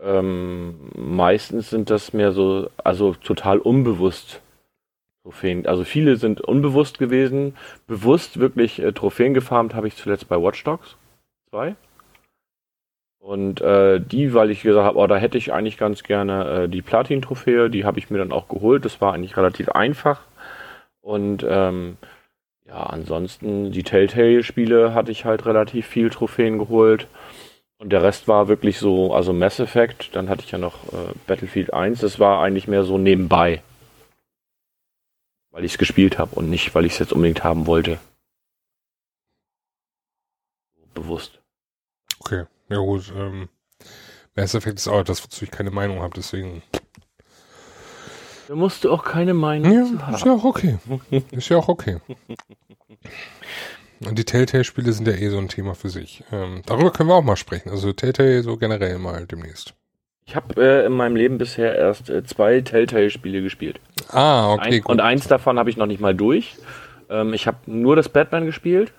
[0.01, 4.41] Ähm, meistens sind das mehr so, also total unbewusst
[5.27, 5.67] Trophäen.
[5.67, 7.57] Also viele sind unbewusst gewesen.
[7.85, 10.95] Bewusst wirklich äh, Trophäen gefarmt habe ich zuletzt bei Watch Dogs
[11.49, 11.75] 2.
[13.19, 16.69] Und äh, die, weil ich gesagt habe, oh, da hätte ich eigentlich ganz gerne äh,
[16.69, 18.85] die Platin-Trophäe, die habe ich mir dann auch geholt.
[18.85, 20.21] Das war eigentlich relativ einfach.
[21.01, 21.97] Und ähm,
[22.65, 27.07] ja, ansonsten die Telltale-Spiele hatte ich halt relativ viel Trophäen geholt.
[27.79, 31.13] Und der Rest war wirklich so, also Mass Effect, dann hatte ich ja noch äh,
[31.27, 33.61] Battlefield 1, das war eigentlich mehr so nebenbei
[35.57, 37.97] weil ich es gespielt habe und nicht, weil ich es jetzt unbedingt haben wollte.
[40.93, 41.41] Bewusst.
[42.19, 43.11] Okay, ja gut.
[43.15, 43.49] Ähm,
[44.35, 46.61] Mass Effect ist auch das, wozu ich keine Meinung habe, deswegen.
[48.47, 50.13] Da musst du auch keine Meinung ja, haben.
[50.13, 50.77] Ist ja auch okay.
[51.31, 51.97] ist ja auch okay.
[54.05, 56.23] Und die Telltale-Spiele sind ja eh so ein Thema für sich.
[56.31, 57.71] Ähm, darüber können wir auch mal sprechen.
[57.71, 59.73] Also Telltale so generell mal demnächst.
[60.27, 63.79] Ich habe äh, in meinem Leben bisher erst äh, zwei Telltale-Spiele gespielt.
[64.09, 64.81] Ah, okay.
[64.81, 66.57] Ein, und eins davon habe ich noch nicht mal durch.
[67.09, 68.91] Ähm, ich habe nur das Batman gespielt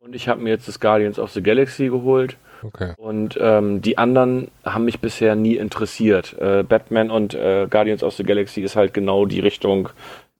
[0.00, 2.38] und ich habe mir jetzt das Guardians of the Galaxy geholt.
[2.62, 2.94] Okay.
[2.96, 6.34] Und ähm, die anderen haben mich bisher nie interessiert.
[6.38, 9.90] Äh, Batman und äh, Guardians of the Galaxy ist halt genau die Richtung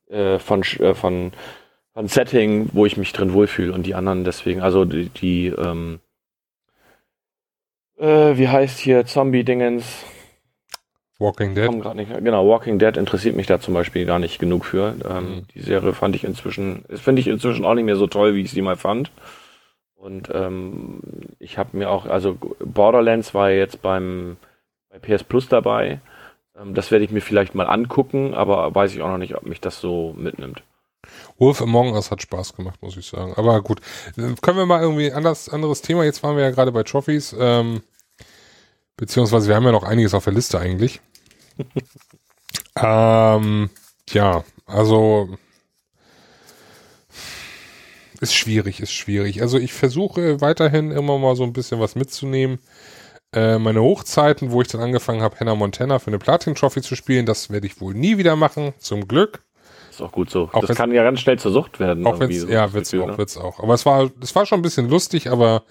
[0.09, 1.32] äh, von, äh, von,
[1.93, 3.74] von Setting, wo ich mich drin wohlfühle.
[3.74, 6.01] Und die anderen deswegen, also die, die ähm,
[7.99, 10.05] äh, wie heißt hier Zombie-Dingens?
[11.19, 11.70] Walking Dead.
[11.95, 14.95] Nicht, genau, Walking Dead interessiert mich da zum Beispiel gar nicht genug für.
[15.09, 15.47] Ähm, mhm.
[15.55, 18.53] Die Serie fand ich inzwischen, finde ich inzwischen auch nicht mehr so toll, wie ich
[18.53, 19.11] sie mal fand.
[19.97, 21.01] Und ähm,
[21.41, 24.37] ich habe mir auch, also Borderlands war jetzt beim
[24.91, 26.01] bei PS Plus dabei.
[26.57, 29.45] Ähm, das werde ich mir vielleicht mal angucken, aber weiß ich auch noch nicht, ob
[29.45, 30.62] mich das so mitnimmt.
[31.39, 33.35] Wolf Among Us hat Spaß gemacht, muss ich sagen.
[33.37, 33.81] Aber gut,
[34.16, 36.05] können wir mal irgendwie anders anderes Thema.
[36.05, 37.35] Jetzt waren wir ja gerade bei Trophies.
[37.39, 37.83] Ähm,
[38.97, 41.01] beziehungsweise wir haben ja noch einiges auf der Liste eigentlich.
[42.77, 43.70] ähm,
[44.11, 45.37] ja, also
[48.20, 49.43] ist schwierig, ist schwierig.
[49.43, 52.59] Also ich versuche weiterhin immer mal so ein bisschen was mitzunehmen.
[53.33, 56.97] Äh, meine Hochzeiten, wo ich dann angefangen habe, Hannah Montana für eine Platin Trophy zu
[56.97, 59.45] spielen, das werde ich wohl nie wieder machen, zum Glück.
[59.99, 60.49] Ist auch gut so.
[60.53, 62.07] Auch das kann ja ganz schnell zur Sucht werden.
[62.07, 63.19] Auch wenn's, so ja, wird's Gefühl, auch, ne?
[63.19, 63.59] wird's auch.
[63.59, 65.65] Aber es war, es war schon ein bisschen lustig, aber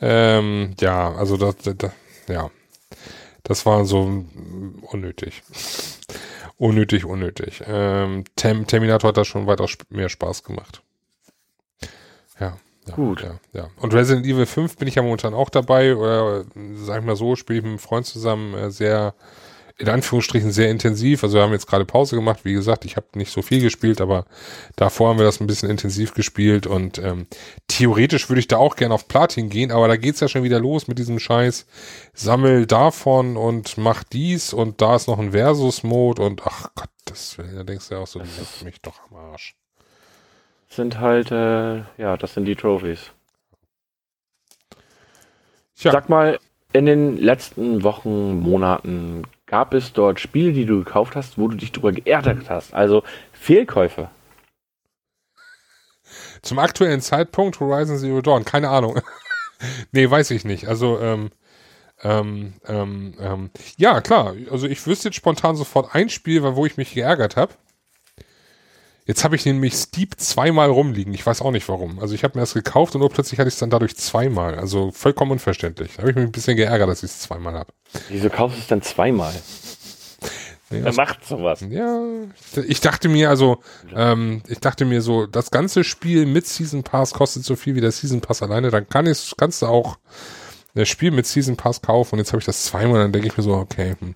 [0.00, 1.90] ähm, ja, also das, das,
[2.26, 2.50] ja,
[3.42, 4.24] das war so
[4.80, 5.42] unnötig.
[6.56, 7.64] unnötig, unnötig.
[7.66, 10.80] Ähm, Tem Terminator hat da schon weitaus mehr Spaß gemacht.
[12.40, 12.56] Ja.
[12.88, 13.22] Ja, Gut.
[13.22, 13.68] Ja, ja.
[13.78, 16.44] Und Resident Evil 5 bin ich ja momentan auch dabei, oder
[16.76, 19.12] sag ich mal so, spiele ich mit einem Freund zusammen äh, sehr
[19.78, 21.22] in Anführungsstrichen sehr intensiv.
[21.22, 22.40] Also wir haben jetzt gerade Pause gemacht.
[22.44, 24.24] Wie gesagt, ich habe nicht so viel gespielt, aber
[24.74, 27.26] davor haben wir das ein bisschen intensiv gespielt und ähm,
[27.68, 30.60] theoretisch würde ich da auch gerne auf Platin gehen, aber da geht's ja schon wieder
[30.60, 31.66] los mit diesem Scheiß.
[32.14, 37.36] Sammel davon und mach dies und da ist noch ein Versus-Mode und ach Gott, das,
[37.36, 39.56] da denkst du ja auch so, das ist mich doch am Arsch.
[40.68, 43.10] Sind halt, äh, ja, das sind die Trophies.
[45.78, 45.92] Tja.
[45.92, 46.38] Sag mal,
[46.72, 51.56] in den letzten Wochen, Monaten gab es dort Spiele, die du gekauft hast, wo du
[51.56, 52.74] dich drüber geärgert hast.
[52.74, 53.02] Also
[53.32, 54.10] Fehlkäufe.
[56.42, 59.00] Zum aktuellen Zeitpunkt Horizon Zero Dawn, keine Ahnung.
[59.92, 60.68] nee, weiß ich nicht.
[60.68, 61.30] Also, ähm,
[62.02, 64.34] ähm, ähm, ähm, ja, klar.
[64.50, 67.54] Also ich wüsste jetzt spontan sofort ein Spiel, wo ich mich geärgert habe.
[69.06, 71.14] Jetzt habe ich nämlich Steep zweimal rumliegen.
[71.14, 72.00] Ich weiß auch nicht warum.
[72.00, 74.56] Also ich habe mir das gekauft und nur plötzlich hatte ich es dann dadurch zweimal.
[74.56, 75.92] Also vollkommen unverständlich.
[75.94, 77.72] Da habe ich mich ein bisschen geärgert, dass ich es zweimal habe.
[78.08, 79.32] Wieso kaufst du es dann zweimal?
[80.70, 81.60] Wer das- macht sowas?
[81.70, 82.00] Ja,
[82.66, 83.62] ich dachte mir also,
[83.94, 87.80] ähm, ich dachte mir so, das ganze Spiel mit Season Pass kostet so viel wie
[87.80, 89.98] der Season Pass alleine, dann kann ich, kannst du auch
[90.76, 93.36] das Spiel mit Season Pass kaufen und jetzt habe ich das zweimal, dann denke ich
[93.36, 94.14] mir so, okay, hm,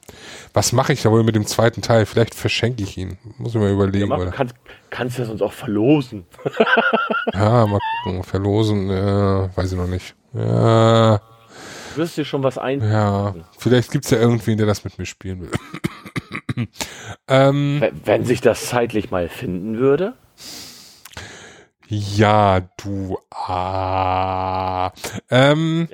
[0.55, 2.07] was mache ich da wohl mit dem zweiten Teil?
[2.07, 3.19] Vielleicht verschenke ich ihn.
[3.39, 4.31] Muss ich mal Ja, überlegen, oder?
[4.31, 4.55] kannst,
[4.91, 6.27] kannst ja sonst auch verlosen.
[7.35, 10.15] Ja, mal gucken, verlosen, äh, weiß ich noch nicht.
[10.35, 11.19] Ja,
[11.95, 12.81] Du wirst dir schon was ein.
[12.83, 15.51] ja, vielleicht gibt's ja irgendwen, der das mit mir spielen will.
[17.29, 20.15] ähm, Wenn- Wenn sich das zeitlich mal finden würde.
[21.93, 23.19] Ja, du.
[23.33, 24.93] Ah.
[25.29, 25.89] Ähm,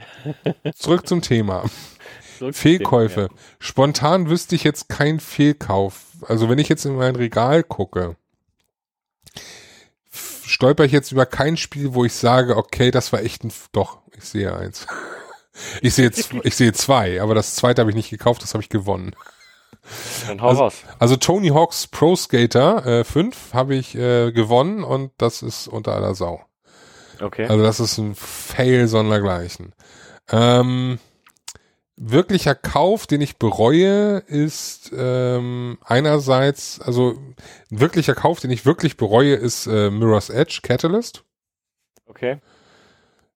[0.74, 1.64] zurück zum Thema.
[2.38, 3.28] Zurück Fehlkäufe.
[3.28, 6.02] dem- Spontan wüsste ich jetzt keinen Fehlkauf.
[6.28, 8.16] Also wenn ich jetzt in mein Regal gucke,
[10.44, 13.68] stolper ich jetzt über kein Spiel, wo ich sage, okay, das war echt ein, F-
[13.72, 14.86] doch, ich sehe eins.
[15.80, 16.10] Ich sehe,
[16.42, 19.16] ich sehe zwei, aber das zweite habe ich nicht gekauft, das habe ich gewonnen.
[20.26, 20.82] Dann hau raus.
[20.98, 25.94] Also Tony Hawk's Pro Skater äh, 5 habe ich äh, gewonnen und das ist unter
[25.94, 26.44] aller Sau.
[27.20, 27.46] Okay.
[27.46, 29.74] Also das ist ein Fail sondergleichen.
[30.30, 30.98] Ähm,
[31.96, 37.14] wirklicher Kauf, den ich bereue, ist ähm, einerseits, also
[37.70, 41.24] ein wirklicher Kauf, den ich wirklich bereue, ist äh, Mirror's Edge Catalyst.
[42.06, 42.38] Okay.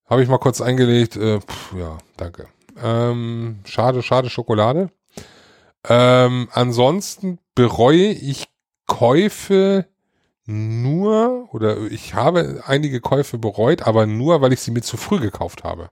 [0.06, 1.16] Habe ich mal kurz eingelegt.
[1.16, 2.48] Äh, pff, ja, danke.
[2.82, 4.90] Ähm, schade, schade Schokolade.
[5.88, 8.48] Ähm, ansonsten bereue ich
[8.86, 9.86] Käufe
[10.46, 15.20] nur oder ich habe einige Käufe bereut, aber nur, weil ich sie mir zu früh
[15.20, 15.88] gekauft habe.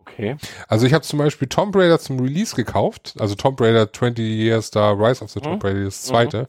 [0.00, 0.36] Okay.
[0.68, 4.70] Also ich habe zum Beispiel Tomb Raider zum Release gekauft, also Tomb Raider 20 Years
[4.70, 6.48] da Rise of the Tomb Raider, das zweite.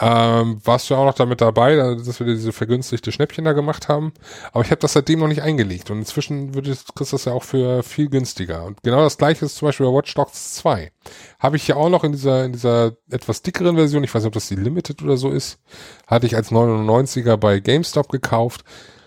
[0.00, 3.88] Ähm, warst du auch noch damit dabei, da- dass wir diese vergünstigte Schnäppchen da gemacht
[3.88, 4.12] haben.
[4.52, 5.90] Aber ich habe das seitdem noch nicht eingelegt.
[5.90, 8.64] Und inzwischen würde, kriegst das ja auch für viel günstiger.
[8.64, 10.92] Und genau das gleiche ist zum Beispiel bei Watch Dogs 2.
[11.38, 14.28] Habe ich ja auch noch in dieser, in dieser etwas dickeren Version, ich weiß nicht,
[14.28, 15.58] ob das die Limited oder so ist,
[16.06, 18.64] hatte ich als 99er bei GameStop gekauft.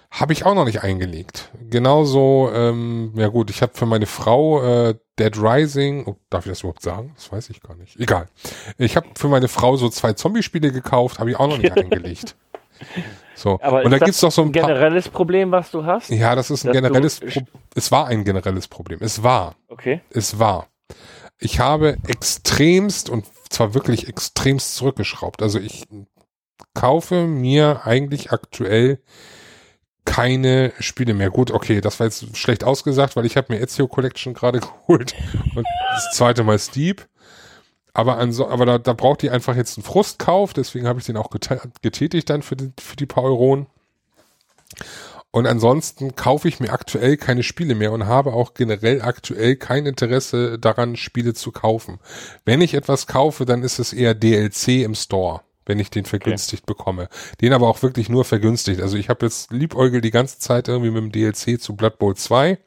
[0.10, 1.52] Habe ich auch noch nicht eingelegt.
[1.70, 6.52] Genauso, ähm, ja gut, ich habe für meine Frau äh, Dead Rising, oh, darf ich
[6.52, 7.12] das überhaupt sagen?
[7.16, 8.00] Das weiß ich gar nicht.
[8.00, 8.28] Egal.
[8.80, 12.36] Ich habe für meine Frau so zwei Zombie-Spiele gekauft, habe ich auch noch nicht eingelegt.
[13.36, 13.60] So.
[13.62, 16.10] Aber Und da gibt's doch so ein generelles Problem, was du hast?
[16.10, 17.42] Ja, das ist ein generelles Pro
[17.76, 19.00] Es war ein generelles Problem.
[19.02, 19.56] Es war.
[19.68, 20.02] Okay.
[20.10, 20.68] Es war.
[21.38, 25.44] Ich habe extremst und zwar wirklich extremst zurückgeschraubt.
[25.44, 25.86] Also ich
[26.74, 29.00] kaufe mir eigentlich aktuell
[30.06, 31.30] keine Spiele mehr.
[31.30, 35.14] Gut, okay, das war jetzt schlecht ausgesagt, weil ich habe mir Ezio Collection gerade geholt
[35.56, 37.08] und das zweite Mal Steep.
[37.94, 41.18] Aber, anso aber da, da braucht die einfach jetzt einen Frustkauf, deswegen habe ich den
[41.18, 41.30] auch
[41.82, 43.68] getätigt dann für die, für die paar Euronen.
[45.32, 49.86] Und ansonsten kaufe ich mir aktuell keine Spiele mehr und habe auch generell aktuell kein
[49.86, 52.00] Interesse daran, Spiele zu kaufen.
[52.44, 55.42] Wenn ich etwas kaufe, dann ist es eher DLC im Store,
[55.72, 57.08] wenn ich den vergünstigt bekomme.
[57.40, 58.82] Den aber auch wirklich nur vergünstigt.
[58.82, 62.14] Also ich habe jetzt liebäugel die ganze Zeit irgendwie mit dem DLC zu Blood Bowl
[62.14, 62.58] 2,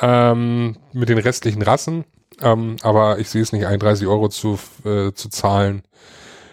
[0.00, 2.04] ähm, mit den restlichen Rassen.
[2.40, 5.82] Ähm, aber ich sehe es nicht, 31 Euro zu, äh, zu zahlen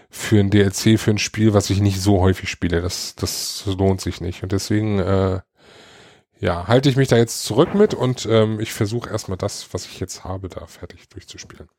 [0.09, 2.81] für ein DLC, für ein Spiel, was ich nicht so häufig spiele.
[2.81, 4.41] Das, das lohnt sich nicht.
[4.41, 5.41] Und deswegen, äh,
[6.39, 9.85] ja, halte ich mich da jetzt zurück mit und ähm, ich versuche erstmal das, was
[9.85, 11.69] ich jetzt habe, da fertig durchzuspielen.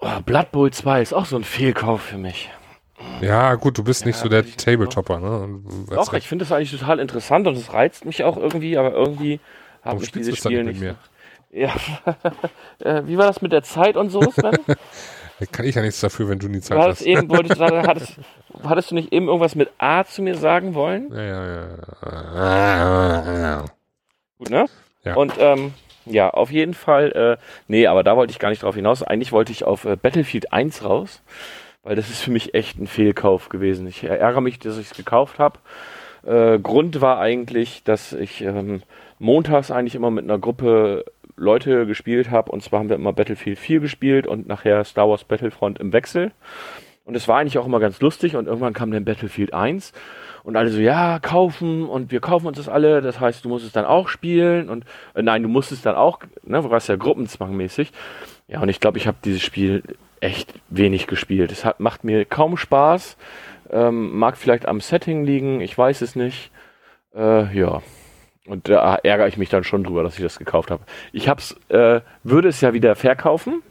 [0.00, 2.48] Oh, Blood Bowl 2 ist auch so ein Fehlkauf für mich.
[3.20, 5.60] Ja, gut, du bist nicht Ja, so der ich- Tabletopper, ne?
[5.90, 9.40] Doch, ich finde das eigentlich total interessant und es reizt mich auch irgendwie, aber irgendwie
[9.84, 10.88] mich spielst dieses Spiel nicht nicht.
[10.92, 10.96] mit
[11.52, 11.74] Ja.
[12.78, 14.56] äh, wie war das mit der Zeit und so, Sven?
[15.40, 17.00] Da kann ich ja nichts dafür, wenn du nie Zeit hast.
[17.00, 18.16] eben, wolltest, gerade- hattest,
[18.62, 21.10] hattest du nicht eben irgendwas mit A zu mir sagen wollen?
[21.14, 21.66] Ja, ja,
[23.38, 23.64] ja.
[24.38, 24.66] Gut, ne?
[25.02, 25.14] Ja.
[25.16, 25.72] Und ähm,
[26.04, 27.12] Ja, auf jeden Fall.
[27.12, 29.02] Äh, nee, aber da wollte ich gar nicht drauf hinaus.
[29.02, 31.22] Eigentlich wollte ich auf äh, Battlefield 1 raus,
[31.82, 33.86] weil das ist für mich echt ein Fehlkauf gewesen.
[33.86, 35.58] Ich ärgere mich, dass ich es gekauft habe.
[36.24, 38.82] Äh, Grund war eigentlich, dass ich ähm,
[39.18, 41.04] montags eigentlich immer mit einer Gruppe
[41.36, 42.52] Leute gespielt habe.
[42.52, 46.32] Und zwar haben wir immer Battlefield 4 gespielt und nachher Star Wars Battlefront im Wechsel.
[47.10, 49.92] Und es war eigentlich auch immer ganz lustig und irgendwann kam dann Battlefield 1
[50.44, 53.02] und alle so, ja, kaufen und wir kaufen uns das alle.
[53.02, 54.84] Das heißt, du musst es dann auch spielen und
[55.16, 57.90] äh, nein, du musst es dann auch, ne, du warst ja gruppenzwangmäßig.
[58.46, 59.82] Ja, und ich glaube, ich habe dieses Spiel
[60.20, 61.50] echt wenig gespielt.
[61.50, 63.16] Es hat, macht mir kaum Spaß.
[63.72, 66.52] Ähm, mag vielleicht am Setting liegen, ich weiß es nicht.
[67.12, 67.82] Äh, ja.
[68.46, 70.84] Und da ärgere ich mich dann schon drüber, dass ich das gekauft habe.
[71.12, 73.64] Ich hab's, äh, würde es ja wieder verkaufen.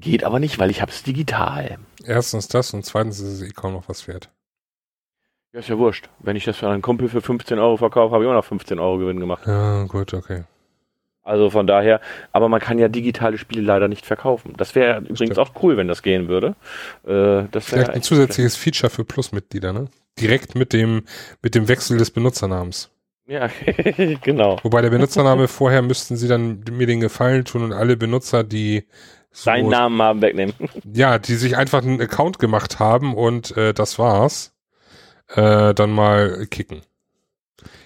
[0.00, 1.78] Geht aber nicht, weil ich habe es digital.
[2.04, 4.30] Erstens das und zweitens ist es eh kaum noch was wert.
[5.52, 6.08] Ja, ist ja wurscht.
[6.20, 8.78] Wenn ich das für einen Kumpel für 15 Euro verkaufe, habe ich auch noch 15
[8.78, 9.42] Euro Gewinn gemacht.
[9.46, 10.44] Ja, gut, okay.
[11.22, 12.00] Also von daher,
[12.32, 14.54] aber man kann ja digitale Spiele leider nicht verkaufen.
[14.56, 16.56] Das wäre übrigens auch cool, wenn das gehen würde.
[17.06, 19.88] Äh, das Vielleicht ein zusätzliches Feature für Plus-Mitglieder, ne?
[20.18, 21.04] Direkt mit dem,
[21.42, 22.90] mit dem Wechsel des Benutzernamens.
[23.26, 23.48] Ja,
[24.22, 24.58] genau.
[24.62, 28.86] Wobei der Benutzername vorher müssten sie dann mir den Gefallen tun und alle Benutzer, die
[29.32, 30.54] so, Seinen Namen haben wegnehmen.
[30.92, 34.52] ja, die sich einfach einen Account gemacht haben und äh, das war's,
[35.28, 36.82] äh, dann mal kicken.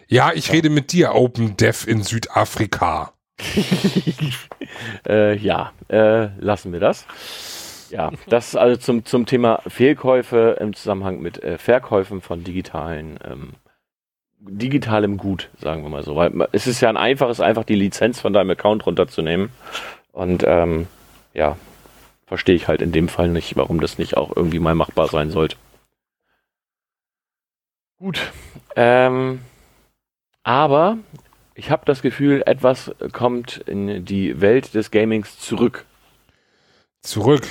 [0.08, 3.12] Ja, ich rede mit dir, Open Dev in Südafrika.
[5.08, 7.06] äh, ja, äh, lassen wir das.
[7.90, 13.52] Ja, das also zum, zum Thema Fehlkäufe im Zusammenhang mit äh, Verkäufen von digitalen, ähm,
[14.40, 16.16] digitalem Gut, sagen wir mal so.
[16.16, 19.50] Weil es ist ja ein einfaches, einfach die Lizenz von deinem Account runterzunehmen.
[20.12, 20.86] Und ähm,
[21.34, 21.56] ja,
[22.26, 25.30] verstehe ich halt in dem Fall nicht, warum das nicht auch irgendwie mal machbar sein
[25.30, 25.56] sollte.
[27.98, 28.32] Gut.
[28.76, 29.40] Ähm,
[30.42, 30.98] aber
[31.54, 35.84] ich habe das Gefühl, etwas kommt in die Welt des Gamings zurück.
[37.02, 37.46] Zurück.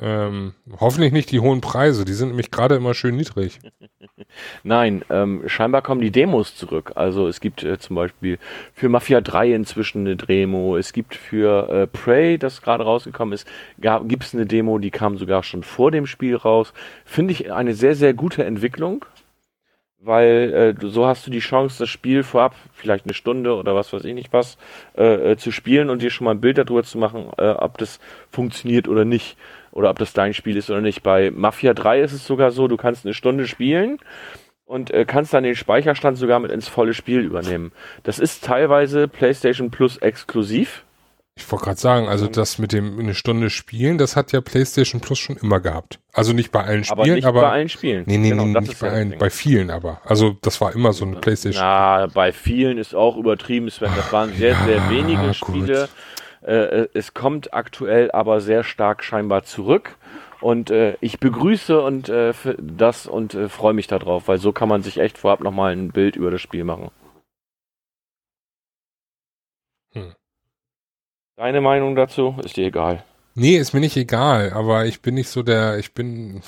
[0.00, 3.60] Ähm, hoffentlich nicht die hohen Preise, die sind nämlich gerade immer schön niedrig.
[4.62, 6.92] Nein, ähm, scheinbar kommen die Demos zurück.
[6.94, 8.38] Also es gibt äh, zum Beispiel
[8.72, 10.76] für Mafia 3 inzwischen eine Demo.
[10.76, 13.46] Es gibt für äh, Prey, das gerade rausgekommen ist,
[13.78, 16.72] gibt es eine Demo, die kam sogar schon vor dem Spiel raus.
[17.04, 19.04] Finde ich eine sehr, sehr gute Entwicklung,
[19.98, 23.92] weil äh, so hast du die Chance, das Spiel vorab, vielleicht eine Stunde oder was
[23.92, 24.56] weiß ich nicht was,
[24.96, 27.78] äh, äh, zu spielen und dir schon mal ein Bild darüber zu machen, äh, ob
[27.78, 28.00] das
[28.30, 29.36] funktioniert oder nicht.
[29.72, 31.02] Oder ob das dein Spiel ist oder nicht.
[31.02, 33.98] Bei Mafia 3 ist es sogar so, du kannst eine Stunde spielen
[34.66, 37.72] und äh, kannst dann den Speicherstand sogar mit ins volle Spiel übernehmen.
[38.04, 40.84] Das ist teilweise PlayStation Plus exklusiv.
[41.34, 45.00] Ich wollte gerade sagen, also das mit dem eine Stunde spielen, das hat ja PlayStation
[45.00, 45.98] Plus schon immer gehabt.
[46.12, 48.04] Also nicht bei allen Aber Spielen, nicht aber bei allen Spielen.
[48.06, 49.18] nee, nee, Genau, nee, nicht bei ja allen, Ding.
[49.18, 50.02] bei vielen aber.
[50.04, 51.62] Also das war immer so eine PlayStation.
[51.64, 53.90] Na, bei vielen ist auch übertrieben, Sven.
[53.96, 55.32] Das waren sehr, sehr Ja, wenige.
[55.32, 55.88] Spiele.
[56.44, 59.96] Äh, es kommt aktuell aber sehr stark scheinbar zurück.
[60.40, 64.68] Und äh, ich begrüße und äh, das und äh, freue mich darauf, weil so kann
[64.68, 66.90] man sich echt vorab nochmal ein Bild über das Spiel machen.
[69.92, 70.14] Hm.
[71.36, 73.04] Deine Meinung dazu ist dir egal.
[73.34, 76.42] Nee, ist mir nicht egal, aber ich bin nicht so der, ich bin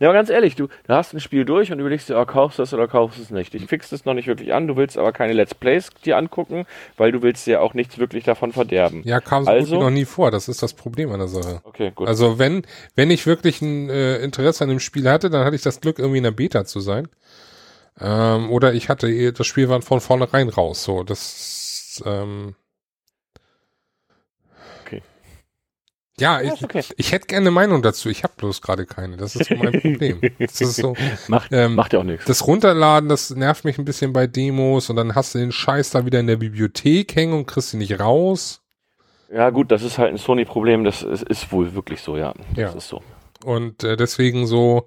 [0.00, 2.58] Ja, aber ganz ehrlich, du, du hast ein Spiel durch und überlegst dir, oh, kaufst
[2.58, 3.54] du es oder kaufst du es nicht.
[3.54, 6.66] Ich fix das noch nicht wirklich an, du willst aber keine Let's Plays dir angucken,
[6.96, 9.02] weil du willst dir auch nichts wirklich davon verderben.
[9.04, 9.80] ja kam so Also?
[9.80, 10.30] noch nie vor.
[10.30, 11.60] Das ist das Problem an der Sache.
[11.64, 12.08] Okay, gut.
[12.08, 12.62] Also wenn
[12.94, 15.98] wenn ich wirklich ein äh, Interesse an dem Spiel hatte, dann hatte ich das Glück
[15.98, 17.08] irgendwie in der Beta zu sein.
[18.00, 20.82] Ähm, oder ich hatte das Spiel war von vornherein raus.
[20.84, 22.54] So das ähm,
[26.20, 26.84] Ja, ich, okay.
[26.96, 28.08] ich hätte gerne eine Meinung dazu.
[28.08, 29.16] Ich habe bloß gerade keine.
[29.16, 30.20] Das ist mein Problem.
[30.38, 30.94] Das ist so.
[31.28, 32.24] macht, ähm, macht ja auch nichts.
[32.26, 35.90] Das Runterladen, das nervt mich ein bisschen bei Demos und dann hast du den Scheiß
[35.90, 38.62] da wieder in der Bibliothek hängen und kriegst ihn nicht raus.
[39.32, 42.32] Ja, gut, das ist halt ein Sony-Problem, das ist, ist wohl wirklich so, ja.
[42.54, 42.66] Ja.
[42.66, 43.02] Das ist so.
[43.44, 44.86] Und äh, deswegen so,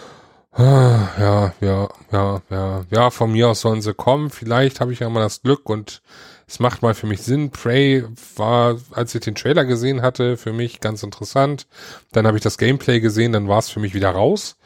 [0.52, 4.30] ah, ja, ja, ja, ja, ja, von mir aus sollen sie kommen.
[4.30, 6.02] Vielleicht habe ich ja mal das Glück und
[6.48, 7.50] es macht mal für mich Sinn.
[7.50, 8.04] Prey
[8.36, 11.66] war, als ich den Trailer gesehen hatte, für mich ganz interessant.
[12.12, 14.56] Dann habe ich das Gameplay gesehen, dann war es für mich wieder raus.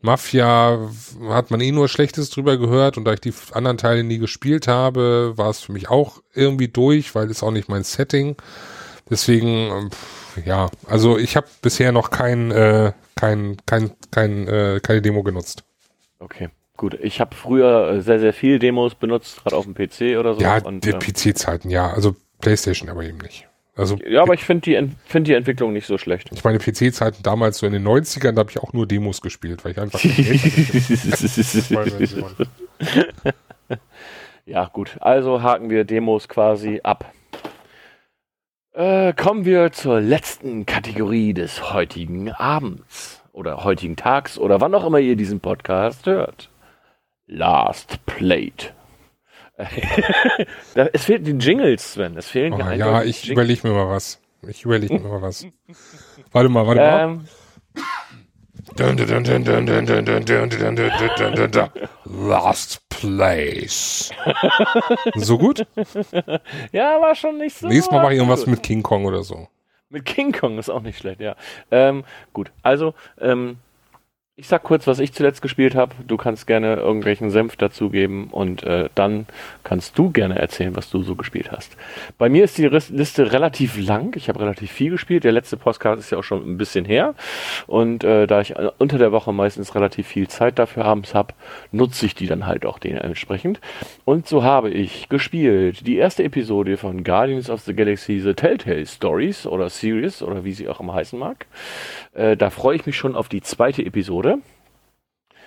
[0.00, 0.90] Mafia
[1.28, 4.66] hat man eh nur Schlechtes drüber gehört und da ich die anderen Teile nie gespielt
[4.66, 8.34] habe, war es für mich auch irgendwie durch, weil es auch nicht mein Setting.
[9.08, 9.90] Deswegen, ähm,
[10.44, 15.62] ja, also ich habe bisher noch kein, äh, kein, kein, kein, äh, keine Demo genutzt.
[16.18, 16.48] Okay,
[16.82, 16.98] gut.
[17.00, 20.40] Ich habe früher äh, sehr, sehr viel Demos benutzt, gerade auf dem PC oder so.
[20.40, 23.46] Ja, und, äh, PC-Zeiten, ja, also PlayStation aber eben nicht.
[23.76, 26.28] Also ja, aber ich finde die, find die Entwicklung nicht so schlecht.
[26.32, 29.64] ich meine PC-Zeiten damals so in den 90ern, da habe ich auch nur Demos gespielt,
[29.64, 30.00] weil ich einfach.
[34.44, 34.96] Ja, gut.
[34.98, 37.12] Also haken wir Demos quasi ab.
[38.72, 44.84] Äh, kommen wir zur letzten Kategorie des heutigen Abends oder heutigen Tags oder wann auch
[44.84, 46.50] immer ihr diesen Podcast hört.
[47.32, 48.74] Last Plate.
[50.92, 52.16] es fehlen die Jingles, Sven.
[52.16, 54.20] Es fehlen oh, Ja, ich überlege mir mal was.
[54.46, 55.46] Ich überlege mir mal was.
[56.32, 57.16] Warte mal, warte ähm.
[57.16, 57.24] mal.
[62.04, 64.12] Last Place.
[65.14, 65.66] So gut?
[66.72, 67.66] Ja, war schon nicht so.
[67.66, 69.48] Nächstes Mal mache ich irgendwas mit King Kong oder so.
[69.88, 71.34] Mit King Kong ist auch nicht schlecht, ja.
[71.70, 73.58] Ähm, gut, also ähm,
[74.34, 75.94] ich sag kurz, was ich zuletzt gespielt habe.
[76.06, 79.26] Du kannst gerne irgendwelchen Senf dazugeben und äh, dann
[79.62, 81.76] kannst du gerne erzählen, was du so gespielt hast.
[82.16, 84.16] Bei mir ist die Liste relativ lang.
[84.16, 85.24] Ich habe relativ viel gespielt.
[85.24, 87.14] Der letzte Podcast ist ja auch schon ein bisschen her.
[87.66, 91.34] Und äh, da ich äh, unter der Woche meistens relativ viel Zeit dafür abends habe,
[91.70, 93.60] nutze ich die dann halt auch dementsprechend.
[94.06, 98.86] Und so habe ich gespielt die erste Episode von Guardians of the Galaxy The Telltale
[98.86, 101.44] Stories oder Series oder wie sie auch immer heißen mag.
[102.14, 104.21] Äh, da freue ich mich schon auf die zweite Episode.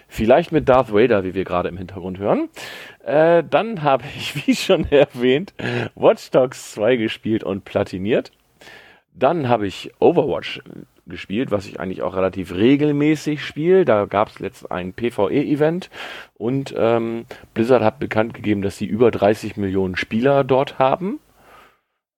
[0.08, 2.50] Vielleicht mit Darth Vader, wie wir gerade im Hintergrund hören.
[3.04, 5.54] Äh, dann habe ich, wie schon erwähnt,
[5.96, 8.32] Watch Dogs 2 gespielt und platiniert.
[9.14, 10.62] Dann habe ich Overwatch
[11.08, 13.86] gespielt, was ich eigentlich auch relativ regelmäßig spiele.
[13.86, 15.90] Da gab es letzt ein PvE-Event
[16.36, 21.20] und ähm, Blizzard hat bekannt gegeben, dass sie über 30 Millionen Spieler dort haben.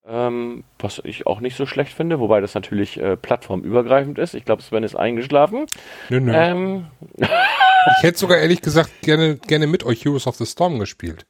[0.09, 4.35] Ähm, was ich auch nicht so schlecht finde, wobei das natürlich äh, plattformübergreifend ist.
[4.35, 5.65] Ich glaube, Sven ist eingeschlafen.
[6.09, 6.31] Nö, nö.
[6.33, 6.87] Ähm,
[7.97, 11.25] Ich hätte sogar ehrlich gesagt gerne, gerne mit euch Heroes of the Storm gespielt.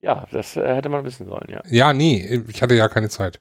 [0.00, 1.60] ja, das äh, hätte man wissen sollen, ja.
[1.68, 3.40] Ja, nee, ich hatte ja keine Zeit.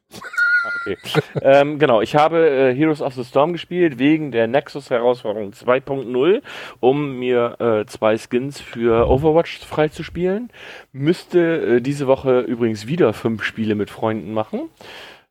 [0.89, 1.21] Okay.
[1.41, 6.41] ähm, genau, ich habe äh, Heroes of the Storm gespielt wegen der Nexus-Herausforderung 2.0,
[6.79, 10.49] um mir äh, zwei Skins für Overwatch freizuspielen.
[10.91, 14.61] Müsste äh, diese Woche übrigens wieder fünf Spiele mit Freunden machen,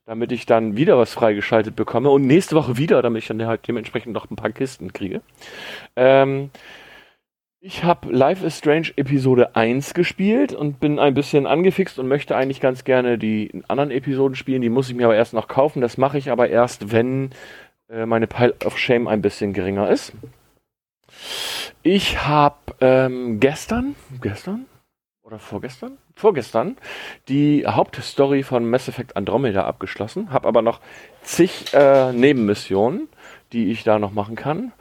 [0.05, 3.67] damit ich dann wieder was freigeschaltet bekomme und nächste Woche wieder, damit ich dann halt
[3.67, 5.21] dementsprechend noch ein paar Kisten kriege.
[5.95, 6.51] Ähm,
[7.61, 12.35] ich habe Life is Strange Episode 1 gespielt und bin ein bisschen angefixt und möchte
[12.35, 14.61] eigentlich ganz gerne die anderen Episoden spielen.
[14.61, 15.81] Die muss ich mir aber erst noch kaufen.
[15.81, 17.31] Das mache ich aber erst, wenn
[17.89, 20.13] äh, meine Pile of Shame ein bisschen geringer ist.
[21.83, 24.65] Ich habe ähm, gestern, gestern
[25.21, 25.97] oder vorgestern?
[26.15, 26.77] Vorgestern
[27.27, 30.79] die Hauptstory von Mass Effect Andromeda abgeschlossen, habe aber noch
[31.23, 33.09] zig äh, Nebenmissionen,
[33.51, 34.71] die ich da noch machen kann.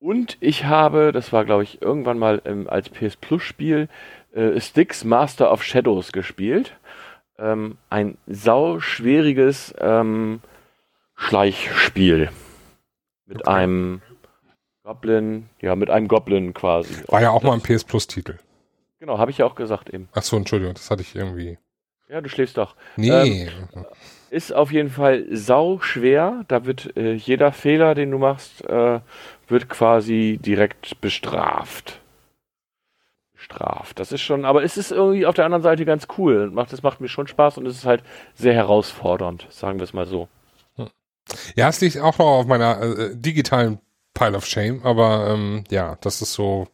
[0.00, 3.88] Und ich habe, das war glaube ich irgendwann mal ähm, als PS Plus Spiel,
[4.34, 6.76] äh, Styx Master of Shadows gespielt.
[7.38, 10.40] Ähm, ein sauschwieriges ähm,
[11.16, 12.30] Schleichspiel.
[13.26, 13.50] Mit Okay.
[13.50, 14.02] einem
[14.82, 16.94] Goblin, ja, mit einem Goblin quasi.
[17.08, 18.38] War ja auch mal ein PS Plus Titel.
[18.98, 20.08] Genau, habe ich ja auch gesagt eben.
[20.12, 21.58] Ach so, Entschuldigung, das hatte ich irgendwie.
[22.08, 22.74] Ja, du schläfst doch.
[22.96, 23.48] Nee.
[24.30, 26.44] Ist auf jeden Fall sau schwer.
[26.48, 29.00] Da wird äh, jeder Fehler, den du machst, äh,
[29.50, 32.00] wird quasi direkt bestraft.
[33.34, 33.98] Bestraft.
[33.98, 36.50] Das ist schon, aber es ist irgendwie auf der anderen Seite ganz cool.
[36.50, 38.02] Macht, das macht mir schon Spaß und es ist halt
[38.34, 40.28] sehr herausfordernd, sagen wir es mal so.
[41.54, 43.78] ja, es liegt auch noch auf meiner äh, digitalen
[44.14, 46.68] Pile of Shame, aber ähm, ja, das ist so,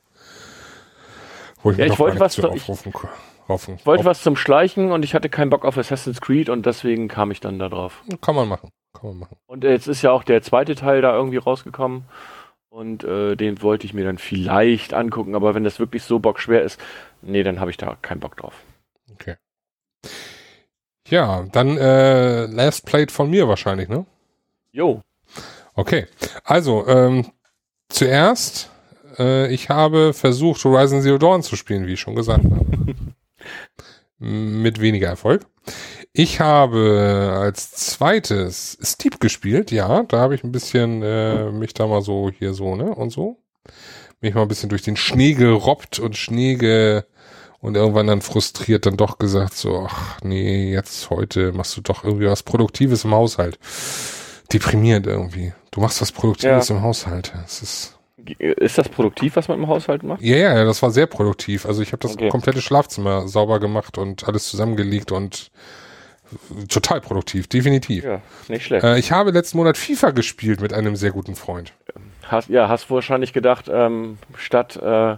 [1.63, 3.09] wo ich Ja, mir ich wollte was zu aufrufen, ko-
[3.49, 6.67] rauf- Ich wollte was zum Schleichen und ich hatte keinen Bock auf Assassin's Creed und
[6.67, 8.03] deswegen kam ich dann da drauf.
[8.21, 9.37] Kann man machen, kann man machen.
[9.47, 12.07] Und jetzt ist ja auch der zweite Teil da irgendwie rausgekommen.
[12.77, 16.63] Und äh, den wollte ich mir dann vielleicht angucken, aber wenn das wirklich so bockschwer
[16.63, 16.79] ist,
[17.23, 18.53] nee, dann habe ich da keinen Bock drauf.
[19.15, 19.37] Okay.
[21.09, 24.05] Ja, dann äh, Last Plate von mir wahrscheinlich, ne?
[24.73, 25.01] Jo.
[25.75, 26.07] Okay,
[26.45, 27.33] also ähm,
[27.89, 28.71] zuerst,
[29.19, 32.95] äh, ich habe versucht, Horizon Zero Dawn zu spielen, wie ich schon gesagt habe.
[34.19, 35.47] Mit weniger Erfolg.
[36.13, 41.87] Ich habe als zweites Steep gespielt, ja, da habe ich ein bisschen äh, mich da
[41.87, 43.39] mal so hier so, ne, und so.
[44.21, 47.03] Mich mal ein bisschen durch den Schnee gerobbt und Schnee ge
[47.61, 52.05] und irgendwann dann frustriert dann doch gesagt so, ach nee, jetzt heute machst du doch
[52.05, 53.59] irgendwie was Produktives im Haushalt
[54.53, 55.53] deprimierend irgendwie.
[55.71, 57.33] Du machst was Produktives im Haushalt.
[57.45, 57.96] Es ist
[58.35, 60.21] Ist das produktiv, was man im Haushalt macht?
[60.23, 61.67] ja, ja, das war sehr produktiv.
[61.67, 62.29] Also ich habe das Okay.
[62.29, 65.51] komplette Schlafzimmer sauber gemacht und alles zusammengelegt und
[66.69, 68.05] total produktiv, definitiv.
[68.05, 68.85] Ja, nicht schlecht.
[68.85, 71.73] Äh, ich habe letzten Monat FIFA gespielt mit einem sehr guten Freund.
[72.25, 75.17] Hast, ja, hast wahrscheinlich gedacht, ähm, statt äh,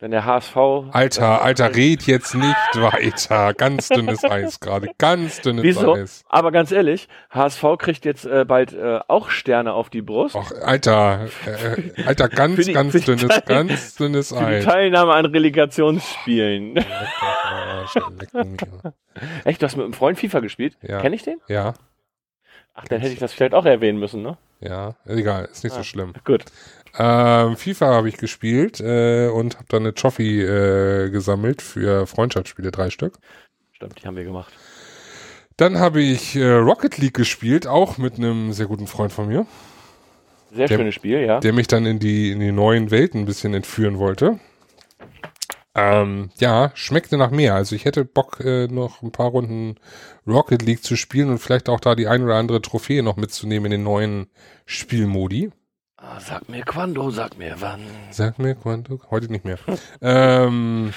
[0.00, 0.56] wenn der HSV.
[0.90, 3.54] Alter, Alter, red jetzt nicht weiter.
[3.54, 5.94] Ganz dünnes Eis gerade, ganz dünnes Wieso?
[5.94, 6.24] Eis.
[6.28, 10.34] Aber ganz ehrlich, HSV kriegt jetzt äh, bald äh, auch Sterne auf die Brust.
[10.34, 14.64] Och, Alter, äh, Alter, ganz, die- ganz die dünnes, ganz dünnes für die Eis.
[14.64, 16.76] Teilnahme an Relegationsspielen.
[19.44, 20.76] Echt, du hast mit einem Freund FIFA gespielt?
[20.82, 21.00] Ja.
[21.00, 21.38] Kenn ich den?
[21.48, 21.74] Ja,
[22.76, 24.36] Ach, dann hätte ich das vielleicht auch erwähnen müssen, ne?
[24.60, 25.84] ja, egal, ist nicht so Ah.
[25.84, 26.12] schlimm.
[26.24, 26.44] Gut.
[26.96, 32.70] Ähm, FIFA habe ich gespielt äh, und habe dann eine Trophy äh, gesammelt für Freundschaftsspiele,
[32.70, 33.18] drei Stück.
[33.72, 34.52] Stimmt, die haben wir gemacht.
[35.56, 39.46] Dann habe ich äh, Rocket League gespielt, auch mit einem sehr guten Freund von mir,
[40.52, 41.40] Sehr Der- schönes Spiel, ja.
[41.40, 44.38] der mich dann in die, in die neuen Welten ein bisschen entführen wollte.
[45.76, 47.54] Ähm, ja, schmeckte nach mehr.
[47.56, 49.74] Also ich hätte Bock, äh, noch ein paar Runden
[50.26, 53.66] Rocket League zu spielen und vielleicht auch da die ein oder andere Trophäe noch mitzunehmen
[53.66, 54.28] in den neuen
[54.66, 55.50] Spielmodi.
[56.06, 57.80] Ah, sag mir Quando, sag mir wann.
[58.10, 59.58] Sag mir, Quanto, heute nicht mehr.
[60.02, 60.92] ähm,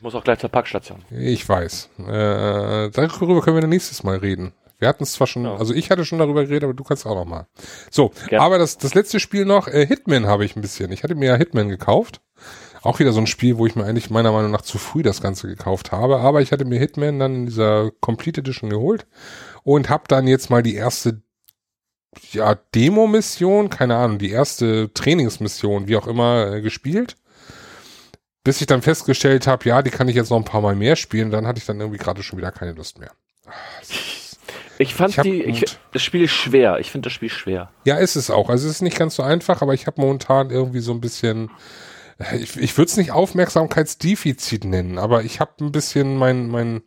[0.00, 1.04] Muss auch gleich zur Parkstation.
[1.10, 1.90] Ich weiß.
[1.98, 4.52] Äh, darüber können wir nächstes Mal reden.
[4.78, 5.56] Wir hatten es zwar schon, Ja.
[5.56, 7.46] also ich hatte schon darüber geredet, aber du kannst auch noch mal.
[7.90, 8.42] So, Gerne.
[8.44, 10.90] aber das, das letzte Spiel noch, äh, Hitman habe ich ein bisschen.
[10.90, 12.22] Ich hatte mir ja Hitman gekauft.
[12.82, 15.20] Auch wieder so ein Spiel, wo ich mir eigentlich meiner Meinung nach zu früh das
[15.20, 16.20] Ganze gekauft habe.
[16.20, 19.06] Aber ich hatte mir Hitman dann in dieser Complete Edition geholt
[19.64, 21.20] und habe dann jetzt mal die erste
[22.32, 27.16] ja, Demo-Mission, keine Ahnung, die erste Trainingsmission, wie auch immer, äh, gespielt.
[28.42, 30.96] Bis ich dann festgestellt habe, ja, die kann ich jetzt noch ein paar Mal mehr
[30.96, 33.12] spielen, dann hatte ich dann irgendwie gerade schon wieder keine Lust mehr.
[34.78, 36.78] Ich fand Ich hab die, ich, das Spiel ist schwer.
[36.78, 37.70] Ich finde das Spiel schwer.
[37.84, 38.48] Ja, ist es auch.
[38.48, 41.50] Also es ist nicht ganz so einfach, aber ich habe momentan irgendwie so ein bisschen,
[42.38, 46.80] ich, ich würde es nicht Aufmerksamkeitsdefizit nennen, aber ich habe ein bisschen mein, mein,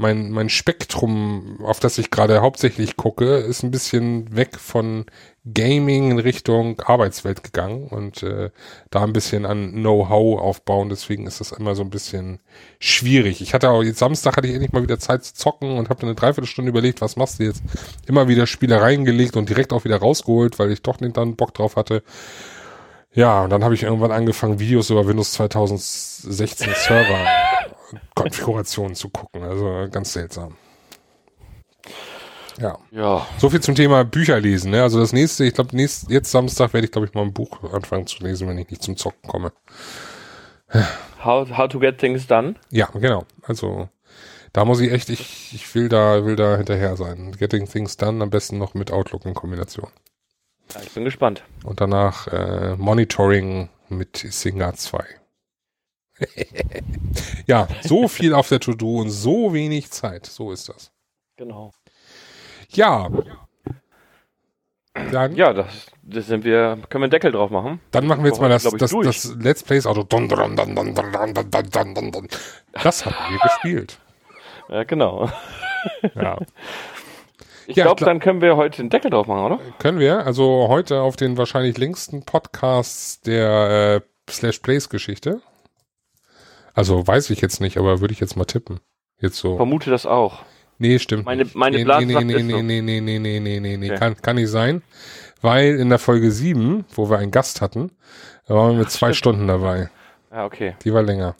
[0.00, 5.04] mein, mein Spektrum, auf das ich gerade hauptsächlich gucke, ist ein bisschen weg von
[5.52, 8.50] Gaming in Richtung Arbeitswelt gegangen und äh,
[8.90, 10.88] da ein bisschen an Know-how aufbauen.
[10.88, 12.40] Deswegen ist das immer so ein bisschen
[12.78, 13.42] schwierig.
[13.42, 16.00] Ich hatte auch jetzt Samstag hatte ich endlich mal wieder Zeit zu zocken und habe
[16.00, 17.62] dann eine Dreiviertelstunde überlegt, was machst du jetzt?
[18.06, 21.52] Immer wieder Spielereien gelegt und direkt auch wieder rausgeholt, weil ich doch nicht dann Bock
[21.52, 22.02] drauf hatte.
[23.12, 27.49] Ja, und dann habe ich irgendwann angefangen, Videos über Windows 2016 Server
[28.14, 29.42] Konfigurationen zu gucken.
[29.42, 30.56] Also ganz seltsam.
[32.58, 32.78] Ja.
[32.90, 33.26] Ja.
[33.38, 34.70] So viel zum Thema Bücher lesen.
[34.70, 34.82] Ne?
[34.82, 38.06] Also das nächste, ich glaube, jetzt Samstag werde ich, glaube ich, mal ein Buch anfangen
[38.06, 39.52] zu lesen, wenn ich nicht zum Zocken komme.
[41.24, 42.54] How, how to get things done.
[42.70, 43.24] Ja, genau.
[43.42, 43.88] Also
[44.52, 47.32] da muss ich echt, ich, ich will da, will da hinterher sein.
[47.38, 49.88] Getting Things Done am besten noch mit Outlook in Kombination.
[50.74, 51.44] Ja, ich bin gespannt.
[51.64, 55.04] Und danach äh, Monitoring mit Singa 2
[57.46, 60.26] ja, so viel auf der To-Do und so wenig Zeit.
[60.26, 60.92] So ist das.
[61.36, 61.72] Genau.
[62.70, 63.08] Ja.
[65.12, 67.80] Dann, ja, das, das sind wir, können wir einen Deckel drauf machen.
[67.90, 70.02] Dann machen wir jetzt mal das, das, das Let's Plays Auto.
[70.02, 70.26] Das
[73.06, 73.98] haben wir gespielt.
[74.68, 75.30] Ja, genau.
[76.14, 76.38] Ja.
[77.66, 79.60] Ich ja, glaube, dann können wir heute den Deckel drauf machen, oder?
[79.78, 80.26] Können wir.
[80.26, 85.40] Also heute auf den wahrscheinlich längsten Podcasts der äh, Slash Plays Geschichte.
[86.80, 88.80] Also weiß ich jetzt nicht, aber würde ich jetzt mal tippen.
[89.20, 89.56] Jetzt so.
[89.56, 90.44] Vermute das auch.
[90.78, 91.26] Nee, stimmt.
[91.26, 92.62] Meine- meine nee, Blase nee, nee, nee, so.
[92.62, 93.98] nee, nee, nee, nee, nee, nee, nee, Okay.
[93.98, 94.80] kann, kann nicht sein.
[95.42, 97.90] Weil in der Folge 7, wo wir einen Gast hatten,
[98.46, 99.16] da waren wir mit zwei stimmt.
[99.16, 99.90] Stunden dabei.
[100.32, 100.74] Ja, okay.
[100.82, 101.36] Die war länger.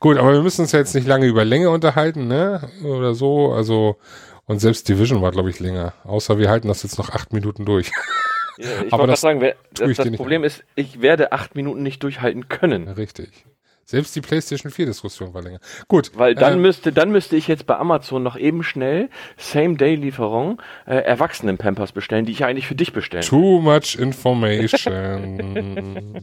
[0.00, 2.68] Gut, aber wir müssen uns ja jetzt nicht lange über Länge unterhalten, ne?
[2.82, 3.52] Oder so.
[3.52, 3.98] Also,
[4.46, 5.92] und selbst Division war, glaube ich, länger.
[6.02, 7.92] Außer wir halten das jetzt noch acht Minuten durch.
[8.58, 12.02] Ja, ich Aber das sagen, wer, das, das Problem ist, ich werde acht Minuten nicht
[12.02, 12.88] durchhalten können.
[12.88, 13.46] Richtig.
[13.90, 15.58] Selbst die PlayStation 4 Diskussion war länger.
[15.88, 16.12] Gut.
[16.14, 20.94] Weil dann äh, müsste, dann müsste ich jetzt bei Amazon noch eben schnell Same-Day-Lieferung äh,
[20.94, 23.24] Erwachsenen-Pampers bestellen, die ich eigentlich für dich bestellen.
[23.24, 26.22] Too much information.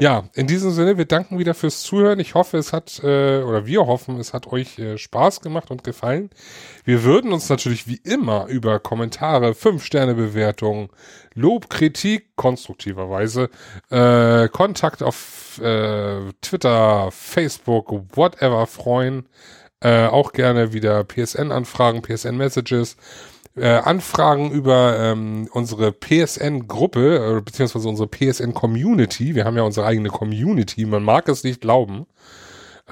[0.00, 2.18] ja, in diesem Sinne, wir danken wieder fürs Zuhören.
[2.18, 5.84] Ich hoffe, es hat, äh, oder wir hoffen, es hat euch äh, Spaß gemacht und
[5.84, 6.30] gefallen.
[6.84, 10.90] Wir würden uns natürlich wie immer über Kommentare, 5-Sterne-Bewertungen,
[11.34, 13.48] Lob, Kritik, konstruktiverweise,
[13.90, 19.26] äh, Kontakt auf äh, Twitter, Facebook, whatever freuen.
[19.80, 22.96] Äh, auch gerne wieder PSN-Anfragen, PSN-Messages.
[23.56, 29.34] Äh, Anfragen über ähm, unsere PSN-Gruppe, äh, beziehungsweise unsere PSN-Community.
[29.34, 32.06] Wir haben ja unsere eigene Community, man mag es nicht glauben.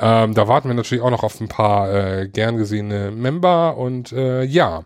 [0.00, 4.12] Ähm, da warten wir natürlich auch noch auf ein paar äh, gern gesehene Member und
[4.12, 4.84] äh, ja.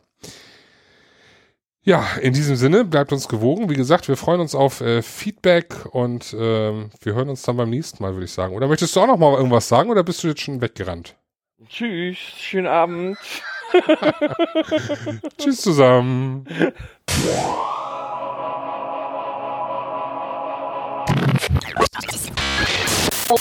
[1.83, 3.71] Ja, in diesem Sinne, bleibt uns gewogen.
[3.71, 7.71] Wie gesagt, wir freuen uns auf äh, Feedback und ähm, wir hören uns dann beim
[7.71, 8.57] nächsten Mal, würde ich sagen.
[8.57, 11.15] Oder möchtest du auch noch mal irgendwas sagen oder bist du jetzt schon weggerannt?
[11.69, 13.17] Tschüss, schönen Abend.
[15.39, 16.45] Tschüss zusammen.
[23.29, 23.37] Oh,